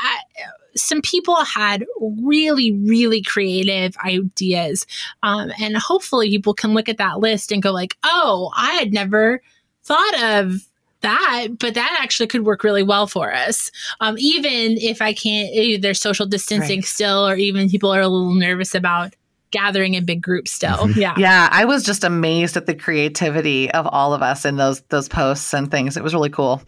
some 0.75 1.01
people 1.01 1.43
had 1.43 1.85
really, 1.99 2.71
really 2.71 3.21
creative 3.21 3.95
ideas, 4.03 4.85
um, 5.21 5.51
and 5.59 5.77
hopefully, 5.77 6.29
people 6.29 6.53
can 6.53 6.73
look 6.73 6.89
at 6.89 6.97
that 6.97 7.19
list 7.19 7.51
and 7.51 7.61
go 7.61 7.71
like, 7.71 7.97
"Oh, 8.03 8.51
I 8.55 8.73
had 8.73 8.93
never 8.93 9.41
thought 9.83 10.23
of." 10.23 10.67
That, 11.03 11.49
but 11.59 11.75
that 11.75 11.97
actually 12.01 12.27
could 12.27 12.45
work 12.45 12.63
really 12.63 12.83
well 12.83 13.07
for 13.07 13.33
us. 13.33 13.71
Um, 14.01 14.15
even 14.17 14.77
if 14.77 15.01
I 15.01 15.13
can't, 15.13 15.49
eh, 15.53 15.77
there's 15.79 16.01
social 16.01 16.25
distancing 16.25 16.79
right. 16.79 16.85
still, 16.85 17.27
or 17.27 17.35
even 17.35 17.69
people 17.69 17.93
are 17.93 18.01
a 18.01 18.07
little 18.07 18.33
nervous 18.33 18.73
about 18.75 19.13
gathering 19.53 19.93
in 19.93 20.03
big 20.03 20.21
groups 20.21 20.51
still. 20.51 20.71
Mm-hmm. 20.71 20.99
Yeah. 20.99 21.13
Yeah. 21.17 21.47
I 21.51 21.63
was 21.63 21.83
just 21.83 22.03
amazed 22.03 22.57
at 22.57 22.65
the 22.65 22.75
creativity 22.75 23.71
of 23.71 23.87
all 23.87 24.13
of 24.13 24.21
us 24.21 24.43
in 24.43 24.57
those 24.57 24.81
those 24.89 25.07
posts 25.07 25.53
and 25.53 25.71
things. 25.71 25.95
It 25.95 26.03
was 26.03 26.13
really 26.13 26.29
cool. 26.29 26.61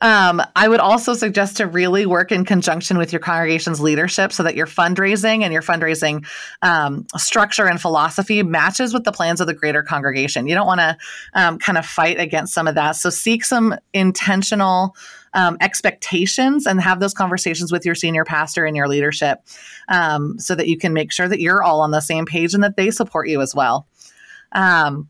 Um, 0.00 0.40
I 0.54 0.68
would 0.68 0.78
also 0.78 1.14
suggest 1.14 1.56
to 1.56 1.66
really 1.66 2.06
work 2.06 2.30
in 2.30 2.44
conjunction 2.44 2.98
with 2.98 3.12
your 3.12 3.18
congregation's 3.18 3.80
leadership 3.80 4.32
so 4.32 4.44
that 4.44 4.54
your 4.54 4.66
fundraising 4.66 5.42
and 5.42 5.52
your 5.52 5.62
fundraising 5.62 6.24
um, 6.62 7.06
structure 7.16 7.66
and 7.66 7.80
philosophy 7.80 8.42
matches 8.44 8.94
with 8.94 9.02
the 9.02 9.10
plans 9.10 9.40
of 9.40 9.48
the 9.48 9.54
greater 9.54 9.82
congregation. 9.82 10.46
You 10.46 10.54
don't 10.54 10.66
want 10.66 10.80
to 10.80 10.96
um, 11.34 11.58
kind 11.58 11.78
of 11.78 11.84
fight 11.84 12.20
against 12.20 12.54
some 12.54 12.68
of 12.68 12.76
that. 12.76 12.92
So 12.92 13.10
seek 13.10 13.44
some 13.44 13.74
intentional 13.92 14.94
um, 15.34 15.56
expectations 15.60 16.66
and 16.66 16.80
have 16.80 17.00
those 17.00 17.14
conversations 17.14 17.72
with 17.72 17.84
your 17.84 17.94
senior 17.94 18.24
pastor 18.24 18.64
and 18.64 18.76
your 18.76 18.88
leadership 18.88 19.40
um, 19.88 20.38
so 20.38 20.54
that 20.54 20.68
you 20.68 20.78
can 20.78 20.92
make 20.92 21.12
sure 21.12 21.28
that 21.28 21.40
you're 21.40 21.62
all 21.62 21.80
on 21.80 21.90
the 21.90 22.00
same 22.00 22.26
page 22.26 22.54
and 22.54 22.62
that 22.62 22.76
they 22.76 22.90
support 22.90 23.28
you 23.28 23.40
as 23.40 23.54
well. 23.54 23.86
Um, 24.52 25.08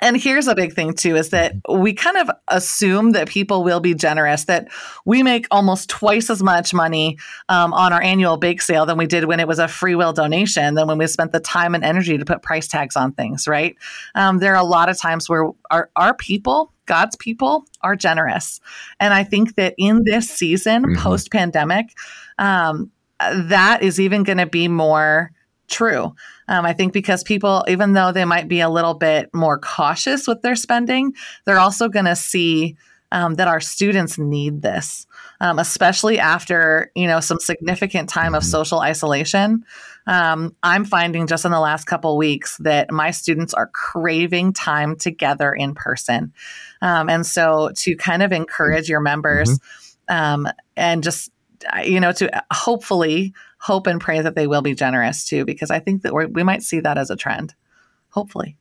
and 0.00 0.16
here's 0.16 0.46
a 0.46 0.54
big 0.54 0.74
thing 0.74 0.92
too 0.92 1.16
is 1.16 1.30
that 1.30 1.54
we 1.68 1.94
kind 1.94 2.16
of 2.16 2.30
assume 2.48 3.12
that 3.12 3.28
people 3.28 3.64
will 3.64 3.80
be 3.80 3.94
generous 3.94 4.44
that 4.44 4.68
we 5.04 5.22
make 5.22 5.46
almost 5.50 5.88
twice 5.88 6.28
as 6.28 6.42
much 6.42 6.74
money 6.74 7.18
um, 7.48 7.72
on 7.72 7.92
our 7.92 8.02
annual 8.02 8.36
bake 8.36 8.60
sale 8.60 8.86
than 8.86 8.98
we 8.98 9.06
did 9.06 9.24
when 9.24 9.40
it 9.40 9.48
was 9.48 9.58
a 9.58 9.68
free 9.68 9.94
will 9.94 10.12
donation 10.12 10.74
than 10.74 10.86
when 10.86 10.98
we 10.98 11.06
spent 11.06 11.32
the 11.32 11.40
time 11.40 11.74
and 11.74 11.84
energy 11.84 12.18
to 12.18 12.24
put 12.24 12.42
price 12.42 12.68
tags 12.68 12.96
on 12.96 13.12
things 13.12 13.48
right 13.48 13.76
um, 14.14 14.38
there 14.38 14.52
are 14.54 14.60
a 14.60 14.64
lot 14.64 14.88
of 14.88 14.98
times 14.98 15.28
where 15.28 15.50
our, 15.70 15.90
our 15.96 16.14
people 16.14 16.72
god's 16.86 17.16
people 17.16 17.66
are 17.82 17.96
generous 17.96 18.60
and 19.00 19.12
i 19.12 19.22
think 19.22 19.54
that 19.56 19.74
in 19.78 20.02
this 20.04 20.28
season 20.28 20.84
mm-hmm. 20.84 21.02
post 21.02 21.30
pandemic 21.30 21.90
um, 22.38 22.90
that 23.18 23.82
is 23.82 24.00
even 24.00 24.22
going 24.22 24.38
to 24.38 24.46
be 24.46 24.68
more 24.68 25.30
true. 25.68 26.14
Um, 26.48 26.64
I 26.64 26.72
think 26.72 26.92
because 26.92 27.22
people, 27.24 27.64
even 27.68 27.92
though 27.92 28.12
they 28.12 28.24
might 28.24 28.48
be 28.48 28.60
a 28.60 28.68
little 28.68 28.94
bit 28.94 29.30
more 29.34 29.58
cautious 29.58 30.26
with 30.26 30.42
their 30.42 30.56
spending, 30.56 31.12
they're 31.44 31.58
also 31.58 31.88
going 31.88 32.04
to 32.04 32.16
see 32.16 32.76
um, 33.12 33.34
that 33.34 33.48
our 33.48 33.60
students 33.60 34.18
need 34.18 34.62
this, 34.62 35.06
um, 35.40 35.58
especially 35.58 36.18
after 36.18 36.90
you 36.94 37.06
know 37.06 37.20
some 37.20 37.38
significant 37.38 38.08
time 38.08 38.34
of 38.34 38.42
mm-hmm. 38.42 38.50
social 38.50 38.80
isolation. 38.80 39.64
Um, 40.08 40.54
I'm 40.62 40.84
finding 40.84 41.26
just 41.26 41.44
in 41.44 41.50
the 41.50 41.60
last 41.60 41.86
couple 41.86 42.16
weeks 42.16 42.56
that 42.58 42.92
my 42.92 43.10
students 43.10 43.52
are 43.54 43.66
craving 43.68 44.52
time 44.52 44.96
together 44.96 45.52
in 45.52 45.74
person, 45.74 46.32
um, 46.80 47.08
and 47.08 47.26
so 47.26 47.70
to 47.76 47.96
kind 47.96 48.22
of 48.22 48.32
encourage 48.32 48.88
your 48.88 49.00
members 49.00 49.50
mm-hmm. 49.50 49.82
Um, 50.08 50.46
and 50.76 51.02
just 51.02 51.32
you 51.84 51.98
know 51.98 52.12
to 52.12 52.44
hopefully 52.52 53.34
hope 53.58 53.88
and 53.88 54.00
pray 54.00 54.20
that 54.20 54.36
they 54.36 54.46
will 54.46 54.62
be 54.62 54.74
generous 54.74 55.24
too, 55.26 55.44
because 55.44 55.72
I 55.72 55.80
think 55.80 56.02
that 56.02 56.14
we 56.14 56.44
might 56.44 56.62
see 56.62 56.78
that 56.78 56.96
as 56.98 57.10
a 57.10 57.16
trend. 57.16 57.54
Hopefully. 58.10 58.56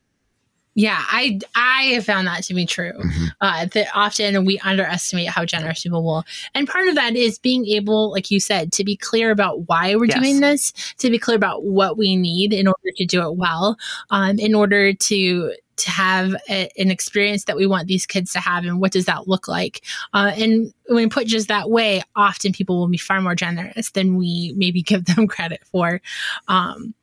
Yeah, 0.75 1.01
I 1.07 1.39
I 1.55 1.83
have 1.93 2.05
found 2.05 2.27
that 2.27 2.43
to 2.43 2.53
be 2.53 2.65
true. 2.65 2.91
Mm-hmm. 2.91 3.25
Uh, 3.39 3.65
that 3.67 3.87
often 3.95 4.43
we 4.43 4.59
underestimate 4.59 5.29
how 5.29 5.45
generous 5.45 5.83
people 5.83 6.03
will, 6.03 6.25
and 6.53 6.67
part 6.67 6.89
of 6.89 6.95
that 6.95 7.15
is 7.15 7.39
being 7.39 7.65
able, 7.65 8.11
like 8.11 8.29
you 8.29 8.41
said, 8.41 8.73
to 8.73 8.83
be 8.83 8.97
clear 8.97 9.31
about 9.31 9.69
why 9.69 9.95
we're 9.95 10.05
yes. 10.05 10.19
doing 10.19 10.41
this, 10.41 10.73
to 10.97 11.09
be 11.09 11.17
clear 11.17 11.37
about 11.37 11.63
what 11.63 11.97
we 11.97 12.17
need 12.17 12.51
in 12.51 12.67
order 12.67 12.91
to 12.97 13.05
do 13.05 13.25
it 13.25 13.37
well, 13.37 13.77
um, 14.09 14.37
in 14.37 14.53
order 14.53 14.93
to 14.93 15.53
to 15.77 15.91
have 15.91 16.35
a, 16.49 16.69
an 16.77 16.91
experience 16.91 17.45
that 17.45 17.55
we 17.55 17.67
want 17.67 17.87
these 17.87 18.05
kids 18.05 18.31
to 18.33 18.39
have 18.39 18.63
and 18.65 18.79
what 18.79 18.91
does 18.91 19.05
that 19.05 19.27
look 19.27 19.47
like 19.47 19.81
uh, 20.13 20.31
and 20.35 20.73
when 20.87 21.09
put 21.09 21.27
just 21.27 21.49
that 21.49 21.69
way 21.69 22.01
often 22.15 22.53
people 22.53 22.77
will 22.77 22.87
be 22.87 22.97
far 22.97 23.19
more 23.19 23.35
generous 23.35 23.91
than 23.91 24.15
we 24.15 24.53
maybe 24.55 24.81
give 24.81 25.03
them 25.03 25.27
credit 25.27 25.61
for 25.65 26.01
um, 26.47 26.93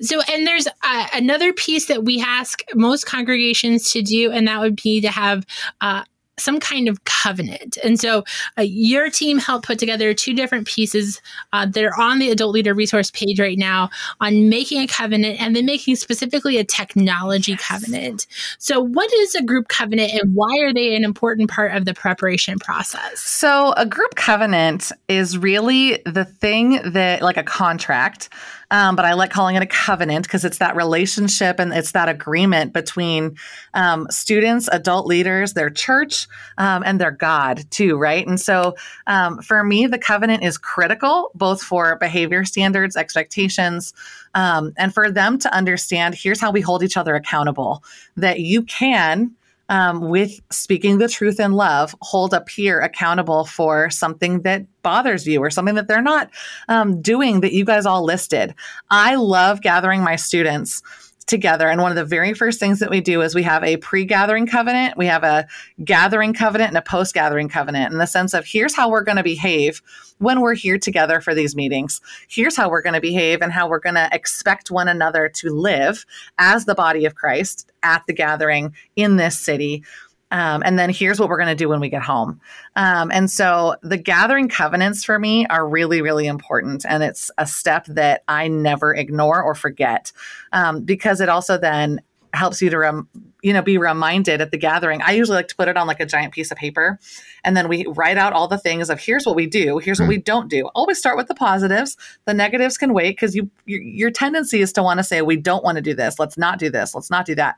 so 0.00 0.20
and 0.32 0.46
there's 0.46 0.66
uh, 0.82 1.06
another 1.14 1.52
piece 1.52 1.86
that 1.86 2.04
we 2.04 2.20
ask 2.20 2.62
most 2.74 3.06
congregations 3.06 3.90
to 3.92 4.02
do 4.02 4.30
and 4.30 4.48
that 4.48 4.60
would 4.60 4.76
be 4.76 5.00
to 5.00 5.08
have 5.10 5.44
uh, 5.80 6.04
some 6.40 6.60
kind 6.60 6.88
of 6.88 7.04
covenant. 7.04 7.78
And 7.84 8.00
so 8.00 8.24
uh, 8.58 8.62
your 8.62 9.10
team 9.10 9.38
helped 9.38 9.66
put 9.66 9.78
together 9.78 10.14
two 10.14 10.34
different 10.34 10.66
pieces 10.66 11.20
uh, 11.52 11.66
that 11.66 11.84
are 11.84 12.00
on 12.00 12.18
the 12.18 12.30
Adult 12.30 12.54
Leader 12.54 12.74
resource 12.74 13.10
page 13.10 13.40
right 13.40 13.58
now 13.58 13.90
on 14.20 14.48
making 14.48 14.80
a 14.82 14.86
covenant 14.86 15.40
and 15.40 15.54
then 15.54 15.66
making 15.66 15.96
specifically 15.96 16.56
a 16.56 16.64
technology 16.64 17.52
yes. 17.52 17.66
covenant. 17.66 18.26
So, 18.58 18.80
what 18.80 19.12
is 19.12 19.34
a 19.34 19.42
group 19.42 19.68
covenant 19.68 20.12
and 20.14 20.34
why 20.34 20.58
are 20.60 20.72
they 20.72 20.94
an 20.94 21.04
important 21.04 21.50
part 21.50 21.74
of 21.74 21.84
the 21.84 21.94
preparation 21.94 22.58
process? 22.58 23.20
So, 23.20 23.72
a 23.76 23.86
group 23.86 24.14
covenant 24.14 24.92
is 25.08 25.38
really 25.38 26.02
the 26.06 26.24
thing 26.24 26.80
that, 26.92 27.22
like 27.22 27.36
a 27.36 27.42
contract 27.42 28.28
um, 28.70 28.94
but 28.94 29.04
I 29.04 29.14
like 29.14 29.30
calling 29.30 29.56
it 29.56 29.62
a 29.62 29.66
covenant 29.66 30.24
because 30.24 30.44
it's 30.44 30.58
that 30.58 30.76
relationship 30.76 31.58
and 31.58 31.72
it's 31.72 31.92
that 31.92 32.08
agreement 32.08 32.72
between 32.72 33.36
um, 33.74 34.06
students, 34.10 34.68
adult 34.70 35.06
leaders, 35.06 35.54
their 35.54 35.70
church, 35.70 36.28
um, 36.58 36.82
and 36.84 37.00
their 37.00 37.10
God, 37.10 37.64
too, 37.70 37.96
right? 37.96 38.26
And 38.26 38.40
so 38.40 38.74
um, 39.06 39.40
for 39.42 39.64
me, 39.64 39.86
the 39.86 39.98
covenant 39.98 40.42
is 40.42 40.58
critical 40.58 41.30
both 41.34 41.62
for 41.62 41.96
behavior 41.96 42.44
standards, 42.44 42.96
expectations, 42.96 43.92
um, 44.34 44.72
and 44.76 44.94
for 44.94 45.10
them 45.10 45.38
to 45.38 45.54
understand 45.54 46.14
here's 46.14 46.40
how 46.40 46.50
we 46.50 46.60
hold 46.60 46.82
each 46.82 46.96
other 46.96 47.14
accountable 47.14 47.82
that 48.16 48.40
you 48.40 48.62
can 48.62 49.34
um, 49.70 50.08
with 50.08 50.40
speaking 50.50 50.98
the 50.98 51.08
truth 51.08 51.38
in 51.38 51.52
love, 51.52 51.94
hold 52.02 52.34
a 52.34 52.40
peer 52.40 52.80
accountable 52.80 53.44
for 53.44 53.88
something 53.88 54.42
that 54.42 54.66
bothers 54.82 55.26
you 55.26 55.40
or 55.40 55.48
something 55.48 55.76
that 55.76 55.86
they're 55.86 56.02
not 56.02 56.28
um, 56.68 57.00
doing 57.00 57.40
that 57.40 57.52
you 57.52 57.64
guys 57.64 57.86
all 57.86 58.04
listed. 58.04 58.52
I 58.90 59.14
love 59.14 59.62
gathering 59.62 60.02
my 60.02 60.16
students 60.16 60.82
together. 61.30 61.68
And 61.68 61.80
one 61.80 61.92
of 61.92 61.96
the 61.96 62.04
very 62.04 62.34
first 62.34 62.60
things 62.60 62.80
that 62.80 62.90
we 62.90 63.00
do 63.00 63.22
is 63.22 63.34
we 63.34 63.44
have 63.44 63.64
a 63.64 63.78
pre 63.78 64.04
gathering 64.04 64.46
covenant, 64.46 64.98
we 64.98 65.06
have 65.06 65.24
a 65.24 65.46
gathering 65.82 66.34
covenant, 66.34 66.68
and 66.68 66.76
a 66.76 66.82
post 66.82 67.14
gathering 67.14 67.48
covenant 67.48 67.92
in 67.92 67.98
the 67.98 68.06
sense 68.06 68.34
of 68.34 68.44
here's 68.44 68.74
how 68.74 68.90
we're 68.90 69.04
going 69.04 69.16
to 69.16 69.22
behave 69.22 69.80
when 70.18 70.40
we're 70.40 70.54
here 70.54 70.78
together 70.78 71.20
for 71.20 71.34
these 71.34 71.56
meetings. 71.56 72.00
Here's 72.28 72.56
how 72.56 72.68
we're 72.68 72.82
going 72.82 72.94
to 72.94 73.00
behave 73.00 73.40
and 73.40 73.52
how 73.52 73.68
we're 73.68 73.78
going 73.78 73.94
to 73.94 74.10
expect 74.12 74.70
one 74.70 74.88
another 74.88 75.30
to 75.36 75.50
live 75.50 76.04
as 76.36 76.66
the 76.66 76.74
body 76.74 77.06
of 77.06 77.14
Christ 77.14 77.70
at 77.82 78.02
the 78.06 78.12
gathering 78.12 78.74
in 78.96 79.16
this 79.16 79.38
city 79.38 79.84
um, 80.30 80.62
and 80.64 80.78
then 80.78 80.90
here's 80.90 81.18
what 81.18 81.28
we're 81.28 81.38
going 81.38 81.48
to 81.48 81.54
do 81.54 81.68
when 81.68 81.80
we 81.80 81.88
get 81.88 82.02
home. 82.02 82.40
Um, 82.76 83.10
and 83.10 83.30
so 83.30 83.76
the 83.82 83.96
gathering 83.96 84.48
covenants 84.48 85.04
for 85.04 85.18
me 85.18 85.46
are 85.46 85.68
really, 85.68 86.02
really 86.02 86.26
important. 86.26 86.84
And 86.88 87.02
it's 87.02 87.30
a 87.38 87.46
step 87.46 87.86
that 87.86 88.22
I 88.28 88.48
never 88.48 88.94
ignore 88.94 89.42
or 89.42 89.54
forget 89.54 90.12
um, 90.52 90.82
because 90.82 91.20
it 91.20 91.28
also 91.28 91.58
then 91.58 92.00
helps 92.32 92.62
you 92.62 92.70
to 92.70 92.78
rem- 92.78 93.08
you 93.42 93.52
know 93.52 93.62
be 93.62 93.76
reminded 93.76 94.40
at 94.40 94.52
the 94.52 94.56
gathering 94.56 95.02
i 95.02 95.10
usually 95.10 95.34
like 95.34 95.48
to 95.48 95.56
put 95.56 95.66
it 95.66 95.76
on 95.76 95.88
like 95.88 95.98
a 95.98 96.06
giant 96.06 96.32
piece 96.32 96.52
of 96.52 96.56
paper 96.56 96.96
and 97.42 97.56
then 97.56 97.68
we 97.68 97.84
write 97.88 98.16
out 98.16 98.32
all 98.32 98.46
the 98.46 98.56
things 98.56 98.88
of 98.88 99.00
here's 99.00 99.26
what 99.26 99.34
we 99.34 99.46
do 99.46 99.78
here's 99.78 99.98
what 99.98 100.08
we 100.08 100.16
hmm. 100.16 100.22
don't 100.22 100.48
do 100.48 100.66
always 100.74 100.96
start 100.96 101.16
with 101.16 101.26
the 101.26 101.34
positives 101.34 101.96
the 102.26 102.34
negatives 102.34 102.78
can 102.78 102.92
wait 102.92 103.10
because 103.10 103.34
you 103.34 103.50
your, 103.66 103.82
your 103.82 104.10
tendency 104.12 104.60
is 104.60 104.72
to 104.72 104.80
want 104.80 104.98
to 104.98 105.04
say 105.04 105.22
we 105.22 105.36
don't 105.36 105.64
want 105.64 105.76
to 105.76 105.82
do 105.82 105.92
this 105.92 106.20
let's 106.20 106.38
not 106.38 106.58
do 106.58 106.70
this 106.70 106.94
let's 106.94 107.10
not 107.10 107.26
do 107.26 107.34
that 107.34 107.56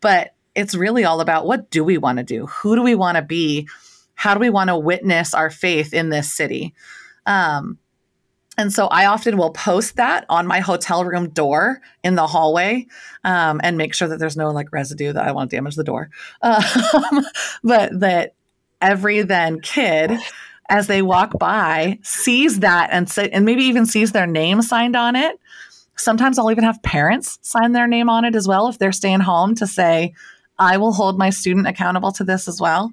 but 0.00 0.34
it's 0.54 0.74
really 0.74 1.04
all 1.04 1.20
about 1.20 1.46
what 1.46 1.70
do 1.70 1.84
we 1.84 1.98
want 1.98 2.18
to 2.18 2.24
do? 2.24 2.46
Who 2.46 2.76
do 2.76 2.82
we 2.82 2.94
want 2.94 3.16
to 3.16 3.22
be? 3.22 3.68
How 4.14 4.34
do 4.34 4.40
we 4.40 4.50
want 4.50 4.68
to 4.68 4.76
witness 4.76 5.34
our 5.34 5.50
faith 5.50 5.94
in 5.94 6.10
this 6.10 6.32
city? 6.32 6.74
Um, 7.26 7.78
and 8.58 8.72
so 8.72 8.88
I 8.88 9.06
often 9.06 9.38
will 9.38 9.52
post 9.52 9.96
that 9.96 10.26
on 10.28 10.46
my 10.46 10.60
hotel 10.60 11.04
room 11.04 11.30
door 11.30 11.80
in 12.04 12.14
the 12.14 12.26
hallway 12.26 12.86
um, 13.24 13.60
and 13.62 13.78
make 13.78 13.94
sure 13.94 14.08
that 14.08 14.18
there's 14.18 14.36
no 14.36 14.50
like 14.50 14.70
residue 14.72 15.14
that 15.14 15.26
I 15.26 15.32
want 15.32 15.50
to 15.50 15.56
damage 15.56 15.76
the 15.76 15.84
door. 15.84 16.10
Um, 16.42 17.24
but 17.62 18.00
that 18.00 18.34
every 18.80 19.22
then 19.22 19.60
kid, 19.60 20.12
as 20.68 20.86
they 20.86 21.00
walk 21.02 21.38
by, 21.38 21.98
sees 22.02 22.60
that 22.60 22.90
and 22.92 23.08
say, 23.08 23.28
and 23.30 23.44
maybe 23.44 23.64
even 23.64 23.86
sees 23.86 24.12
their 24.12 24.26
name 24.26 24.62
signed 24.62 24.96
on 24.96 25.16
it. 25.16 25.38
Sometimes 25.96 26.38
I'll 26.38 26.50
even 26.50 26.64
have 26.64 26.82
parents 26.82 27.38
sign 27.42 27.72
their 27.72 27.86
name 27.86 28.08
on 28.08 28.24
it 28.24 28.34
as 28.34 28.48
well 28.48 28.68
if 28.68 28.78
they're 28.78 28.92
staying 28.92 29.20
home 29.20 29.54
to 29.56 29.66
say, 29.66 30.14
I 30.60 30.76
will 30.76 30.92
hold 30.92 31.18
my 31.18 31.30
student 31.30 31.66
accountable 31.66 32.12
to 32.12 32.22
this 32.22 32.46
as 32.46 32.60
well. 32.60 32.92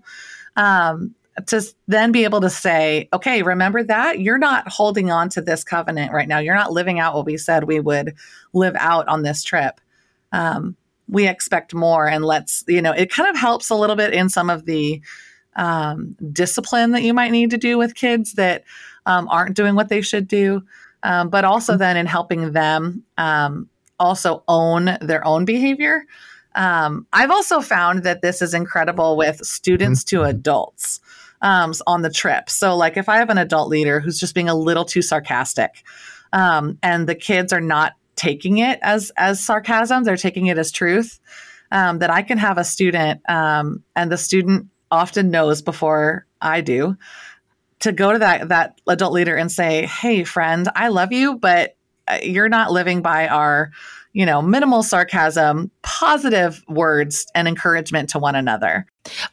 Um, 0.55 1.13
to 1.45 1.61
then 1.87 2.11
be 2.11 2.23
able 2.23 2.41
to 2.41 2.49
say, 2.49 3.07
okay, 3.13 3.43
remember 3.43 3.83
that 3.83 4.19
you're 4.19 4.39
not 4.39 4.67
holding 4.67 5.11
on 5.11 5.29
to 5.29 5.41
this 5.41 5.63
covenant 5.63 6.11
right 6.11 6.27
now. 6.27 6.39
You're 6.39 6.55
not 6.55 6.71
living 6.71 6.99
out 6.99 7.13
what 7.13 7.27
we 7.27 7.37
said 7.37 7.65
we 7.65 7.79
would 7.79 8.15
live 8.53 8.75
out 8.75 9.07
on 9.07 9.21
this 9.21 9.43
trip. 9.43 9.79
Um, 10.31 10.75
we 11.07 11.27
expect 11.27 11.75
more, 11.75 12.07
and 12.07 12.25
let's, 12.25 12.63
you 12.67 12.81
know, 12.81 12.91
it 12.91 13.11
kind 13.11 13.29
of 13.29 13.37
helps 13.37 13.69
a 13.69 13.75
little 13.75 13.95
bit 13.95 14.13
in 14.13 14.29
some 14.29 14.49
of 14.49 14.65
the 14.65 14.99
um, 15.55 16.15
discipline 16.33 16.91
that 16.91 17.03
you 17.03 17.13
might 17.13 17.31
need 17.31 17.51
to 17.51 17.57
do 17.57 17.77
with 17.77 17.95
kids 17.95 18.33
that 18.33 18.63
um, 19.05 19.27
aren't 19.29 19.55
doing 19.55 19.75
what 19.75 19.89
they 19.89 20.01
should 20.01 20.27
do, 20.27 20.63
um, 21.03 21.29
but 21.29 21.45
also 21.45 21.77
then 21.77 21.97
in 21.97 22.07
helping 22.07 22.51
them 22.51 23.03
um, 23.17 23.69
also 23.99 24.43
own 24.47 24.97
their 25.01 25.25
own 25.25 25.45
behavior. 25.45 26.03
Um, 26.57 27.05
I've 27.13 27.29
also 27.29 27.61
found 27.61 28.03
that 28.03 28.21
this 28.21 28.41
is 28.41 28.53
incredible 28.53 29.15
with 29.15 29.45
students 29.45 30.03
to 30.05 30.17
mm-hmm. 30.17 30.31
adults 30.31 30.99
um, 31.41 31.71
on 31.85 32.01
the 32.01 32.09
trip. 32.09 32.49
So, 32.49 32.75
like, 32.75 32.97
if 32.97 33.07
I 33.07 33.17
have 33.17 33.29
an 33.29 33.37
adult 33.37 33.69
leader 33.69 33.99
who's 33.99 34.19
just 34.19 34.33
being 34.33 34.49
a 34.49 34.55
little 34.55 34.83
too 34.83 35.03
sarcastic, 35.03 35.83
um, 36.33 36.79
and 36.81 37.07
the 37.07 37.15
kids 37.15 37.53
are 37.53 37.61
not 37.61 37.93
taking 38.15 38.57
it 38.57 38.79
as 38.81 39.11
as 39.17 39.39
sarcasm, 39.39 40.03
they're 40.03 40.17
taking 40.17 40.47
it 40.47 40.57
as 40.57 40.71
truth. 40.71 41.19
Um, 41.69 41.99
that 41.99 42.09
I 42.09 42.21
can 42.21 42.37
have 42.37 42.57
a 42.57 42.63
student, 42.63 43.21
um, 43.29 43.83
and 43.95 44.09
the 44.09 44.17
student 44.17 44.67
often 44.89 45.29
knows 45.31 45.61
before 45.61 46.25
I 46.41 46.61
do, 46.61 46.97
to 47.79 47.91
go 47.91 48.13
to 48.13 48.19
that 48.19 48.49
that 48.49 48.81
adult 48.87 49.13
leader 49.13 49.35
and 49.35 49.51
say, 49.51 49.85
"Hey, 49.85 50.23
friend, 50.23 50.69
I 50.75 50.87
love 50.87 51.11
you, 51.11 51.37
but 51.37 51.75
uh, 52.07 52.19
you're 52.23 52.49
not 52.49 52.71
living 52.71 53.01
by 53.03 53.27
our." 53.27 53.71
You 54.17 54.25
know, 54.25 54.41
minimal 54.41 54.81
sarcasm, 54.81 55.69
positive 55.83 56.63
words 56.67 57.27
and 57.35 57.47
encouragement 57.47 58.09
to 58.09 58.17
one 58.17 58.33
another. 58.33 58.87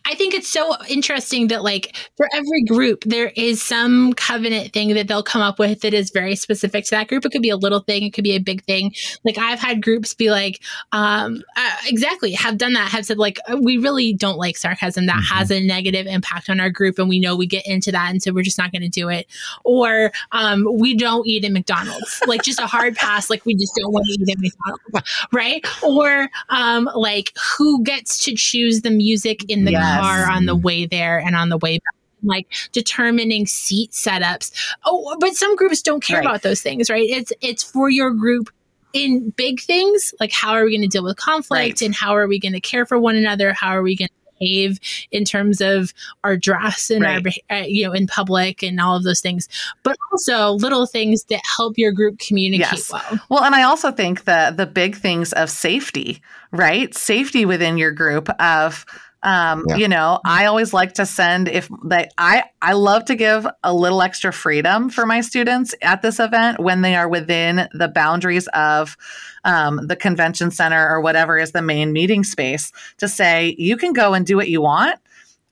I 0.05 0.15
think 0.15 0.35
it's 0.35 0.49
so 0.49 0.77
interesting 0.89 1.49
that, 1.49 1.63
like, 1.63 1.97
for 2.17 2.29
every 2.35 2.63
group, 2.65 3.05
there 3.05 3.33
is 3.37 3.63
some 3.63 4.13
covenant 4.15 4.73
thing 4.73 4.95
that 4.95 5.09
they'll 5.09 5.23
come 5.23 5.43
up 5.43 5.59
with 5.59 5.81
that 5.81 5.95
is 5.95 6.11
very 6.11 6.37
specific 6.37 6.85
to 6.87 6.91
that 6.91 7.09
group. 7.09 7.25
It 7.25 7.33
could 7.33 7.43
be 7.43 7.51
a 7.51 7.57
little 7.57 7.81
thing, 7.81 8.05
it 8.05 8.13
could 8.13 8.25
be 8.25 8.33
a 8.33 8.39
big 8.39 8.65
thing. 8.65 8.93
Like, 9.25 9.39
I've 9.39 9.61
had 9.61 9.83
groups 9.83 10.15
be 10.15 10.31
like, 10.31 10.61
um, 10.93 11.43
uh, 11.57 11.77
exactly, 11.87 12.33
have 12.33 12.59
done 12.59 12.75
that, 12.75 12.91
have 12.91 13.07
said, 13.07 13.19
like, 13.19 13.39
uh, 13.51 13.57
we 13.57 13.79
really 13.79 14.13
don't 14.13 14.39
like 14.39 14.57
sarcasm. 14.57 15.07
That 15.07 15.17
mm-hmm. 15.17 15.35
has 15.35 15.51
a 15.51 15.61
negative 15.61 16.07
impact 16.07 16.49
on 16.51 16.61
our 16.61 16.71
group, 16.71 16.99
and 16.99 17.09
we 17.09 17.19
know 17.19 17.37
we 17.37 17.47
get 17.47 17.67
into 17.67 17.91
that. 17.93 18.11
And 18.11 18.23
so 18.23 18.33
we're 18.33 18.43
just 18.43 18.59
not 18.59 18.73
going 18.73 18.83
to 18.83 18.89
do 18.89 19.09
it. 19.09 19.27
Or 19.65 20.13
um, 20.33 20.67
we 20.71 20.97
don't 20.97 21.27
eat 21.27 21.45
at 21.45 21.53
McDonald's, 21.53 22.23
like, 22.27 22.43
just 22.43 22.61
a 22.61 22.67
hard 22.67 22.97
pass, 22.97 23.31
like, 23.31 23.45
we 23.45 23.55
just 23.55 23.73
don't 23.81 23.93
want 23.93 24.07
to 24.07 24.13
eat 24.13 24.31
at 24.31 24.39
McDonald's, 24.39 25.11
right? 25.33 25.67
Or, 25.83 26.29
um, 26.51 26.89
like, 26.95 27.33
who 27.59 27.83
gets 27.83 28.25
to 28.25 28.35
choose 28.35 28.83
the 28.83 28.91
music 28.91 29.45
in 29.51 29.64
the 29.65 29.73
yes. 29.73 30.01
car 30.01 30.31
on 30.31 30.47
the 30.47 30.57
way 30.57 30.87
there 30.87 31.19
and 31.19 31.37
on 31.37 31.49
the 31.49 31.59
way 31.59 31.79
back 31.79 31.95
like 32.27 32.47
determining 32.73 33.47
seat 33.47 33.91
setups. 33.91 34.51
Oh, 34.87 35.15
but 35.21 35.35
some 35.35 35.57
groups 35.57 35.83
don't 35.83 36.03
care 36.03 36.21
right. 36.21 36.27
about 36.27 36.41
those 36.43 36.63
things, 36.63 36.89
right? 36.89 37.09
It's 37.09 37.33
it's 37.43 37.63
for 37.63 37.91
your 37.91 38.13
group 38.13 38.51
in 38.95 39.31
big 39.31 39.61
things, 39.61 40.15
like 40.21 40.33
how 40.33 40.53
are 40.53 40.65
we 40.65 40.71
going 40.71 40.89
to 40.89 40.89
deal 40.89 41.03
with 41.03 41.17
conflict 41.17 41.81
right. 41.81 41.83
and 41.83 41.95
how 41.95 42.17
are 42.17 42.27
we 42.27 42.39
going 42.39 42.53
to 42.53 42.61
care 42.61 42.87
for 42.87 42.99
one 42.99 43.17
another? 43.17 43.53
How 43.53 43.71
are 43.71 43.83
we 43.83 43.97
going 43.97 44.09
to 44.09 44.15
behave 44.39 44.79
in 45.11 45.25
terms 45.25 45.61
of 45.61 45.93
our 46.23 46.37
dress 46.37 46.91
and 46.91 47.03
right. 47.03 47.27
our 47.51 47.59
uh, 47.59 47.65
you 47.67 47.85
know 47.85 47.93
in 47.93 48.07
public 48.07 48.63
and 48.63 48.81
all 48.81 48.97
of 48.97 49.05
those 49.05 49.21
things 49.21 49.49
but 49.85 49.97
also 50.13 50.51
little 50.51 50.87
things 50.87 51.23
that 51.25 51.41
help 51.57 51.79
your 51.79 51.93
group 51.93 52.19
communicate 52.19 52.73
yes. 52.73 52.93
well 52.93 53.21
well 53.29 53.45
and 53.45 53.55
i 53.55 53.63
also 53.63 53.93
think 53.93 54.25
the 54.25 54.53
the 54.57 54.67
big 54.67 54.97
things 54.97 55.33
of 55.35 55.49
safety 55.49 56.21
right 56.51 56.97
safety 56.97 57.45
within 57.45 57.79
your 57.79 57.93
group 57.93 58.29
of 58.41 58.85
um, 59.25 59.65
yeah. 59.67 59.77
You 59.77 59.89
know, 59.89 60.21
I 60.25 60.45
always 60.45 60.75
like 60.75 60.93
to 60.95 61.07
send 61.07 61.49
if 61.49 61.71
they, 61.83 62.09
I 62.19 62.45
I 62.61 62.75
love 62.75 63.07
to 63.07 63.15
give 63.15 63.47
a 63.63 63.73
little 63.75 64.03
extra 64.03 64.33
freedom 64.33 64.91
for 64.91 65.07
my 65.07 65.23
students 65.23 65.75
at 65.81 66.03
this 66.03 66.21
event 66.21 66.61
when 66.61 66.83
they 66.83 66.95
are 66.95 67.09
within 67.09 67.67
the 67.73 67.89
boundaries 67.89 68.47
of 68.49 68.99
um, 69.45 69.87
the 69.87 69.97
convention 69.97 70.51
center 70.51 70.89
or 70.89 71.01
whatever 71.01 71.39
is 71.39 71.53
the 71.53 71.63
main 71.63 71.93
meeting 71.93 72.23
space 72.23 72.71
to 72.99 73.09
say 73.09 73.55
you 73.59 73.79
can 73.79 73.95
go 73.95 74.13
and 74.13 74.27
do 74.27 74.37
what 74.37 74.51
you 74.51 74.61
want. 74.61 75.01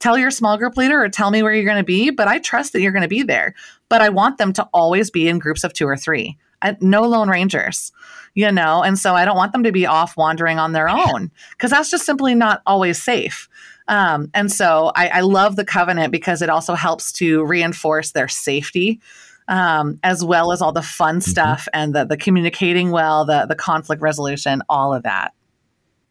Tell 0.01 0.19
your 0.19 0.31
small 0.31 0.59
group 0.59 0.77
leader 0.77 1.03
or 1.03 1.09
tell 1.09 1.31
me 1.31 1.43
where 1.43 1.55
you're 1.55 1.65
going 1.65 1.77
to 1.79 1.85
be, 1.85 2.11
but 2.11 2.29
I 2.29 2.41
trust 2.41 2.75
that 2.75 2.83
you're 2.83 2.93
going 2.93 3.03
to 3.03 3.09
be 3.09 3.23
there. 3.23 3.55
But 3.89 4.03
I 4.03 4.11
want 4.11 4.37
them 4.37 4.53
to 4.55 4.69
always 4.75 5.11
be 5.11 5.29
in 5.29 5.39
groups 5.39 5.65
of 5.65 5.73
two 5.73 5.87
or 5.87 5.97
three. 5.97 6.37
I, 6.62 6.77
no 6.81 7.03
lone 7.03 7.29
rangers 7.29 7.92
you 8.35 8.51
know 8.51 8.83
and 8.83 8.98
so 8.98 9.14
i 9.14 9.25
don't 9.25 9.37
want 9.37 9.53
them 9.53 9.62
to 9.64 9.72
be 9.72 9.87
off 9.87 10.16
wandering 10.16 10.59
on 10.59 10.72
their 10.72 10.88
own 10.88 11.31
because 11.51 11.70
that's 11.70 11.90
just 11.90 12.07
simply 12.07 12.35
not 12.35 12.62
always 12.66 13.03
safe 13.03 13.48
um, 13.88 14.31
and 14.33 14.51
so 14.51 14.92
I, 14.94 15.09
I, 15.09 15.20
love 15.20 15.57
the 15.57 15.64
covenant 15.64 16.12
because 16.12 16.42
it 16.42 16.48
also 16.48 16.75
helps 16.75 17.12
to 17.14 17.44
reinforce 17.44 18.12
their 18.12 18.29
safety. 18.29 19.01
Um, 19.48 19.98
as 20.05 20.25
well 20.25 20.53
as 20.53 20.62
all 20.62 20.70
the 20.70 20.83
fun 20.83 21.16
mm-hmm. 21.16 21.31
stuff 21.31 21.66
and 21.75 21.92
the, 21.92 22.05
the 22.05 22.16
communicating 22.16 22.92
well, 22.92 23.25
the, 23.25 23.44
the 23.46 23.57
conflict 23.57 24.01
resolution, 24.01 24.62
all 24.68 24.94
of 24.94 25.03
that. 25.03 25.35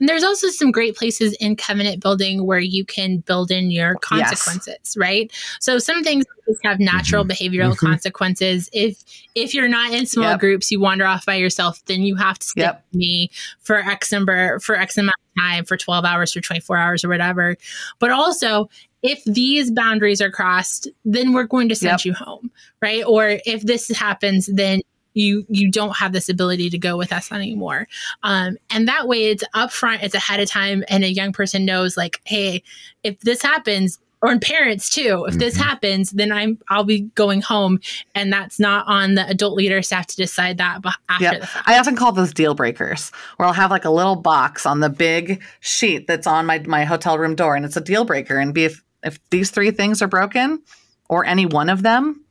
And 0.02 0.10
there's 0.10 0.24
also 0.24 0.48
some 0.48 0.72
great 0.72 0.96
places 0.96 1.34
in 1.40 1.56
covenant 1.56 2.02
building 2.02 2.46
where 2.48 2.60
you 2.60 2.84
can 2.84 3.20
build 3.20 3.52
in 3.52 3.70
your 3.70 3.96
consequences, 3.96 4.68
yes. 4.68 4.98
right? 4.98 5.32
So 5.60 5.78
some 5.78 6.04
things 6.04 6.26
just 6.48 6.60
have 6.66 6.80
natural 6.80 7.24
mm-hmm. 7.24 7.32
behavioral 7.32 7.74
mm-hmm. 7.76 7.86
consequences. 7.86 8.68
If 8.74 9.04
if 9.36 9.54
you're 9.54 9.68
not 9.68 9.94
in 9.94 10.08
small 10.08 10.32
yep. 10.32 10.40
groups, 10.40 10.72
you 10.72 10.80
wander 10.82 11.06
off 11.06 11.26
by 11.28 11.36
yourself, 11.36 11.86
then 11.86 12.02
you 12.02 12.16
have 12.16 12.40
to 12.40 12.48
stick 12.48 12.64
yep. 12.64 12.84
with 12.92 12.98
me 12.98 13.30
for 13.60 13.78
X 13.78 14.12
number 14.12 14.60
for 14.60 14.76
X 14.76 14.98
amount 14.98 15.14
of 15.38 15.42
time, 15.42 15.66
for 15.66 15.78
12 15.78 16.04
hours, 16.04 16.34
for 16.34 16.42
24 16.42 16.78
hours, 16.78 17.06
or 17.06 17.10
whatever. 17.10 17.56
But 18.00 18.10
also, 18.10 18.70
if 19.04 19.24
these 19.26 19.70
boundaries 19.70 20.20
are 20.20 20.32
crossed, 20.32 20.88
then 21.06 21.32
we're 21.32 21.46
going 21.46 21.70
to 21.70 21.76
send 21.76 22.04
yep. 22.04 22.06
you 22.06 22.14
home, 22.14 22.50
right? 22.82 23.04
Or 23.06 23.40
if 23.46 23.62
this 23.62 23.88
happens, 23.90 24.48
then 24.48 24.82
you 25.14 25.46
you 25.50 25.70
don't 25.70 25.98
have 25.98 26.14
this 26.14 26.30
ability 26.30 26.70
to 26.70 26.78
go 26.78 26.98
with 26.98 27.12
us 27.12 27.32
anymore 27.32 27.88
um, 28.24 28.58
and 28.70 28.88
that 28.88 29.08
way 29.08 29.26
it's 29.26 29.44
upfront 29.56 30.04
it's 30.04 30.16
ahead 30.16 30.40
of 30.40 30.50
time 30.50 30.84
and 30.88 31.04
a 31.04 31.12
young 31.12 31.34
person 31.34 31.66
knows 31.66 31.98
like 31.98 32.22
hey 32.26 32.64
if 33.04 33.20
this 33.22 33.42
happens 33.42 34.00
or 34.22 34.32
in 34.32 34.40
parents 34.40 34.90
too 34.90 35.26
if 35.26 35.32
mm-hmm. 35.32 35.40
this 35.40 35.56
happens 35.56 36.12
then 36.12 36.32
i'm 36.32 36.58
i'll 36.70 36.84
be 36.84 37.02
going 37.16 37.42
home 37.42 37.80
and 38.16 38.32
that's 38.32 38.60
not 38.60 38.86
on 38.88 39.16
the 39.16 39.28
adult 39.28 39.56
leader 39.56 39.82
staff 39.82 40.08
to 40.08 40.16
decide 40.16 40.58
that 40.58 40.80
after 41.10 41.24
yep. 41.24 41.44
fact. 41.44 41.68
i 41.68 41.78
often 41.78 41.96
call 41.96 42.12
those 42.12 42.34
deal 42.34 42.54
breakers 42.54 43.12
where 43.38 43.48
i'll 43.48 43.54
have 43.54 43.72
like 43.72 43.86
a 43.86 43.90
little 43.90 44.16
box 44.16 44.66
on 44.66 44.80
the 44.80 44.90
big 44.90 45.42
sheet 45.60 46.08
that's 46.08 46.28
on 46.28 46.46
my 46.46 46.60
my 46.60 46.86
hotel 46.86 47.18
room 47.18 47.36
door 47.36 47.56
and 47.56 47.66
it's 47.66 47.78
a 47.78 47.82
deal 47.82 48.06
breaker 48.06 48.38
and 48.38 48.54
be 48.54 48.66
if 48.66 48.84
if 49.04 49.20
these 49.32 49.50
three 49.50 49.72
things 49.72 50.02
are 50.02 50.08
broken 50.08 50.62
or 51.10 51.26
any 51.26 51.46
one 51.46 51.70
of 51.70 51.84
them 51.84 52.24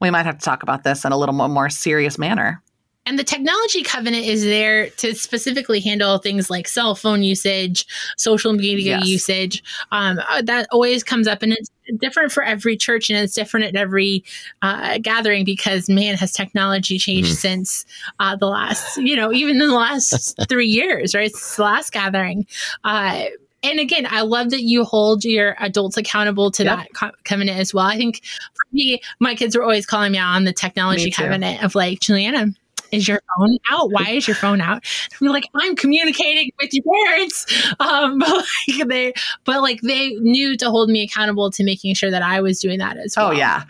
we 0.00 0.10
might 0.10 0.26
have 0.26 0.38
to 0.38 0.44
talk 0.44 0.62
about 0.62 0.84
this 0.84 1.04
in 1.04 1.12
a 1.12 1.16
little 1.16 1.34
more, 1.34 1.48
more 1.48 1.70
serious 1.70 2.18
manner. 2.18 2.62
And 3.06 3.18
the 3.18 3.24
technology 3.24 3.82
covenant 3.82 4.26
is 4.26 4.44
there 4.44 4.90
to 4.90 5.14
specifically 5.14 5.80
handle 5.80 6.18
things 6.18 6.50
like 6.50 6.68
cell 6.68 6.94
phone 6.94 7.22
usage, 7.22 7.86
social 8.18 8.52
media 8.52 8.98
yes. 8.98 9.06
usage. 9.06 9.64
Um, 9.90 10.20
uh, 10.28 10.42
that 10.42 10.68
always 10.70 11.02
comes 11.02 11.26
up, 11.26 11.42
and 11.42 11.52
it's 11.52 11.70
different 11.98 12.30
for 12.30 12.42
every 12.42 12.76
church 12.76 13.10
and 13.10 13.18
it's 13.18 13.34
different 13.34 13.66
at 13.66 13.74
every 13.74 14.22
uh, 14.62 14.98
gathering 14.98 15.44
because 15.44 15.88
man, 15.88 16.16
has 16.16 16.32
technology 16.32 16.98
changed 16.98 17.30
mm-hmm. 17.30 17.38
since 17.38 17.86
uh, 18.20 18.36
the 18.36 18.46
last, 18.46 18.98
you 18.98 19.16
know, 19.16 19.32
even 19.32 19.60
in 19.60 19.68
the 19.68 19.74
last 19.74 20.38
three 20.48 20.68
years, 20.68 21.14
right? 21.14 21.30
It's 21.30 21.56
the 21.56 21.62
last 21.62 21.92
gathering. 21.92 22.46
Uh, 22.84 23.24
and 23.62 23.78
again, 23.78 24.06
I 24.08 24.22
love 24.22 24.50
that 24.50 24.62
you 24.62 24.84
hold 24.84 25.24
your 25.24 25.54
adults 25.58 25.96
accountable 25.96 26.50
to 26.52 26.64
yep. 26.64 26.78
that 26.78 26.94
co- 26.94 27.16
covenant 27.24 27.58
as 27.58 27.74
well. 27.74 27.86
I 27.86 27.96
think 27.96 28.22
for 28.24 28.66
me, 28.72 29.02
my 29.18 29.34
kids 29.34 29.56
were 29.56 29.62
always 29.62 29.84
calling 29.84 30.12
me 30.12 30.18
out 30.18 30.34
on 30.34 30.44
the 30.44 30.52
technology 30.52 31.10
covenant 31.10 31.62
of 31.62 31.74
like, 31.74 32.00
Juliana, 32.00 32.46
is 32.90 33.06
your 33.06 33.20
phone 33.36 33.58
out? 33.70 33.90
Why 33.90 34.10
is 34.10 34.26
your 34.26 34.34
phone 34.34 34.60
out? 34.60 34.84
We're 35.20 35.30
like, 35.30 35.44
I'm 35.54 35.76
communicating 35.76 36.50
with 36.60 36.70
your 36.72 36.84
parents. 36.84 37.72
Um, 37.78 38.18
but 38.18 38.44
like 38.68 38.88
they, 38.88 39.12
but 39.44 39.60
like 39.60 39.80
they 39.82 40.14
knew 40.14 40.56
to 40.56 40.70
hold 40.70 40.88
me 40.88 41.02
accountable 41.02 41.50
to 41.50 41.64
making 41.64 41.94
sure 41.94 42.10
that 42.10 42.22
I 42.22 42.40
was 42.40 42.60
doing 42.60 42.78
that 42.78 42.96
as 42.96 43.16
oh, 43.16 43.24
well. 43.24 43.30
Oh 43.30 43.36
yeah. 43.36 43.64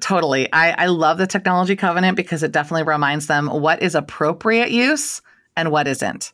Totally. 0.00 0.52
I, 0.52 0.84
I 0.84 0.86
love 0.86 1.18
the 1.18 1.26
technology 1.26 1.76
covenant 1.76 2.16
because 2.16 2.42
it 2.42 2.52
definitely 2.52 2.82
reminds 2.82 3.26
them 3.26 3.46
what 3.46 3.82
is 3.82 3.94
appropriate 3.94 4.70
use 4.70 5.22
and 5.56 5.70
what 5.70 5.86
isn't 5.86 6.32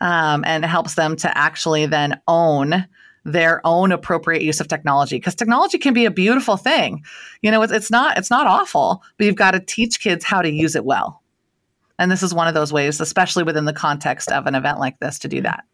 um, 0.00 0.44
and 0.46 0.64
helps 0.64 0.94
them 0.94 1.16
to 1.16 1.38
actually 1.38 1.86
then 1.86 2.20
own 2.28 2.86
their 3.24 3.60
own 3.66 3.92
appropriate 3.92 4.42
use 4.42 4.60
of 4.60 4.68
technology 4.68 5.16
because 5.16 5.34
technology 5.34 5.78
can 5.78 5.92
be 5.92 6.06
a 6.06 6.10
beautiful 6.10 6.56
thing. 6.56 7.04
You 7.42 7.50
know 7.50 7.62
it's, 7.62 7.72
it's 7.72 7.90
not 7.90 8.16
it's 8.16 8.30
not 8.30 8.46
awful 8.46 9.02
but 9.16 9.26
you've 9.26 9.36
got 9.36 9.52
to 9.52 9.60
teach 9.60 10.00
kids 10.00 10.24
how 10.24 10.42
to 10.42 10.50
use 10.50 10.74
it 10.74 10.84
well. 10.84 11.22
And 11.98 12.10
this 12.10 12.22
is 12.22 12.32
one 12.32 12.48
of 12.48 12.54
those 12.54 12.72
ways 12.72 13.00
especially 13.00 13.42
within 13.42 13.64
the 13.64 13.72
context 13.72 14.32
of 14.32 14.46
an 14.46 14.54
event 14.54 14.78
like 14.78 14.98
this 15.00 15.18
to 15.20 15.28
do 15.28 15.42
that. 15.42 15.64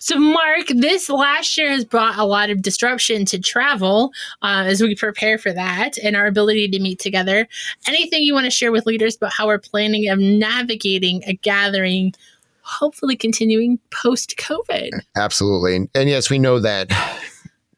So, 0.00 0.18
Mark, 0.18 0.68
this 0.68 1.08
last 1.10 1.56
year 1.58 1.70
has 1.70 1.84
brought 1.84 2.18
a 2.18 2.24
lot 2.24 2.50
of 2.50 2.62
disruption 2.62 3.24
to 3.26 3.38
travel 3.38 4.12
uh, 4.42 4.64
as 4.66 4.80
we 4.80 4.94
prepare 4.94 5.38
for 5.38 5.52
that 5.52 5.98
and 5.98 6.16
our 6.16 6.26
ability 6.26 6.68
to 6.68 6.80
meet 6.80 6.98
together. 6.98 7.46
Anything 7.86 8.22
you 8.22 8.34
want 8.34 8.46
to 8.46 8.50
share 8.50 8.72
with 8.72 8.86
leaders 8.86 9.16
about 9.16 9.32
how 9.32 9.46
we're 9.46 9.58
planning 9.58 10.08
of 10.08 10.18
navigating 10.18 11.22
a 11.26 11.34
gathering 11.34 12.14
hopefully 12.68 13.16
continuing 13.16 13.78
post 13.90 14.36
COVID. 14.36 14.90
Absolutely. 15.16 15.88
And 15.94 16.08
yes, 16.08 16.30
we 16.30 16.38
know 16.38 16.60
that 16.60 16.90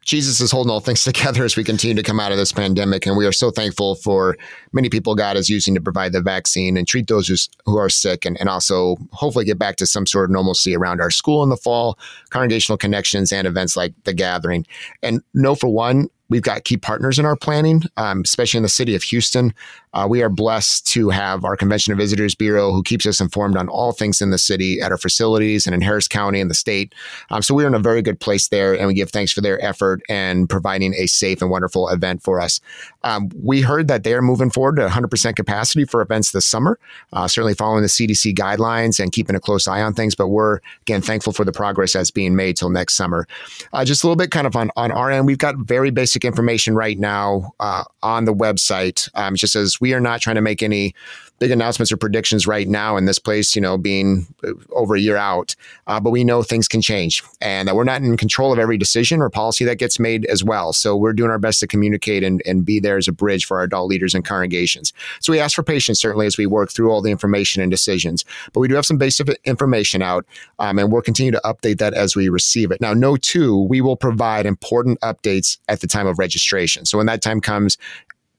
Jesus 0.05 0.41
is 0.41 0.51
holding 0.51 0.71
all 0.71 0.81
things 0.81 1.05
together 1.05 1.45
as 1.45 1.57
we 1.57 1.63
continue 1.63 1.95
to 1.95 2.03
come 2.03 2.19
out 2.19 2.33
of 2.33 2.39
this 2.39 2.53
pandemic. 2.53 3.07
And 3.07 3.17
we 3.17 3.27
are 3.27 3.33
so 3.33 3.51
thankful 3.51 3.95
for 3.95 4.37
many 4.73 4.89
people 4.89 5.15
God 5.15 5.37
is 5.37 5.49
using 5.49 5.75
to 5.75 5.81
provide 5.81 6.13
the 6.13 6.23
vaccine 6.23 6.77
and 6.77 6.89
treat 6.89 7.07
those 7.07 7.29
who's, 7.29 7.49
who 7.67 7.77
are 7.77 7.89
sick 7.89 8.25
and, 8.25 8.39
and 8.41 8.49
also 8.49 8.97
hopefully 9.13 9.45
get 9.45 9.59
back 9.59 9.77
to 9.77 9.87
some 9.87 10.07
sort 10.07 10.25
of 10.25 10.31
normalcy 10.31 10.75
around 10.75 11.01
our 11.01 11.11
school 11.11 11.43
in 11.43 11.49
the 11.49 11.57
fall, 11.57 11.99
congregational 12.31 12.79
connections, 12.79 13.33
and 13.33 13.47
events 13.47 13.77
like 13.77 13.95
the 14.05 14.13
gathering. 14.13 14.67
And 15.03 15.23
know 15.35 15.55
for 15.55 15.69
one, 15.69 16.09
We've 16.31 16.43
got 16.43 16.65
key 16.65 16.77
partners 16.77 17.19
in 17.19 17.27
our 17.27 17.37
planning, 17.37 17.83
um, 17.97 18.23
especially 18.25 18.59
in 18.59 18.63
the 18.63 18.69
city 18.69 18.95
of 18.95 19.03
Houston. 19.03 19.53
Uh, 19.93 20.07
we 20.09 20.23
are 20.23 20.29
blessed 20.29 20.87
to 20.87 21.11
have 21.11 21.45
our 21.45 21.57
Convention 21.57 21.93
and 21.93 22.01
Visitors 22.01 22.37
Bureau 22.37 22.73
who 22.73 22.83
keeps 22.83 23.05
us 23.07 23.21
informed 23.21 23.57
on 23.57 23.69
all 23.69 23.91
things 23.91 24.23
in 24.23 24.31
the 24.31 24.39
city 24.39 24.81
at 24.81 24.93
our 24.93 24.99
facilities 24.99 25.67
and 25.67 25.75
in 25.75 25.81
Harris 25.81 26.07
County 26.07 26.41
and 26.41 26.49
the 26.49 26.55
state. 26.55 26.95
Um, 27.31 27.43
so 27.43 27.55
we're 27.55 27.67
in 27.67 27.75
a 27.75 27.81
very 27.81 28.01
good 28.01 28.21
place 28.21 28.49
there, 28.49 28.79
and 28.79 28.87
we 28.87 28.95
give 28.95 29.11
thanks 29.11 29.33
for 29.33 29.41
their 29.41 29.63
effort 29.65 30.01
and 30.09 30.49
providing 30.49 30.95
a 30.95 31.07
safe 31.07 31.43
and 31.43 31.51
wonderful 31.51 31.89
event 31.89 32.23
for 32.23 32.41
us. 32.41 32.61
Um, 33.03 33.31
we 33.43 33.63
heard 33.63 33.89
that 33.89 34.05
they 34.05 34.15
are 34.15 34.23
moving 34.23 34.51
forward 34.51 34.77
to 34.77 34.87
100% 34.87 35.35
capacity 35.35 35.85
for 35.85 36.01
events 36.01 36.31
this 36.31 36.47
summer, 36.47 36.79
uh, 37.13 37.27
certainly 37.27 37.55
following 37.55 37.83
the 37.83 37.89
CDC 37.89 38.35
guidelines 38.35 39.01
and 39.01 39.11
keeping 39.11 39.35
a 39.35 39.41
close 39.41 39.67
eye 39.67 39.83
on 39.83 39.95
things. 39.95 40.15
But 40.15 40.29
we're, 40.29 40.61
again, 40.83 41.03
thankful 41.03 41.33
for 41.33 41.45
the 41.45 41.53
progress 41.53 41.95
that's 41.95 42.13
being 42.13 42.37
made 42.37 42.57
till 42.57 42.71
next 42.71 42.95
summer. 42.95 43.27
Uh, 43.73 43.85
just 43.85 44.05
a 44.05 44.07
little 44.07 44.17
bit 44.17 44.31
kind 44.31 44.47
of 44.47 44.55
on, 44.55 44.71
on 44.77 44.93
our 44.93 45.11
end, 45.11 45.27
we've 45.27 45.39
got 45.39 45.57
very 45.57 45.91
basic 45.91 46.20
basic 46.21 46.29
information 46.29 46.75
right 46.75 46.99
now 46.99 47.53
uh, 47.61 47.85
on 48.03 48.25
the 48.25 48.35
website. 48.35 49.09
Um, 49.15 49.35
it 49.35 49.39
just 49.39 49.53
says 49.53 49.81
we 49.81 49.95
are 49.95 50.01
not 50.01 50.21
trying 50.21 50.37
to 50.37 50.43
make 50.43 50.63
any 50.63 50.95
big 51.41 51.51
announcements 51.51 51.91
or 51.91 51.97
predictions 51.97 52.47
right 52.47 52.69
now 52.69 52.99
in 52.99 53.07
this 53.07 53.19
place, 53.19 53.57
you 53.57 53.63
know, 53.63 53.79
being 53.79 54.27
uh, 54.45 54.53
over 54.73 54.95
a 54.95 55.01
year 55.01 55.17
out. 55.17 55.57
Uh, 55.87 55.99
but 55.99 56.11
we 56.11 56.23
know 56.23 56.43
things 56.43 56.69
can 56.69 56.83
change 56.83 57.25
and 57.41 57.67
that 57.67 57.75
we're 57.75 57.83
not 57.83 58.03
in 58.03 58.17
control 58.17 58.53
of 58.53 58.59
every 58.59 58.77
decision 58.77 59.21
or 59.21 59.31
policy 59.31 59.65
that 59.65 59.79
gets 59.79 59.99
made 59.99 60.27
as 60.27 60.45
well. 60.45 60.73
So 60.75 60.95
we're 60.95 61.15
doing 61.15 61.31
our 61.31 61.39
best 61.39 61.59
to 61.61 61.67
communicate 61.67 62.23
and, 62.23 62.43
and 62.45 62.65
be 62.65 62.79
there 62.79 62.99
as 62.99 63.09
a 63.09 63.13
bridge 63.13 63.47
for 63.47 63.57
our 63.57 63.65
adult 63.65 63.89
leaders 63.89 64.15
and 64.15 64.23
congregations. 64.23 64.93
So 65.21 65.33
we 65.33 65.41
ask 65.41 65.57
for 65.57 65.63
patience, 65.63 65.99
certainly, 65.99 66.27
as 66.27 66.37
we 66.37 66.45
work 66.45 66.71
through 66.71 66.91
all 66.91 67.01
the 67.01 67.11
information 67.11 67.63
and 67.63 67.71
decisions. 67.71 68.25
But 68.53 68.61
we 68.61 68.69
do 68.69 68.75
have 68.75 68.87
some 68.87 68.99
basic 68.99 69.29
information 69.45 70.03
out 70.03 70.27
um, 70.59 70.79
and 70.79 70.93
we'll 70.93 71.01
continue 71.01 71.33
to 71.33 71.41
update 71.45 71.79
that 71.79 71.95
as 71.95 72.15
we 72.15 72.29
receive 72.29 72.71
it. 72.71 72.83
Now, 72.83 72.93
no 72.93 73.17
two, 73.17 73.63
we 73.63 73.81
will 73.81 73.97
provide 73.97 74.45
important 74.45 75.01
updates 75.01 75.57
at 75.69 75.81
the 75.81 75.87
time 75.87 76.07
of 76.07 76.19
registration. 76.19 76.85
So 76.85 76.99
when 76.99 77.07
that 77.07 77.23
time 77.23 77.41
comes, 77.41 77.79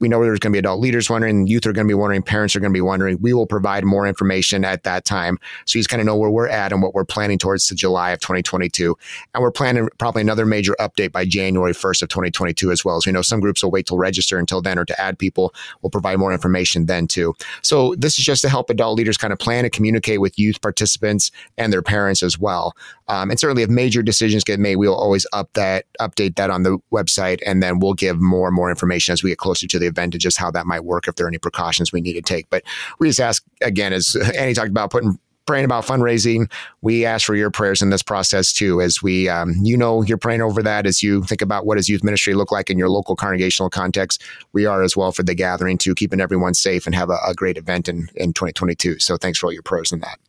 we 0.02 0.10
know 0.10 0.22
there's 0.24 0.40
going 0.40 0.52
to 0.52 0.56
be 0.56 0.60
adult 0.60 0.82
leaders 0.82 1.10
wondering, 1.10 1.46
youth 1.46 1.66
are 1.68 1.72
going 1.72 1.88
to 1.88 1.92
be 1.92 1.94
wondering, 1.94 2.24
parents 2.24 2.56
are 2.56 2.60
going 2.60 2.72
to 2.72 2.78
be 2.78 2.82
wondering. 2.82 3.20
We 3.22 3.34
will 3.34 3.46
provide 3.46 3.86
more 3.86 4.08
information 4.08 4.66
at 4.66 4.84
that 4.84 5.06
time. 5.06 5.38
So 5.66 5.78
you 5.78 5.82
just 5.82 5.90
kind 5.90 6.02
of 6.02 6.08
know 6.08 6.18
where 6.18 6.32
we're 6.32 6.50
at 6.50 6.72
and 6.74 6.82
what 6.82 6.96
we're 6.96 7.06
planning 7.06 7.38
towards 7.38 7.68
to 7.68 7.76
July 7.76 8.10
of 8.10 8.20
2022. 8.20 8.98
And 9.34 9.44
we're 9.44 9.52
planning 9.52 9.88
probably 10.00 10.24
another 10.24 10.46
major 10.46 10.76
update 10.80 11.12
by 11.12 11.26
January 11.26 11.74
1st 11.74 12.02
of 12.02 12.10
2022 12.10 12.72
as 12.72 12.84
well. 12.84 12.98
As 12.98 13.06
we 13.06 13.12
know, 13.12 13.22
some 13.22 13.40
groups 13.40 13.64
will 13.64 13.70
wait 13.70 13.86
till 13.86 14.00
register 14.00 14.40
until 14.40 14.60
then 14.60 14.80
or 14.80 14.86
to 14.86 15.00
add 15.00 15.20
people. 15.20 15.54
We'll 15.84 15.92
provide 15.92 16.18
more 16.18 16.34
information 16.34 16.88
then 16.88 17.06
too. 17.06 17.36
So 17.62 17.94
this 17.96 18.18
is 18.18 18.26
just 18.26 18.42
to 18.42 18.50
help 18.50 18.72
adult 18.72 18.98
leaders 18.98 19.18
kind 19.18 19.32
of 19.32 19.38
plan 19.38 19.66
and 19.66 19.72
communicate 19.72 20.20
with 20.20 20.40
youth 20.40 20.62
participants 20.62 21.30
and 21.60 21.72
their 21.72 21.84
parents 21.84 22.24
as 22.24 22.40
well. 22.40 22.76
Um, 23.12 23.30
and 23.30 23.38
certainly 23.38 23.62
if 23.62 23.70
major 23.70 24.02
decisions 24.02 24.46
get 24.46 24.58
made, 24.58 24.78
we'll 24.78 24.96
always 24.96 25.28
up 25.34 25.52
that, 25.54 25.86
update 26.00 26.38
that 26.38 26.50
on 26.50 26.64
the 26.64 26.78
website. 26.94 27.42
And 27.46 27.62
then 27.62 27.80
we'll 27.80 27.94
give 27.94 28.22
more 28.22 28.48
and 28.48 28.56
more 28.56 28.70
information 28.70 29.12
as 29.12 29.22
we 29.22 29.32
get 29.32 29.38
closer 29.38 29.68
to 29.68 29.78
the 29.78 29.88
event 29.88 30.14
and 30.14 30.22
just 30.22 30.38
how 30.38 30.50
that 30.52 30.66
might 30.66 30.86
work 30.86 31.10
if 31.10 31.16
there 31.16 31.26
are 31.26 31.30
any 31.30 31.38
precautions 31.38 31.92
we 31.92 32.00
need 32.00 32.14
to 32.14 32.22
take. 32.22 32.50
But 32.50 32.64
we 33.00 33.10
just 33.10 33.20
ask 33.20 33.44
again, 33.62 33.92
as 33.92 34.16
Annie 34.38 34.54
talked 34.54 34.70
about, 34.70 34.92
putting 34.92 35.20
praying 35.46 35.66
about 35.66 35.86
fundraising. 35.86 36.50
We 36.82 37.04
ask 37.04 37.26
for 37.26 37.36
your 37.36 37.52
prayers 37.52 37.82
in 37.82 37.90
this 37.90 38.04
process 38.04 38.54
too, 38.54 38.80
as 38.80 39.02
we, 39.02 39.28
um, 39.28 39.56
you 39.62 39.76
know, 39.76 40.04
you're 40.04 40.18
praying 40.18 40.42
over 40.42 40.64
that 40.64 40.86
as 40.86 41.04
you 41.04 41.24
think 41.24 41.42
about 41.42 41.66
what 41.66 41.76
does 41.76 41.90
youth 41.90 42.04
ministry 42.04 42.36
look 42.36 42.52
like 42.52 42.70
in 42.70 42.78
your 42.78 42.90
local 42.90 43.18
congregational 43.18 43.70
context. 43.70 44.24
We 44.54 44.66
are 44.66 44.84
as 44.84 44.96
well 44.96 45.12
for 45.12 45.24
the 45.24 45.36
gathering 45.36 45.78
to 45.80 45.96
keeping 45.96 46.22
everyone 46.22 46.54
safe 46.54 46.86
and 46.86 46.96
have 46.96 47.10
a, 47.10 47.18
a 47.28 47.34
great 47.34 47.58
event 47.58 47.90
in, 47.90 48.08
in 48.16 48.34
2022. 48.34 49.00
So 49.00 49.18
thanks 49.18 49.40
for 49.40 49.48
all 49.48 49.52
your 49.52 49.64
prayers 49.64 49.92
in 49.92 50.00
that. 50.02 50.20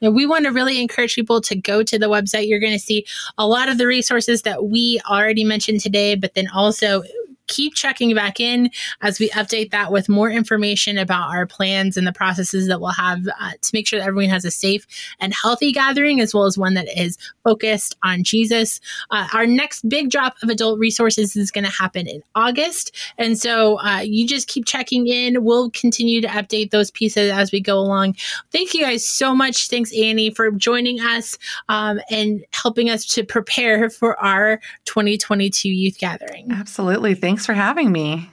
We 0.00 0.26
want 0.26 0.44
to 0.46 0.50
really 0.52 0.80
encourage 0.80 1.14
people 1.14 1.40
to 1.42 1.54
go 1.54 1.82
to 1.82 1.98
the 1.98 2.06
website. 2.06 2.48
You're 2.48 2.60
going 2.60 2.72
to 2.72 2.78
see 2.78 3.04
a 3.36 3.46
lot 3.46 3.68
of 3.68 3.78
the 3.78 3.86
resources 3.86 4.42
that 4.42 4.64
we 4.64 5.00
already 5.08 5.44
mentioned 5.44 5.80
today, 5.80 6.14
but 6.14 6.34
then 6.34 6.48
also 6.48 7.02
keep 7.50 7.74
checking 7.74 8.14
back 8.14 8.40
in 8.40 8.70
as 9.02 9.18
we 9.18 9.28
update 9.30 9.70
that 9.72 9.92
with 9.92 10.08
more 10.08 10.30
information 10.30 10.96
about 10.96 11.28
our 11.28 11.46
plans 11.46 11.96
and 11.96 12.06
the 12.06 12.12
processes 12.12 12.68
that 12.68 12.80
we'll 12.80 12.90
have 12.90 13.26
uh, 13.40 13.50
to 13.60 13.70
make 13.74 13.86
sure 13.86 13.98
that 13.98 14.06
everyone 14.06 14.30
has 14.30 14.44
a 14.44 14.50
safe 14.50 14.86
and 15.18 15.34
healthy 15.34 15.72
gathering, 15.72 16.20
as 16.20 16.32
well 16.32 16.44
as 16.44 16.56
one 16.56 16.74
that 16.74 16.88
is 16.98 17.18
focused 17.44 17.96
on 18.04 18.24
Jesus. 18.24 18.80
Uh, 19.10 19.28
our 19.34 19.46
next 19.46 19.86
big 19.88 20.10
drop 20.10 20.36
of 20.42 20.48
adult 20.48 20.78
resources 20.78 21.36
is 21.36 21.50
going 21.50 21.64
to 21.64 21.70
happen 21.70 22.06
in 22.06 22.22
August. 22.34 22.96
And 23.18 23.38
so 23.38 23.80
uh, 23.80 24.00
you 24.00 24.26
just 24.26 24.48
keep 24.48 24.64
checking 24.64 25.08
in. 25.08 25.44
We'll 25.44 25.70
continue 25.70 26.20
to 26.20 26.28
update 26.28 26.70
those 26.70 26.90
pieces 26.90 27.30
as 27.30 27.50
we 27.50 27.60
go 27.60 27.78
along. 27.78 28.16
Thank 28.52 28.74
you 28.74 28.82
guys 28.82 29.06
so 29.06 29.34
much. 29.34 29.68
Thanks, 29.68 29.92
Annie, 29.96 30.30
for 30.30 30.52
joining 30.52 31.00
us 31.00 31.36
um, 31.68 32.00
and 32.10 32.44
helping 32.52 32.88
us 32.90 33.04
to 33.06 33.24
prepare 33.24 33.90
for 33.90 34.18
our 34.20 34.60
2022 34.84 35.68
youth 35.68 35.98
gathering. 35.98 36.48
Absolutely. 36.52 37.14
Thanks 37.14 37.39
Thanks 37.40 37.46
for 37.46 37.54
having 37.54 37.90
me. 37.90 38.28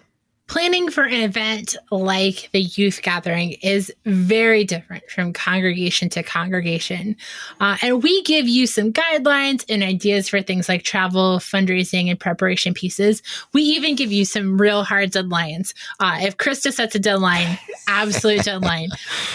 Planning 0.47 0.91
for 0.91 1.05
an 1.05 1.21
event 1.21 1.77
like 1.91 2.49
the 2.51 2.63
youth 2.63 3.01
gathering 3.01 3.53
is 3.63 3.89
very 4.05 4.65
different 4.65 5.09
from 5.09 5.31
congregation 5.31 6.09
to 6.09 6.23
congregation. 6.23 7.15
Uh, 7.61 7.77
and 7.81 8.03
we 8.03 8.21
give 8.23 8.49
you 8.49 8.67
some 8.67 8.91
guidelines 8.91 9.63
and 9.69 9.81
ideas 9.81 10.27
for 10.27 10.41
things 10.41 10.67
like 10.67 10.83
travel, 10.83 11.37
fundraising, 11.37 12.09
and 12.09 12.19
preparation 12.19 12.73
pieces. 12.73 13.23
We 13.53 13.61
even 13.61 13.95
give 13.95 14.11
you 14.11 14.25
some 14.25 14.59
real 14.59 14.83
hard 14.83 15.11
deadlines. 15.11 15.73
Uh, 16.01 16.17
if 16.23 16.35
Krista 16.35 16.73
sets 16.73 16.93
a 16.95 16.99
deadline, 16.99 17.57
absolute 17.87 18.43
deadline. 18.43 18.89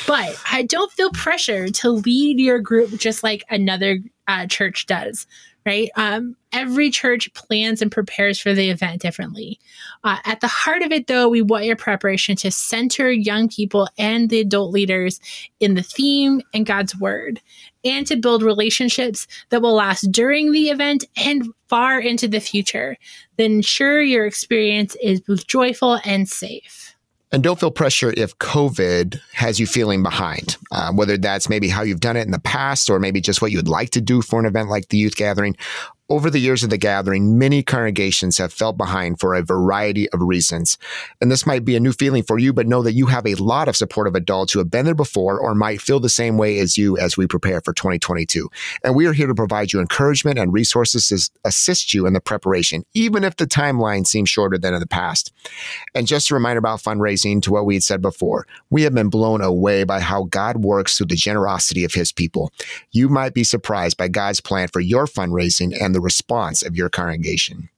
But 0.07 0.39
I 0.53 0.65
don't 0.65 0.93
feel 0.93 1.11
pressure 1.13 1.71
to 1.71 1.91
lead 1.93 2.39
your 2.41 2.59
group 2.59 2.91
just 2.99 3.23
like 3.23 3.43
another 3.49 4.01
uh, 4.29 4.47
church 4.49 4.85
does 4.85 5.27
right? 5.65 5.91
Um, 5.97 6.37
every 6.53 6.91
church 6.91 7.33
plans 7.35 7.81
and 7.81 7.91
prepares 7.91 8.39
for 8.39 8.53
the 8.53 8.71
event 8.71 9.01
differently. 9.01 9.59
Uh, 10.05 10.19
at 10.25 10.41
the 10.41 10.49
heart 10.49 10.83
of 10.83 10.93
it, 10.93 11.07
though, 11.07 11.29
we 11.29 11.43
want 11.43 11.65
your 11.65 11.77
preparation 11.77 12.37
to 12.37 12.51
center 12.51 13.11
young 13.11 13.49
people 13.49 13.89
and 13.99 14.29
the 14.29 14.41
adult 14.41 14.73
leaders 14.73 15.21
in 15.61 15.75
the 15.75 15.83
theme 15.83 16.43
and 16.53 16.67
God's 16.67 16.97
word, 16.97 17.41
and 17.85 18.07
to 18.07 18.17
build 18.17 18.43
relationships 18.43 19.27
that 19.51 19.63
will 19.63 19.75
last 19.75 20.13
during 20.13 20.53
the 20.53 20.69
event 20.69 21.05
and 21.17 21.47
far 21.69 22.01
into 22.01 22.29
the 22.29 22.41
future. 22.41 22.97
Then 23.37 23.53
ensure 23.53 24.03
your 24.03 24.27
experience 24.27 24.97
is 25.03 25.21
both 25.21 25.47
joyful 25.47 26.01
and 26.05 26.29
safe. 26.29 26.92
And 27.33 27.43
don't 27.43 27.59
feel 27.59 27.71
pressure 27.71 28.13
if 28.15 28.37
COVID 28.39 29.19
has 29.33 29.59
you 29.59 29.67
feeling 29.67 30.03
behind, 30.03 30.59
uh, 30.71 30.93
whether 30.93 31.17
that's 31.17 31.49
maybe 31.49 31.69
how 31.69 31.81
you've 31.81 32.01
done 32.01 32.19
it 32.19 32.27
in 32.27 32.31
the 32.31 32.39
past 32.39 32.91
or 32.91 32.99
maybe 32.99 33.23
just 33.23 33.41
what 33.41 33.51
you'd 33.51 33.69
like 33.69 33.89
to 33.91 34.03
do 34.03 34.21
for 34.21 34.39
an 34.39 34.45
event 34.45 34.69
like 34.69 34.89
the 34.89 34.99
youth 34.99 35.17
gathering. 35.17 35.57
Over 36.09 36.31
the 36.31 36.41
years 36.41 36.65
of 36.65 36.71
the 36.71 36.79
gathering, 36.79 37.39
many 37.39 37.63
congregations 37.63 38.37
have 38.39 38.53
felt 38.53 38.77
behind 38.77 39.21
for 39.21 39.35
a 39.35 39.43
variety 39.43 40.11
of 40.11 40.21
reasons. 40.21 40.77
And 41.21 41.31
this 41.31 41.47
might 41.47 41.65
be 41.65 41.77
a 41.77 41.81
new 41.81 41.93
feeling 41.93 42.25
for 42.25 42.41
you, 42.41 42.53
but 42.53 42.67
know 42.67 42.83
that 42.83 42.95
you 42.95 43.07
have 43.07 43.25
a 43.25 43.37
lot 43.37 43.69
of 43.69 43.77
supportive 43.77 44.17
adults 44.17 44.53
who 44.53 44.59
have 44.59 44.71
been 44.71 44.85
there 44.85 44.97
before 44.97 45.39
or 45.39 45.55
might 45.55 45.81
feel 45.81 46.01
the 46.01 46.09
same 46.09 46.37
way 46.37 46.59
as 46.59 46.77
you 46.77 46.99
as 46.99 47.17
we 47.17 47.29
prepare 47.29 47.61
for 47.61 47.73
2022. 47.73 48.51
And 48.83 48.97
we 48.97 49.07
are 49.07 49.13
here 49.13 49.29
to 49.29 49.35
provide 49.35 49.73
you 49.73 49.79
encouragement 49.79 50.41
and 50.41 50.53
resources 50.53 51.09
to 51.09 51.31
assist 51.49 51.95
you 51.95 52.05
in 52.05 52.15
the 52.15 52.21
preparation, 52.21 52.85
even 52.95 53.23
if 53.23 53.37
the 53.37 53.47
timeline 53.47 54.05
seems 54.05 54.29
shorter 54.29 54.59
than 54.59 54.75
in 54.75 54.81
the 54.81 54.89
past. 54.89 55.33
And 55.95 56.09
just 56.09 56.33
a 56.33 56.35
reminder 56.35 56.59
about 56.59 56.83
fundraising 56.83 57.41
to 57.43 57.53
what 57.53 57.65
we 57.65 57.75
had 57.75 57.85
said 57.85 58.03
before, 58.03 58.47
we 58.71 58.83
have 58.83 58.93
been 58.93 59.09
blown 59.09 59.41
away 59.41 59.85
by 59.85 60.01
how 60.01 60.25
God 60.25 60.65
works 60.65 60.99
through 60.99 61.07
the 61.07 61.17
generosity 61.17 61.85
of 61.85 61.95
his 61.95 62.11
people. 62.11 62.53
You 62.91 63.09
might 63.09 63.35
be 63.35 63.45
surprised 63.45 63.97
by 63.97 64.09
God's 64.09 64.41
plan 64.41 64.67
for 64.67 64.81
your 64.81 65.07
fundraising 65.07 65.73
and 65.81 65.92
the 65.93 66.01
response 66.01 66.63
of 66.63 66.77
your 66.77 66.89
congregation. 66.89 67.69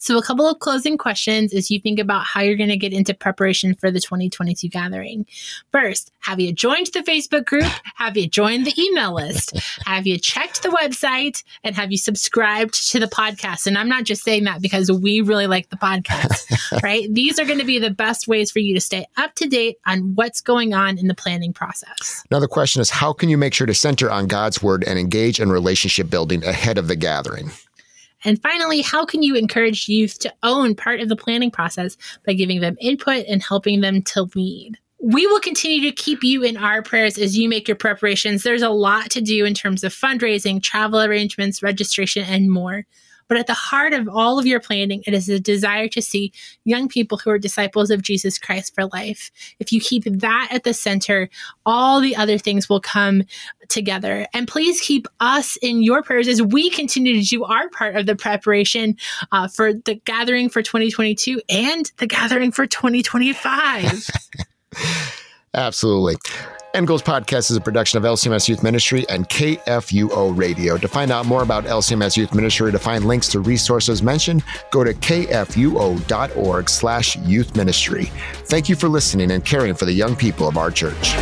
So, 0.00 0.16
a 0.16 0.22
couple 0.22 0.48
of 0.48 0.60
closing 0.60 0.96
questions 0.96 1.52
as 1.52 1.70
you 1.70 1.80
think 1.80 1.98
about 1.98 2.24
how 2.24 2.40
you're 2.40 2.56
going 2.56 2.68
to 2.68 2.76
get 2.76 2.92
into 2.92 3.12
preparation 3.14 3.74
for 3.74 3.90
the 3.90 4.00
2022 4.00 4.68
gathering. 4.68 5.26
First, 5.72 6.12
have 6.20 6.38
you 6.38 6.52
joined 6.52 6.86
the 6.92 7.00
Facebook 7.00 7.44
group? 7.44 7.70
Have 7.96 8.16
you 8.16 8.28
joined 8.28 8.64
the 8.64 8.80
email 8.80 9.14
list? 9.14 9.58
Have 9.86 10.06
you 10.06 10.16
checked 10.16 10.62
the 10.62 10.68
website? 10.68 11.42
And 11.64 11.74
have 11.74 11.90
you 11.90 11.98
subscribed 11.98 12.90
to 12.90 13.00
the 13.00 13.06
podcast? 13.06 13.66
And 13.66 13.76
I'm 13.76 13.88
not 13.88 14.04
just 14.04 14.22
saying 14.22 14.44
that 14.44 14.62
because 14.62 14.90
we 14.90 15.20
really 15.20 15.48
like 15.48 15.68
the 15.70 15.76
podcast, 15.76 16.82
right? 16.82 17.12
These 17.12 17.40
are 17.40 17.44
going 17.44 17.58
to 17.58 17.64
be 17.64 17.80
the 17.80 17.90
best 17.90 18.28
ways 18.28 18.52
for 18.52 18.60
you 18.60 18.74
to 18.74 18.80
stay 18.80 19.04
up 19.16 19.34
to 19.34 19.48
date 19.48 19.78
on 19.84 20.14
what's 20.14 20.40
going 20.40 20.74
on 20.74 20.96
in 20.98 21.08
the 21.08 21.14
planning 21.14 21.52
process. 21.52 22.24
Now, 22.30 22.38
the 22.38 22.46
question 22.46 22.80
is 22.80 22.90
how 22.90 23.12
can 23.12 23.28
you 23.28 23.36
make 23.36 23.52
sure 23.52 23.66
to 23.66 23.74
center 23.74 24.10
on 24.10 24.28
God's 24.28 24.62
word 24.62 24.84
and 24.86 24.96
engage 24.96 25.40
in 25.40 25.50
relationship 25.50 26.08
building 26.08 26.44
ahead 26.44 26.78
of 26.78 26.86
the 26.86 26.96
gathering? 26.96 27.50
And 28.24 28.40
finally, 28.42 28.82
how 28.82 29.04
can 29.04 29.22
you 29.22 29.36
encourage 29.36 29.88
youth 29.88 30.18
to 30.20 30.34
own 30.42 30.74
part 30.74 31.00
of 31.00 31.08
the 31.08 31.16
planning 31.16 31.50
process 31.50 31.96
by 32.26 32.32
giving 32.32 32.60
them 32.60 32.76
input 32.80 33.24
and 33.28 33.42
helping 33.42 33.80
them 33.80 34.02
to 34.02 34.28
lead? 34.34 34.78
We 35.00 35.26
will 35.28 35.38
continue 35.38 35.88
to 35.88 35.94
keep 35.94 36.24
you 36.24 36.42
in 36.42 36.56
our 36.56 36.82
prayers 36.82 37.18
as 37.18 37.38
you 37.38 37.48
make 37.48 37.68
your 37.68 37.76
preparations. 37.76 38.42
There's 38.42 38.62
a 38.62 38.68
lot 38.68 39.10
to 39.10 39.20
do 39.20 39.44
in 39.44 39.54
terms 39.54 39.84
of 39.84 39.94
fundraising, 39.94 40.60
travel 40.60 41.00
arrangements, 41.00 41.62
registration, 41.62 42.24
and 42.24 42.50
more. 42.50 42.84
But 43.28 43.36
at 43.36 43.46
the 43.46 43.54
heart 43.54 43.92
of 43.92 44.08
all 44.08 44.38
of 44.38 44.46
your 44.46 44.60
planning, 44.60 45.02
it 45.06 45.14
is 45.14 45.28
a 45.28 45.38
desire 45.38 45.88
to 45.88 46.02
see 46.02 46.32
young 46.64 46.88
people 46.88 47.18
who 47.18 47.30
are 47.30 47.38
disciples 47.38 47.90
of 47.90 48.02
Jesus 48.02 48.38
Christ 48.38 48.74
for 48.74 48.86
life. 48.86 49.30
If 49.60 49.72
you 49.72 49.80
keep 49.80 50.04
that 50.04 50.48
at 50.50 50.64
the 50.64 50.74
center, 50.74 51.28
all 51.64 52.00
the 52.00 52.16
other 52.16 52.38
things 52.38 52.68
will 52.68 52.80
come 52.80 53.22
together. 53.68 54.26
And 54.32 54.48
please 54.48 54.80
keep 54.80 55.06
us 55.20 55.56
in 55.62 55.82
your 55.82 56.02
prayers 56.02 56.28
as 56.28 56.42
we 56.42 56.70
continue 56.70 57.20
to 57.20 57.26
do 57.26 57.44
our 57.44 57.68
part 57.68 57.96
of 57.96 58.06
the 58.06 58.16
preparation 58.16 58.96
uh, 59.30 59.48
for 59.48 59.72
the 59.72 59.96
gathering 60.04 60.48
for 60.48 60.62
2022 60.62 61.40
and 61.48 61.90
the 61.98 62.06
gathering 62.06 62.50
for 62.50 62.66
2025. 62.66 64.08
Absolutely. 65.54 66.16
End 66.74 66.86
Goals 66.86 67.02
Podcast 67.02 67.50
is 67.50 67.56
a 67.56 67.60
production 67.60 67.96
of 67.96 68.04
LCMS 68.04 68.46
Youth 68.46 68.62
Ministry 68.62 69.08
and 69.08 69.28
KFUO 69.28 70.36
Radio. 70.36 70.76
To 70.76 70.86
find 70.86 71.10
out 71.10 71.24
more 71.24 71.42
about 71.42 71.64
LCMS 71.64 72.16
Youth 72.16 72.34
Ministry, 72.34 72.70
to 72.70 72.78
find 72.78 73.06
links 73.06 73.28
to 73.28 73.40
resources 73.40 74.02
mentioned, 74.02 74.44
go 74.70 74.84
to 74.84 74.92
kfuo.org 74.92 76.68
slash 76.68 77.16
youth 77.16 77.56
ministry. 77.56 78.12
Thank 78.44 78.68
you 78.68 78.76
for 78.76 78.88
listening 78.88 79.30
and 79.30 79.44
caring 79.44 79.74
for 79.74 79.86
the 79.86 79.92
young 79.92 80.14
people 80.14 80.46
of 80.46 80.58
our 80.58 80.70
church. 80.70 81.14